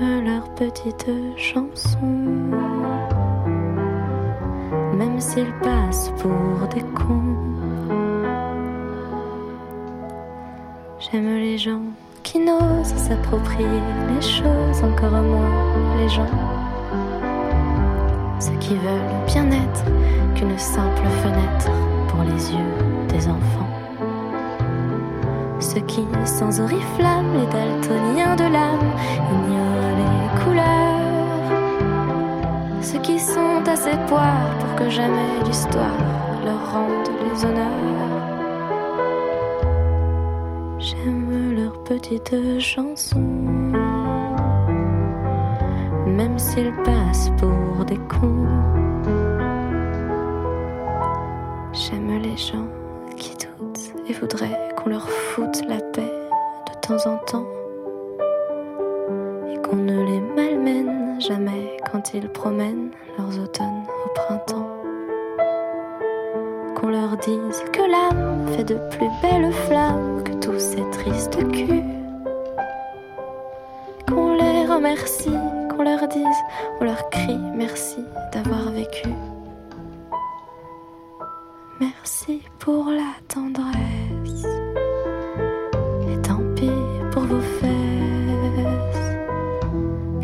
Leurs 0.00 0.48
petites 0.54 1.10
chansons, 1.36 1.98
même 4.96 5.20
s'ils 5.20 5.52
passent 5.62 6.10
pour 6.18 6.66
des 6.68 6.80
cons. 6.94 7.36
J'aime 10.98 11.36
les 11.36 11.58
gens 11.58 11.82
qui 12.22 12.38
n'osent 12.38 12.94
s'approprier 12.96 13.66
les 14.08 14.22
choses, 14.22 14.82
encore 14.82 15.22
moins 15.22 15.96
les 15.98 16.08
gens. 16.08 16.26
Ceux 18.38 18.56
qui 18.58 18.74
veulent 18.76 19.26
bien 19.26 19.50
être 19.50 19.84
qu'une 20.34 20.58
simple 20.58 21.06
fenêtre 21.22 21.70
pour 22.08 22.22
les 22.22 22.52
yeux 22.52 23.06
des 23.08 23.28
enfants. 23.28 23.79
Ceux 25.60 25.80
qui, 25.80 26.06
sans 26.24 26.58
oriflamme, 26.58 27.34
les 27.34 27.46
daltoniens 27.46 28.34
de 28.34 28.44
l'âme, 28.44 28.94
ignorent 29.30 29.94
les 30.00 30.42
couleurs. 30.42 31.52
Ceux 32.80 32.98
qui 33.00 33.18
sont 33.20 33.62
assez 33.66 33.96
poires 34.08 34.56
pour 34.58 34.74
que 34.76 34.88
jamais 34.88 35.44
l'histoire 35.44 35.98
leur 36.46 36.72
rende 36.72 37.10
les 37.22 37.44
honneurs. 37.44 37.68
J'aime 40.78 41.54
leurs 41.54 41.78
petites 41.82 42.34
chansons, 42.58 43.20
même 46.06 46.38
s'ils 46.38 46.72
passent 46.84 47.30
pour 47.36 47.84
des 47.84 47.98
cons. 48.08 48.46
J'aime 51.74 52.18
les 52.22 52.36
gens 52.38 52.79
et 54.10 54.12
voudraient 54.12 54.74
qu'on 54.76 54.90
leur 54.90 55.08
foute 55.08 55.62
la 55.68 55.76
paix 55.76 56.12
de 56.66 56.80
temps 56.80 57.08
en 57.08 57.16
temps. 57.18 57.46
Et 59.48 59.56
qu'on 59.62 59.76
ne 59.76 60.04
les 60.04 60.20
malmène 60.20 61.20
jamais 61.20 61.76
quand 61.90 62.12
ils 62.12 62.28
promènent 62.28 62.90
leurs 63.16 63.38
automnes 63.38 63.84
au 64.04 64.08
printemps. 64.14 64.68
Qu'on 66.74 66.88
leur 66.88 67.16
dise 67.18 67.62
que 67.72 67.82
l'âme 67.82 68.48
fait 68.56 68.64
de 68.64 68.78
plus 68.90 69.08
belles 69.22 69.52
flammes 69.68 70.24
que 70.24 70.32
tous 70.44 70.58
ces 70.58 70.90
tristes 70.90 71.38
culs. 71.52 71.84
Qu'on 74.08 74.34
les 74.34 74.66
remercie, 74.66 75.38
qu'on 75.68 75.84
leur 75.84 76.08
dise, 76.08 76.40
on 76.80 76.84
leur 76.84 77.08
crie 77.10 77.38
merci 77.54 78.04
d'avoir 78.32 78.70
vécu. 78.70 79.08
Merci 81.80 82.42
pour 82.58 82.90
la 82.90 83.14
tendresse. 83.26 84.44
Et 86.10 86.20
tant 86.20 86.42
pis 86.54 86.68
pour 87.10 87.22
vos 87.22 87.40
fesses 87.40 89.16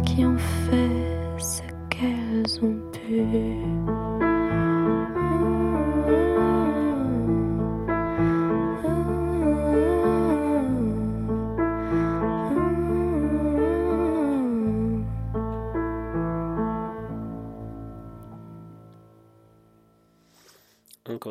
qui 0.05 0.27
ont 0.27 0.37
fait 0.37 1.39
ce 1.39 1.63
qu'elles 1.89 2.63
ont 2.63 2.77
pu. 2.93 3.56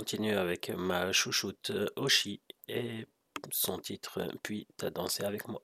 Continue 0.05 0.35
avec 0.37 0.69
ma 0.69 1.11
chouchoute 1.11 1.71
Oshi 1.95 2.39
et 2.67 3.07
son 3.49 3.79
titre 3.79 4.21
Puis 4.43 4.67
t'as 4.77 4.91
dansé 4.91 5.23
avec 5.23 5.47
moi. 5.47 5.63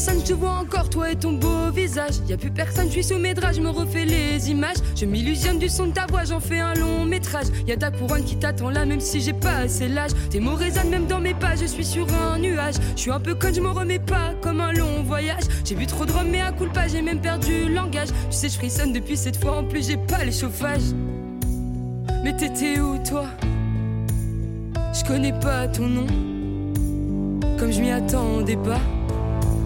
Harrison, 0.00 0.24
je 0.24 0.32
te 0.32 0.32
vois 0.32 0.52
encore, 0.52 0.88
toi 0.88 1.10
et 1.10 1.16
ton 1.16 1.32
beau 1.32 1.70
visage. 1.74 2.14
Y 2.26 2.32
a 2.32 2.36
plus 2.38 2.50
personne, 2.50 2.86
je 2.86 2.92
suis 2.92 3.04
sous 3.04 3.18
mes 3.18 3.34
draps, 3.34 3.56
je 3.56 3.60
me 3.60 3.68
refais 3.68 4.06
les 4.06 4.50
images. 4.50 4.76
Je 4.96 5.04
m'illusionne 5.04 5.58
du 5.58 5.68
son 5.68 5.88
de 5.88 5.92
ta 5.92 6.06
voix, 6.06 6.24
j'en 6.24 6.40
fais 6.40 6.58
un 6.58 6.72
long 6.74 7.04
métrage. 7.04 7.46
Y 7.66 7.72
a 7.72 7.76
ta 7.76 7.90
couronne 7.90 8.24
qui 8.24 8.36
t'attend 8.36 8.70
là, 8.70 8.86
même 8.86 9.00
si 9.00 9.20
j'ai 9.20 9.34
pas 9.34 9.56
assez 9.56 9.88
l'âge. 9.88 10.12
Tes 10.30 10.40
mots 10.40 10.54
résonnent 10.54 10.88
même 10.88 11.06
dans 11.06 11.20
mes 11.20 11.34
pas, 11.34 11.54
je 11.54 11.66
suis 11.66 11.84
sur 11.84 12.06
un 12.14 12.38
nuage. 12.38 12.76
Je 12.96 13.00
suis 13.00 13.10
un 13.10 13.20
peu 13.20 13.34
con, 13.34 13.52
je 13.52 13.60
m'en 13.60 13.74
remets 13.74 13.98
pas, 13.98 14.32
comme 14.40 14.62
un 14.62 14.72
long 14.72 15.02
voyage. 15.02 15.42
J'ai 15.66 15.74
bu 15.74 15.86
trop 15.86 16.06
de 16.06 16.12
rhum, 16.12 16.28
mais 16.30 16.40
à 16.40 16.52
coup 16.52 16.66
pas, 16.72 16.88
j'ai 16.88 17.02
même 17.02 17.20
perdu 17.20 17.66
le 17.66 17.74
langage. 17.74 18.08
Tu 18.30 18.36
sais, 18.36 18.48
je 18.48 18.54
frissonne 18.54 18.94
depuis 18.94 19.18
cette 19.18 19.36
fois, 19.36 19.58
en 19.58 19.64
plus 19.64 19.86
j'ai 19.86 19.98
pas 19.98 20.24
les 20.24 20.32
chauffages. 20.32 20.94
Mais 22.24 22.34
t'étais 22.34 22.80
où 22.80 22.96
toi? 23.06 23.26
Je 24.94 25.04
connais 25.04 25.38
pas 25.40 25.68
ton 25.68 25.86
nom 25.86 26.06
comme 27.58 27.72
je 27.72 27.80
m'y 27.82 27.90
attendais 27.90 28.56
pas. 28.56 28.80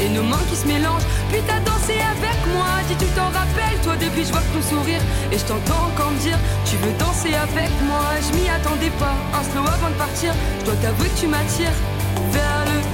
et 0.00 0.08
nos 0.08 0.22
mains 0.22 0.44
qui 0.48 0.56
se 0.56 0.66
mélangent. 0.66 1.06
Puis 1.30 1.40
t'as 1.46 1.60
dansé 1.60 1.94
avec 1.94 2.38
moi, 2.54 2.66
dis 2.88 2.96
tu 2.96 3.06
t'en 3.16 3.26
rappelles, 3.26 3.78
toi 3.82 3.94
depuis 3.96 4.24
je 4.24 4.32
vois 4.32 4.42
ton 4.54 4.62
sourire 4.62 5.00
et 5.32 5.38
je 5.38 5.44
t'entends 5.44 5.90
encore 5.90 6.10
me 6.10 6.18
dire 6.20 6.38
tu 6.64 6.76
veux 6.76 6.92
danser 6.98 7.34
avec 7.34 7.70
moi. 7.82 8.04
Je 8.22 8.36
m'y 8.36 8.48
attendais 8.48 8.92
pas, 8.98 9.16
un 9.34 9.42
slow 9.50 9.66
avant 9.66 9.90
de 9.90 9.98
partir, 9.98 10.32
je 10.60 10.64
dois 10.66 10.76
t'avouer 10.76 11.08
que 11.08 11.18
tu 11.18 11.26
m'attires 11.26 11.78
vers 12.30 12.62
le 12.66 12.87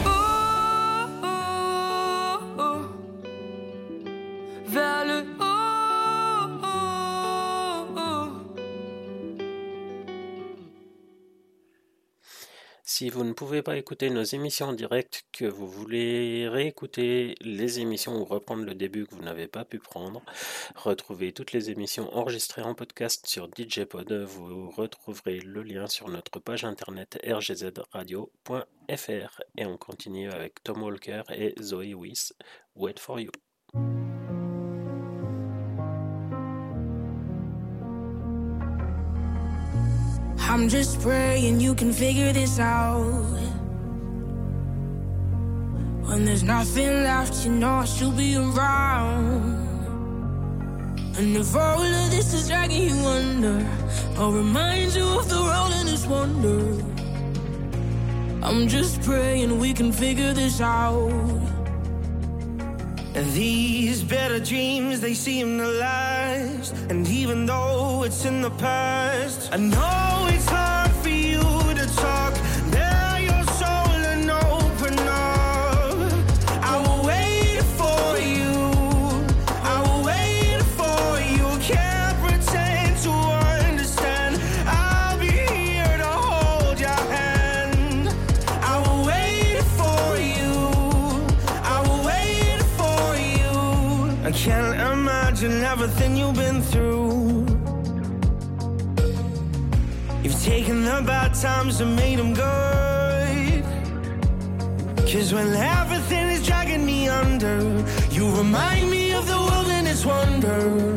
Si 12.96 13.10
vous 13.10 13.24
ne 13.24 13.32
pouvez 13.32 13.60
pas 13.60 13.76
écouter 13.76 14.08
nos 14.08 14.22
émissions 14.22 14.66
en 14.66 14.72
direct, 14.72 15.24
que 15.32 15.46
vous 15.46 15.66
voulez 15.66 16.46
réécouter 16.48 17.34
les 17.40 17.80
émissions 17.80 18.16
ou 18.20 18.24
reprendre 18.24 18.62
le 18.64 18.76
début 18.76 19.04
que 19.04 19.16
vous 19.16 19.22
n'avez 19.22 19.48
pas 19.48 19.64
pu 19.64 19.80
prendre, 19.80 20.22
retrouvez 20.76 21.32
toutes 21.32 21.50
les 21.50 21.72
émissions 21.72 22.08
enregistrées 22.14 22.62
en 22.62 22.76
podcast 22.76 23.26
sur 23.26 23.48
DJPod. 23.48 24.12
Vous 24.12 24.70
retrouverez 24.70 25.40
le 25.40 25.64
lien 25.64 25.88
sur 25.88 26.08
notre 26.08 26.38
page 26.38 26.64
internet 26.64 27.18
rgzradio.fr. 27.26 28.30
Et 29.58 29.66
on 29.66 29.76
continue 29.76 30.30
avec 30.30 30.62
Tom 30.62 30.80
Walker 30.84 31.22
et 31.30 31.56
Zoe 31.60 31.96
Weiss, 31.96 32.32
Wait 32.76 33.00
for 33.00 33.18
You. 33.18 33.32
I'm 40.46 40.68
just 40.68 41.00
praying 41.00 41.60
you 41.60 41.74
can 41.74 41.92
figure 41.92 42.32
this 42.32 42.58
out. 42.58 43.02
When 46.06 46.24
there's 46.24 46.42
nothing 46.42 47.02
left, 47.02 47.44
you 47.44 47.52
know 47.52 47.76
I 47.76 47.84
should 47.86 48.16
be 48.16 48.36
around. 48.36 49.64
And 51.18 51.36
if 51.36 51.56
all 51.56 51.80
of 51.80 52.10
this 52.10 52.34
is 52.34 52.48
dragging 52.48 52.88
you 52.88 52.96
under, 53.06 53.66
I'll 54.16 54.32
remind 54.32 54.94
you 54.94 55.06
of 55.18 55.28
the 55.28 55.40
world 55.40 55.72
and 55.74 55.88
its 55.88 56.06
wonder. 56.06 56.84
I'm 58.42 58.68
just 58.68 59.00
praying 59.02 59.58
we 59.58 59.72
can 59.72 59.92
figure 59.92 60.34
this 60.34 60.60
out. 60.60 61.53
These 63.14 64.02
better 64.02 64.40
dreams, 64.40 65.00
they 65.00 65.14
seem 65.14 65.58
to 65.58 65.68
last. 65.68 66.74
And 66.90 67.06
even 67.06 67.46
though 67.46 68.02
it's 68.02 68.24
in 68.24 68.42
the 68.42 68.50
past, 68.50 69.52
I 69.52 69.56
know 69.56 70.26
it's 70.30 70.48
hard 70.48 70.73
imagine 95.44 95.64
everything 95.64 96.16
you've 96.16 96.34
been 96.36 96.62
through. 96.62 97.46
You've 100.22 100.42
taken 100.42 100.84
the 100.84 101.02
bad 101.06 101.34
times 101.34 101.80
and 101.80 101.94
made 101.96 102.18
them 102.18 102.32
good. 102.34 103.64
Cause 105.10 105.32
when 105.32 105.54
everything 105.54 106.28
is 106.30 106.46
dragging 106.46 106.84
me 106.84 107.08
under, 107.08 107.58
you 108.10 108.30
remind 108.36 108.90
me 108.90 109.12
of 109.12 109.26
the 109.26 109.34
and 109.76 109.86
its 109.86 110.04
wonder. 110.04 110.94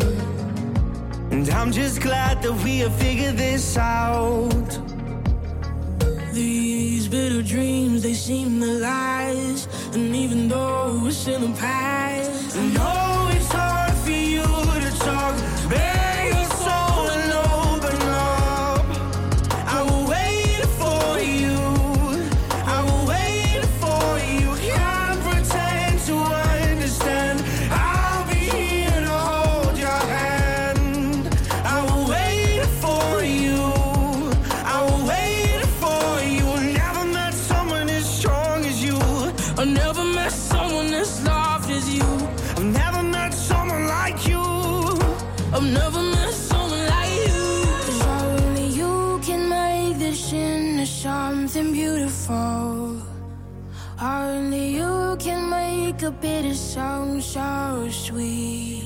And 1.32 1.48
I'm 1.50 1.72
just 1.72 2.02
glad 2.02 2.42
that 2.42 2.54
we 2.64 2.80
have 2.80 2.96
figured 2.96 3.38
this 3.38 3.78
out. 3.78 4.72
These 6.34 7.08
bitter 7.10 7.42
dreams, 7.42 8.04
they 8.04 8.14
seem 8.14 8.60
to 8.62 8.68
last. 8.80 9.70
And 9.94 10.16
even 10.16 10.48
though 10.48 11.06
it's 11.06 11.28
in 11.28 11.42
the 11.42 11.60
past, 11.60 12.58
I 12.58 13.17
so 57.38 57.90
sweet. 57.90 58.84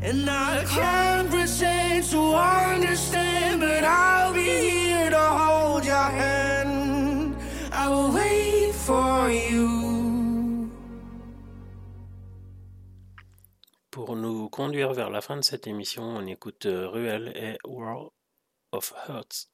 And 0.00 0.28
I 0.28 0.64
can't 0.64 1.28
pretend 1.30 2.04
to 2.10 2.20
understand, 2.34 3.60
but 3.60 3.84
I'll 3.84 4.32
be 4.32 4.52
here 4.70 5.10
to 5.10 5.26
hold 5.40 5.84
your 5.84 6.08
hand. 6.20 7.36
I 7.72 7.88
will 7.88 8.12
wait 8.12 8.74
for 8.74 9.30
you. 9.30 10.70
Pour 13.90 14.16
nous 14.16 14.48
conduire 14.48 14.94
vers 14.94 15.10
la 15.10 15.20
fin 15.20 15.36
de 15.36 15.42
cette 15.42 15.66
émission, 15.66 16.02
on 16.02 16.26
écoute 16.26 16.66
euh, 16.66 16.88
Ruel 16.88 17.32
et 17.36 17.58
World 17.64 18.10
of 18.72 18.92
Hurts. 19.06 19.51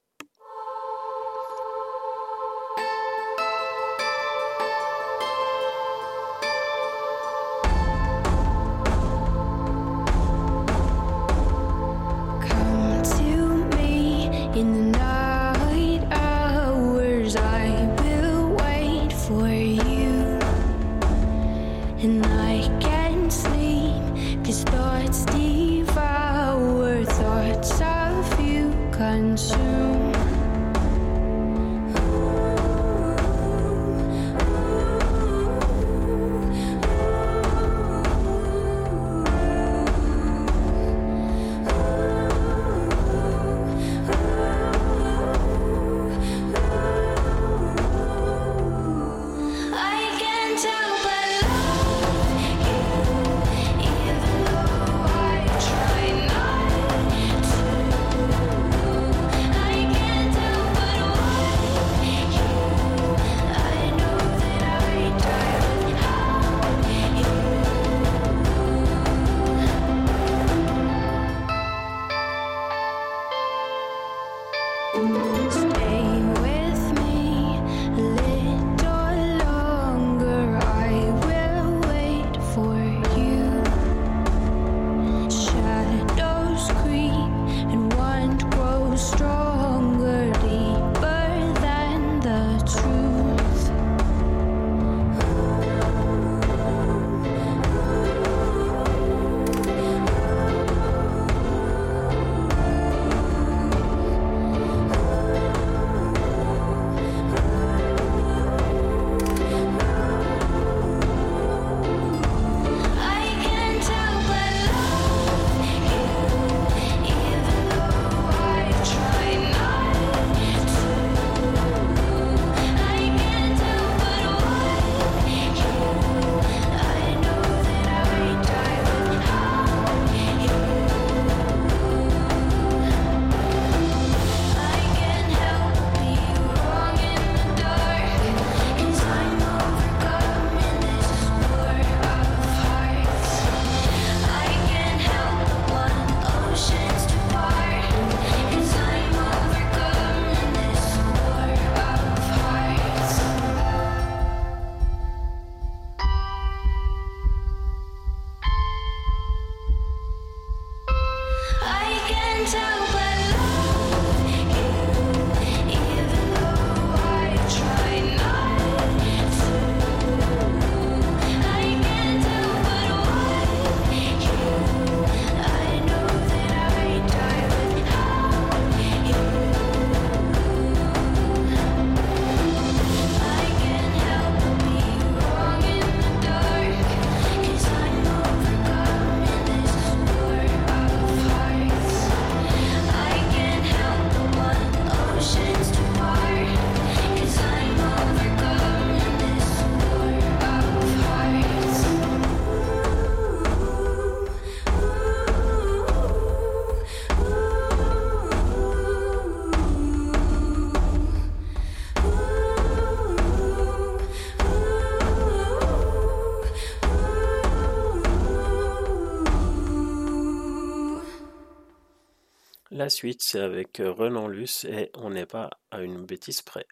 Suite, 222.91 223.23
c'est 223.23 223.41
avec 223.41 223.81
euh, 223.81 223.93
Renan 223.93 224.29
Luce 224.29 224.65
et 224.65 224.91
on 224.97 225.11
n'est 225.11 225.27
pas 225.27 225.51
à 225.71 225.81
une 225.81 226.07
bêtise 226.07 226.43
près. 226.43 226.67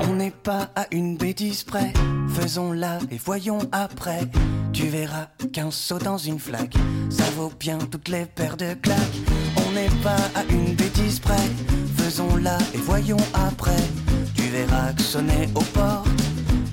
On 0.00 0.14
n'est 0.16 0.30
pas 0.30 0.70
à 0.74 0.86
une 0.90 1.16
bêtise 1.16 1.64
près, 1.64 1.92
faisons-la 2.28 2.98
et 3.10 3.16
voyons 3.16 3.58
après. 3.72 4.20
Tu 4.72 4.86
verras 4.86 5.28
qu'un 5.52 5.70
saut 5.70 5.98
dans 5.98 6.18
une 6.18 6.38
flaque, 6.38 6.74
ça 7.10 7.24
vaut 7.36 7.52
bien 7.58 7.78
toutes 7.78 8.08
les 8.08 8.26
paires 8.26 8.56
de 8.56 8.74
claques. 8.74 8.98
On 9.66 9.72
n'est 9.72 10.02
pas 10.02 10.30
à 10.34 10.44
une 10.50 10.74
bêtise 10.74 11.20
près, 11.20 11.48
faisons-la 11.96 12.58
et 12.74 12.78
voyons 12.78 13.24
après. 13.34 13.82
Tu 14.36 14.42
verras 14.42 14.92
que 14.92 15.02
sonner 15.02 15.48
aux 15.54 15.64
portes 15.72 16.08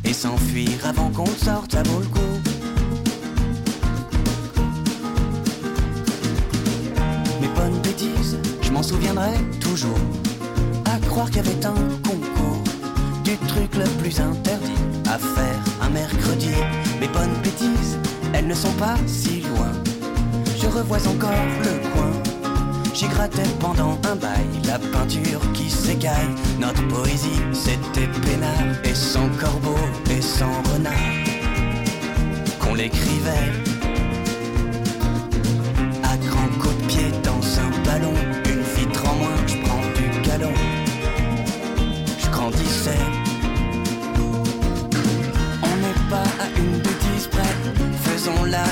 et 0.04 0.14
s'enfuir 0.14 0.86
avant 0.86 1.10
qu'on 1.10 1.26
sorte, 1.26 1.74
ça 1.74 1.84
vaut. 1.84 2.02
M'en 8.82 8.88
souviendrai 8.88 9.34
toujours. 9.60 10.00
À 10.86 10.98
croire 11.06 11.30
qu'il 11.30 11.38
y 11.38 11.48
avait 11.48 11.66
un 11.66 11.76
concours 12.04 12.64
du 13.24 13.38
truc 13.48 13.76
le 13.76 13.86
plus 14.02 14.20
interdit 14.20 14.82
à 15.06 15.20
faire 15.20 15.60
un 15.82 15.90
mercredi. 15.90 16.56
Mes 17.00 17.08
bonnes 17.08 17.38
bêtises, 17.44 18.00
elles 18.34 18.48
ne 18.48 18.56
sont 18.56 18.74
pas 18.80 18.96
si 19.06 19.42
loin. 19.42 19.72
Je 20.60 20.66
revois 20.66 21.06
encore 21.08 21.46
le 21.64 21.90
coin. 21.92 22.12
J'y 22.96 23.08
grattais 23.08 23.52
pendant 23.60 24.00
un 24.12 24.16
bail 24.16 24.48
la 24.66 24.80
peinture 24.80 25.42
qui 25.54 25.70
s'écaille. 25.70 26.34
Notre 26.60 26.88
poésie, 26.88 27.42
c'était 27.54 28.10
peinard 28.26 28.78
et 28.84 28.96
sans 28.96 29.30
corbeau 29.40 29.78
et 30.10 30.22
sans 30.22 30.58
renard. 30.74 30.94
l'écrivait. 32.76 33.71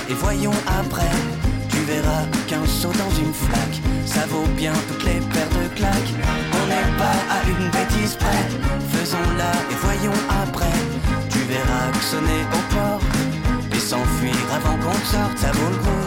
Et 0.10 0.14
voyons 0.14 0.53
après. 0.68 1.11
Tu 1.69 1.77
verras 1.86 2.26
qu'un 2.48 2.65
saut 2.65 2.91
dans 2.91 3.14
une 3.23 3.34
flaque, 3.34 3.80
ça 4.06 4.26
vaut 4.27 4.48
bien 4.57 4.73
toutes 4.88 5.03
les 5.03 5.19
paires 5.31 5.49
de 5.49 5.76
claques. 5.76 6.14
On 6.53 6.68
n'est 6.68 6.98
pas 6.98 7.19
à 7.30 7.44
une 7.48 7.69
bêtise 7.69 8.15
près, 8.15 8.45
faisons-la 8.91 9.52
et 9.72 9.76
voyons 9.81 10.19
après. 10.44 10.77
Tu 11.30 11.40
verras 11.40 11.91
que 11.94 12.03
sonner 12.03 12.41
au 12.53 12.73
port 12.73 13.02
et 13.73 13.80
s'enfuir 13.80 14.36
avant 14.53 14.77
qu'on 14.77 14.99
sorte, 15.06 15.38
ça 15.38 15.52
vaut 15.52 15.69
le 15.69 15.77
coup. 15.77 16.06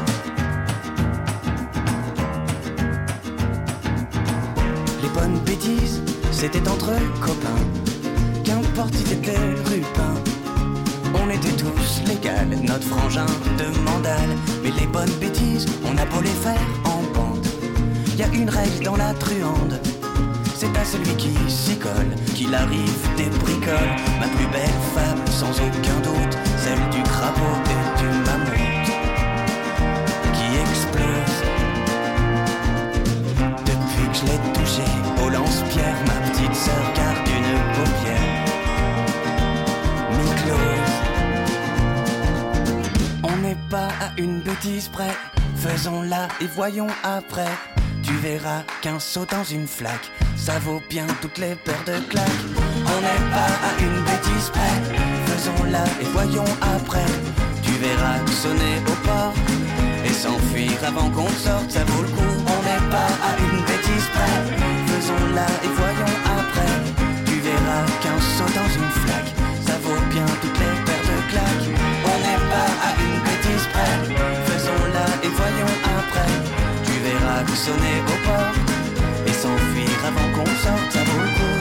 Les 5.03 5.09
bonnes 5.09 5.39
bêtises, 5.45 6.03
c'était 6.33 6.69
entre 6.69 6.93
copains. 7.21 7.65
Qu'importe 8.45 8.95
si 8.95 9.05
t'étais 9.05 9.39
rupin. 9.65 10.32
Était 11.33 11.57
tous 11.57 12.03
légal, 12.07 12.47
notre 12.63 12.87
frangin 12.87 13.25
de 13.57 13.65
mandale. 13.81 14.37
Mais 14.63 14.71
les 14.79 14.87
bonnes 14.87 15.15
bêtises, 15.19 15.67
on 15.83 15.97
a 15.97 16.05
beau 16.05 16.21
les 16.21 16.29
faire 16.29 16.61
en 16.85 17.03
bande. 17.15 17.47
Y 18.19 18.23
a 18.23 18.27
une 18.35 18.51
règle 18.51 18.85
dans 18.85 18.97
la 18.97 19.15
truande. 19.15 19.81
C'est 20.55 20.77
à 20.77 20.85
celui 20.85 21.17
qui 21.17 21.33
s'y 21.49 21.77
colle 21.77 22.15
qu'il 22.35 22.55
arrive 22.55 23.09
des 23.17 23.31
bricoles. 23.39 23.97
Ma 24.21 24.27
plus 24.29 24.47
belle 24.53 24.79
fable, 24.95 25.27
sans 25.29 25.53
aucun 25.53 25.99
doute, 26.05 26.37
celle 26.59 26.91
du 26.91 27.03
crapaud 27.03 27.59
et 27.65 27.99
du 27.99 28.09
mammouth 28.27 28.93
qui 30.35 30.49
explose. 30.61 31.39
Depuis 33.65 34.07
que 34.11 34.17
je 34.19 34.25
l'ai 34.27 34.41
touché 34.53 34.87
au 35.25 35.31
lance-pierre, 35.31 35.97
ma 36.07 36.22
pas 43.73 43.89
à 44.05 44.13
une 44.19 44.41
bêtise 44.41 44.89
près, 44.89 45.17
faisons-la 45.57 46.29
et 46.43 46.49
voyons 46.55 46.93
après. 47.05 47.55
Tu 48.03 48.13
verras 48.17 48.65
qu'un 48.83 48.99
saut 48.99 49.25
dans 49.25 49.45
une 49.45 49.67
flaque, 49.67 50.11
ça 50.37 50.59
vaut 50.59 50.83
bien 50.91 51.07
toutes 51.23 51.39
les 51.39 51.55
paires 51.55 51.85
de 51.87 51.99
claques. 52.11 52.45
On 52.95 52.99
n'est 53.07 53.27
pas 53.37 53.53
à 53.69 53.73
une 53.81 54.01
bêtise 54.09 54.51
près, 54.53 54.77
faisons-la 55.29 55.85
et 56.03 56.09
voyons 56.13 56.51
après. 56.77 57.11
Tu 57.63 57.73
verras 57.87 58.19
sonner 58.43 58.77
au 58.93 58.97
port 59.07 59.35
et 60.05 60.13
s'enfuir 60.23 60.77
avant 60.87 61.09
qu'on 61.09 61.31
sorte, 61.31 61.71
ça 61.71 61.85
vaut 61.85 62.03
le 62.03 62.09
coup. 62.09 62.35
On 62.55 62.61
n'est 62.69 62.87
pas 62.91 63.13
à 63.29 63.33
une 63.41 63.61
bêtise 63.71 64.09
près, 64.13 64.37
faisons-la 64.93 65.49
et 65.65 65.73
voyons 65.81 66.15
après. 66.41 66.75
Tu 67.25 67.41
verras 67.41 67.85
qu'un 68.03 68.21
saut 68.37 68.53
dans 68.61 68.71
une 68.81 68.93
flaque, 69.03 69.33
ça 69.67 69.79
vaut 69.83 70.03
bien 70.11 70.27
toutes 70.43 70.61
les 70.61 70.62
Que 77.45 77.57
sonner 77.57 78.01
au 78.07 78.17
port 78.25 78.55
et 79.27 79.33
s'enfuir 79.33 80.05
avant 80.07 80.29
qu'on 80.33 80.47
sorte, 80.47 80.91
ça 80.93 81.03
vaut 81.05 81.23
le 81.23 81.29
coup. 81.37 81.59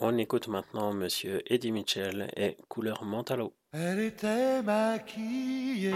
On 0.00 0.18
écoute 0.18 0.48
maintenant 0.48 0.92
Monsieur 0.92 1.42
Eddie 1.52 1.72
Mitchell 1.72 2.30
et 2.36 2.58
Couleur 2.68 3.04
Mentalo. 3.04 3.54
Elle 3.72 4.00
était 4.00 4.62
maquillée 4.62 5.94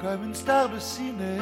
comme 0.00 0.24
une 0.24 0.34
star 0.34 0.70
de 0.70 0.78
ciné, 0.78 1.38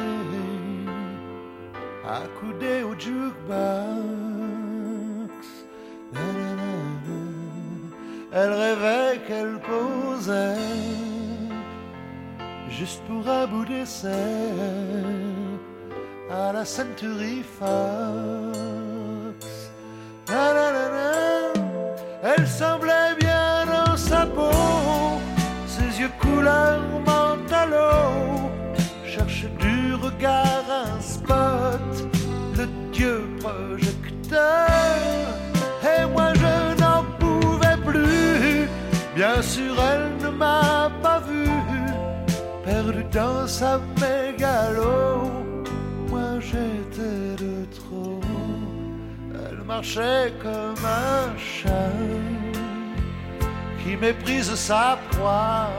accoudée 2.05 2.83
au 2.83 2.99
jukebox. 2.99 4.56
Elle 8.39 8.53
rêvait 8.53 9.19
qu'elle 9.27 9.59
posait 9.59 10.53
juste 12.69 13.01
pour 13.07 13.27
un 13.27 13.47
bout 13.47 13.65
d'essai 13.65 14.13
à 16.29 16.53
la 16.53 16.63
Century 16.63 17.43
Fox. 17.57 17.67
Elle 22.23 22.47
semblait 22.47 23.15
bien 23.19 23.65
dans 23.65 23.97
sa 23.97 24.25
peau, 24.25 25.19
ses 25.65 26.01
yeux 26.01 26.11
couleur 26.21 26.79
mentalo. 27.05 28.51
Cherche 29.05 29.45
du 29.59 29.95
regard 29.95 30.65
un 30.69 31.01
spot, 31.01 31.81
le 32.57 32.67
dieu 32.91 33.23
projecteur. 33.39 34.67
Et 35.83 36.05
moi 36.05 36.33
je 36.33 36.81
n'en 36.81 37.03
pouvais 37.19 37.77
plus, 37.85 38.67
bien 39.15 39.41
sûr 39.41 39.75
elle 39.91 40.25
ne 40.25 40.29
m'a 40.35 40.91
pas 41.01 41.19
vu, 41.19 41.47
perdu 42.65 43.03
dans 43.11 43.47
sa 43.47 43.79
mégalo. 44.01 45.31
Moi 46.09 46.39
j'étais 46.39 47.43
de 47.43 47.65
trop. 47.75 48.19
Elle 49.49 49.63
marchait 49.63 50.33
comme 50.41 50.83
un 50.83 51.37
chat 51.37 51.93
qui 53.83 53.95
méprise 53.95 54.53
sa 54.55 54.97
proie 55.11 55.69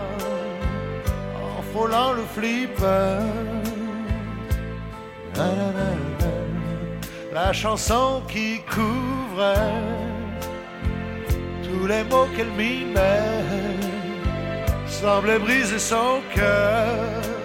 en 1.58 1.62
frôlant 1.72 2.12
le 2.12 2.22
flipper. 2.34 3.18
La 7.32 7.52
chanson 7.52 8.22
qui 8.26 8.60
couvrait 8.62 9.54
tous 11.62 11.86
les 11.86 12.02
mots 12.04 12.26
qu'elle 12.34 12.50
mimait 12.52 13.44
semblait 14.86 15.38
briser 15.38 15.78
son 15.78 16.20
cœur. 16.34 17.37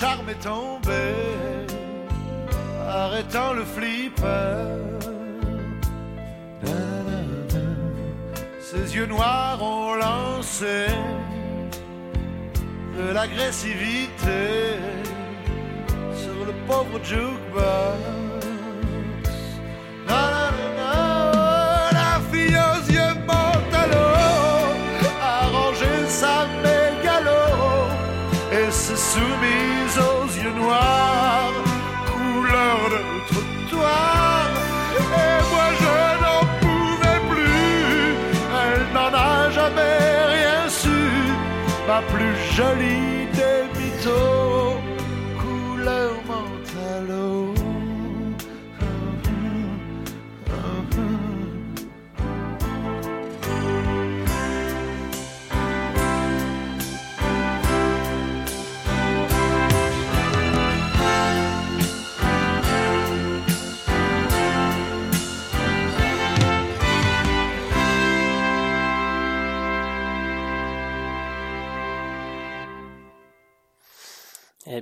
Charme 0.00 0.28
est 0.28 0.42
tombé, 0.42 1.04
arrêtant 2.86 3.54
le 3.54 3.64
flipper. 3.64 4.76
Ses 8.60 8.94
yeux 8.94 9.06
noirs 9.06 9.62
ont 9.62 9.94
lancé 9.94 10.84
de 12.98 13.10
l'agressivité 13.14 14.42
sur 16.22 16.44
le 16.44 16.52
pauvre 16.68 17.02
jukebox. 17.02 18.25
La 41.96 42.02
plus 42.02 42.36
jolie 42.54 43.26
des 43.38 43.60
mythos, 43.78 44.35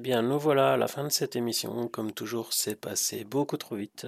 bien, 0.05 0.21
nous 0.21 0.39
voilà 0.39 0.75
à 0.75 0.77
la 0.77 0.87
fin 0.87 1.03
de 1.03 1.09
cette 1.09 1.35
émission. 1.35 1.89
Comme 1.89 2.13
toujours, 2.13 2.53
c'est 2.53 2.79
passé 2.79 3.25
beaucoup 3.25 3.57
trop 3.57 3.75
vite. 3.75 4.07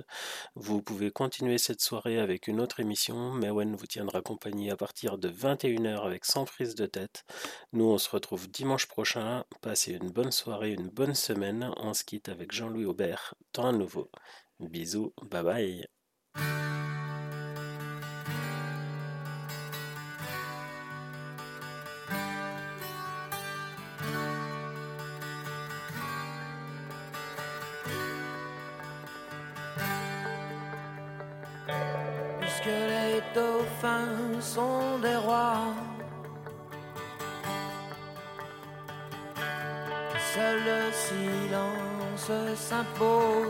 Vous 0.55 0.83
pouvez 0.83 1.11
continuer 1.11 1.57
cette 1.57 1.81
soirée 1.81 2.19
avec 2.19 2.49
une 2.49 2.61
autre 2.61 2.81
émission. 2.81 3.33
Mewen 3.33 3.75
vous 3.75 3.87
tiendra 3.87 4.21
compagnie 4.21 4.71
à 4.71 4.77
partir 4.77 5.17
de 5.17 5.31
21h 5.31 6.03
avec 6.03 6.27
Sans 6.27 6.45
prise 6.45 6.75
de 6.75 6.85
tête. 6.85 7.25
Nous, 7.73 7.87
on 7.87 7.97
se 7.97 8.11
retrouve 8.11 8.47
dimanche 8.51 8.87
prochain. 8.87 9.45
Passez 9.63 9.95
une 9.95 10.11
bonne 10.11 10.33
soirée, 10.33 10.75
une 10.75 10.91
bonne 10.91 11.15
semaine. 11.15 11.71
On 11.79 11.95
se 11.95 12.05
quitte 12.05 12.29
avec 12.29 12.53
Jean-Louis 12.53 12.85
Aubert, 12.85 13.35
temps 13.53 13.69
à 13.69 13.73
nouveau. 13.73 14.11
Bisous, 14.61 15.15
bye 15.23 15.43
bye. 15.43 16.76
Dauphins 33.87 34.41
sont 34.41 34.99
des 35.03 35.17
rois, 35.17 35.75
seul 40.35 40.59
le 40.71 40.93
silence 40.93 42.31
s'impose. 42.57 43.49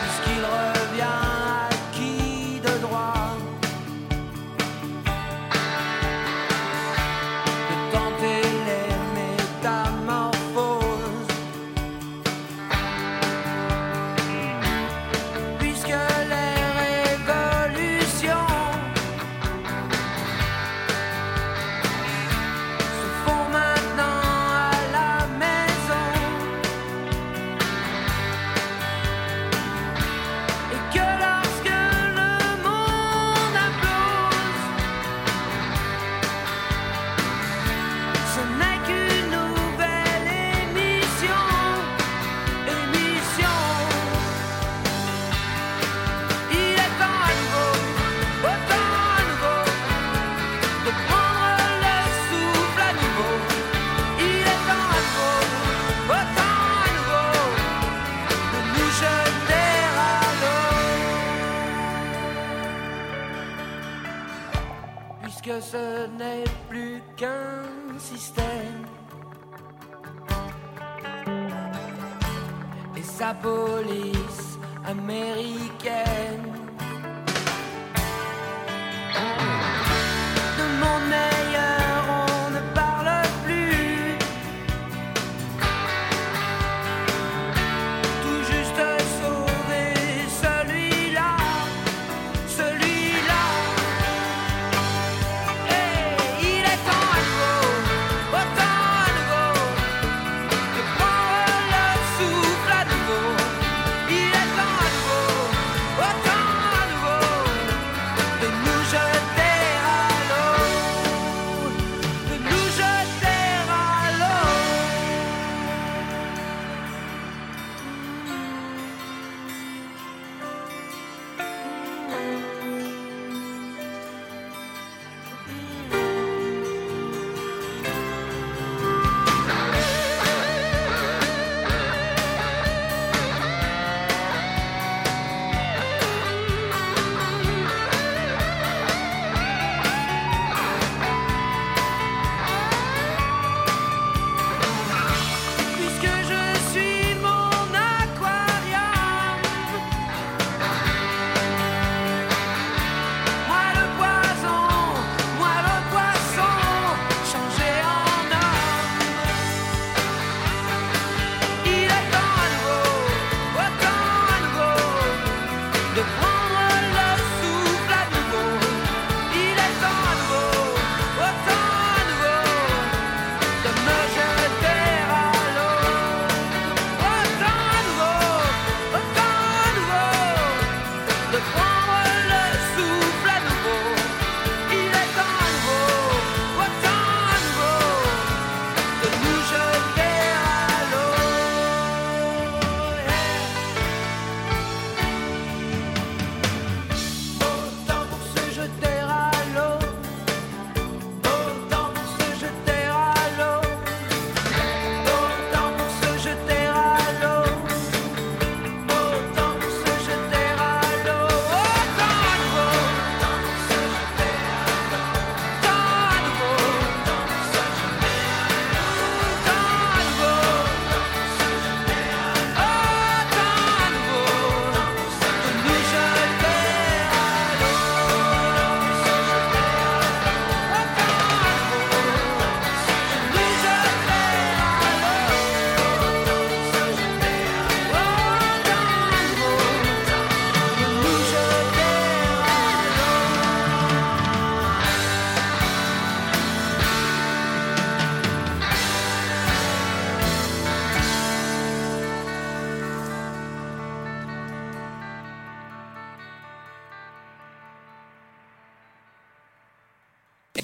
Puisqu'il 0.00 0.44
revient 0.56 1.33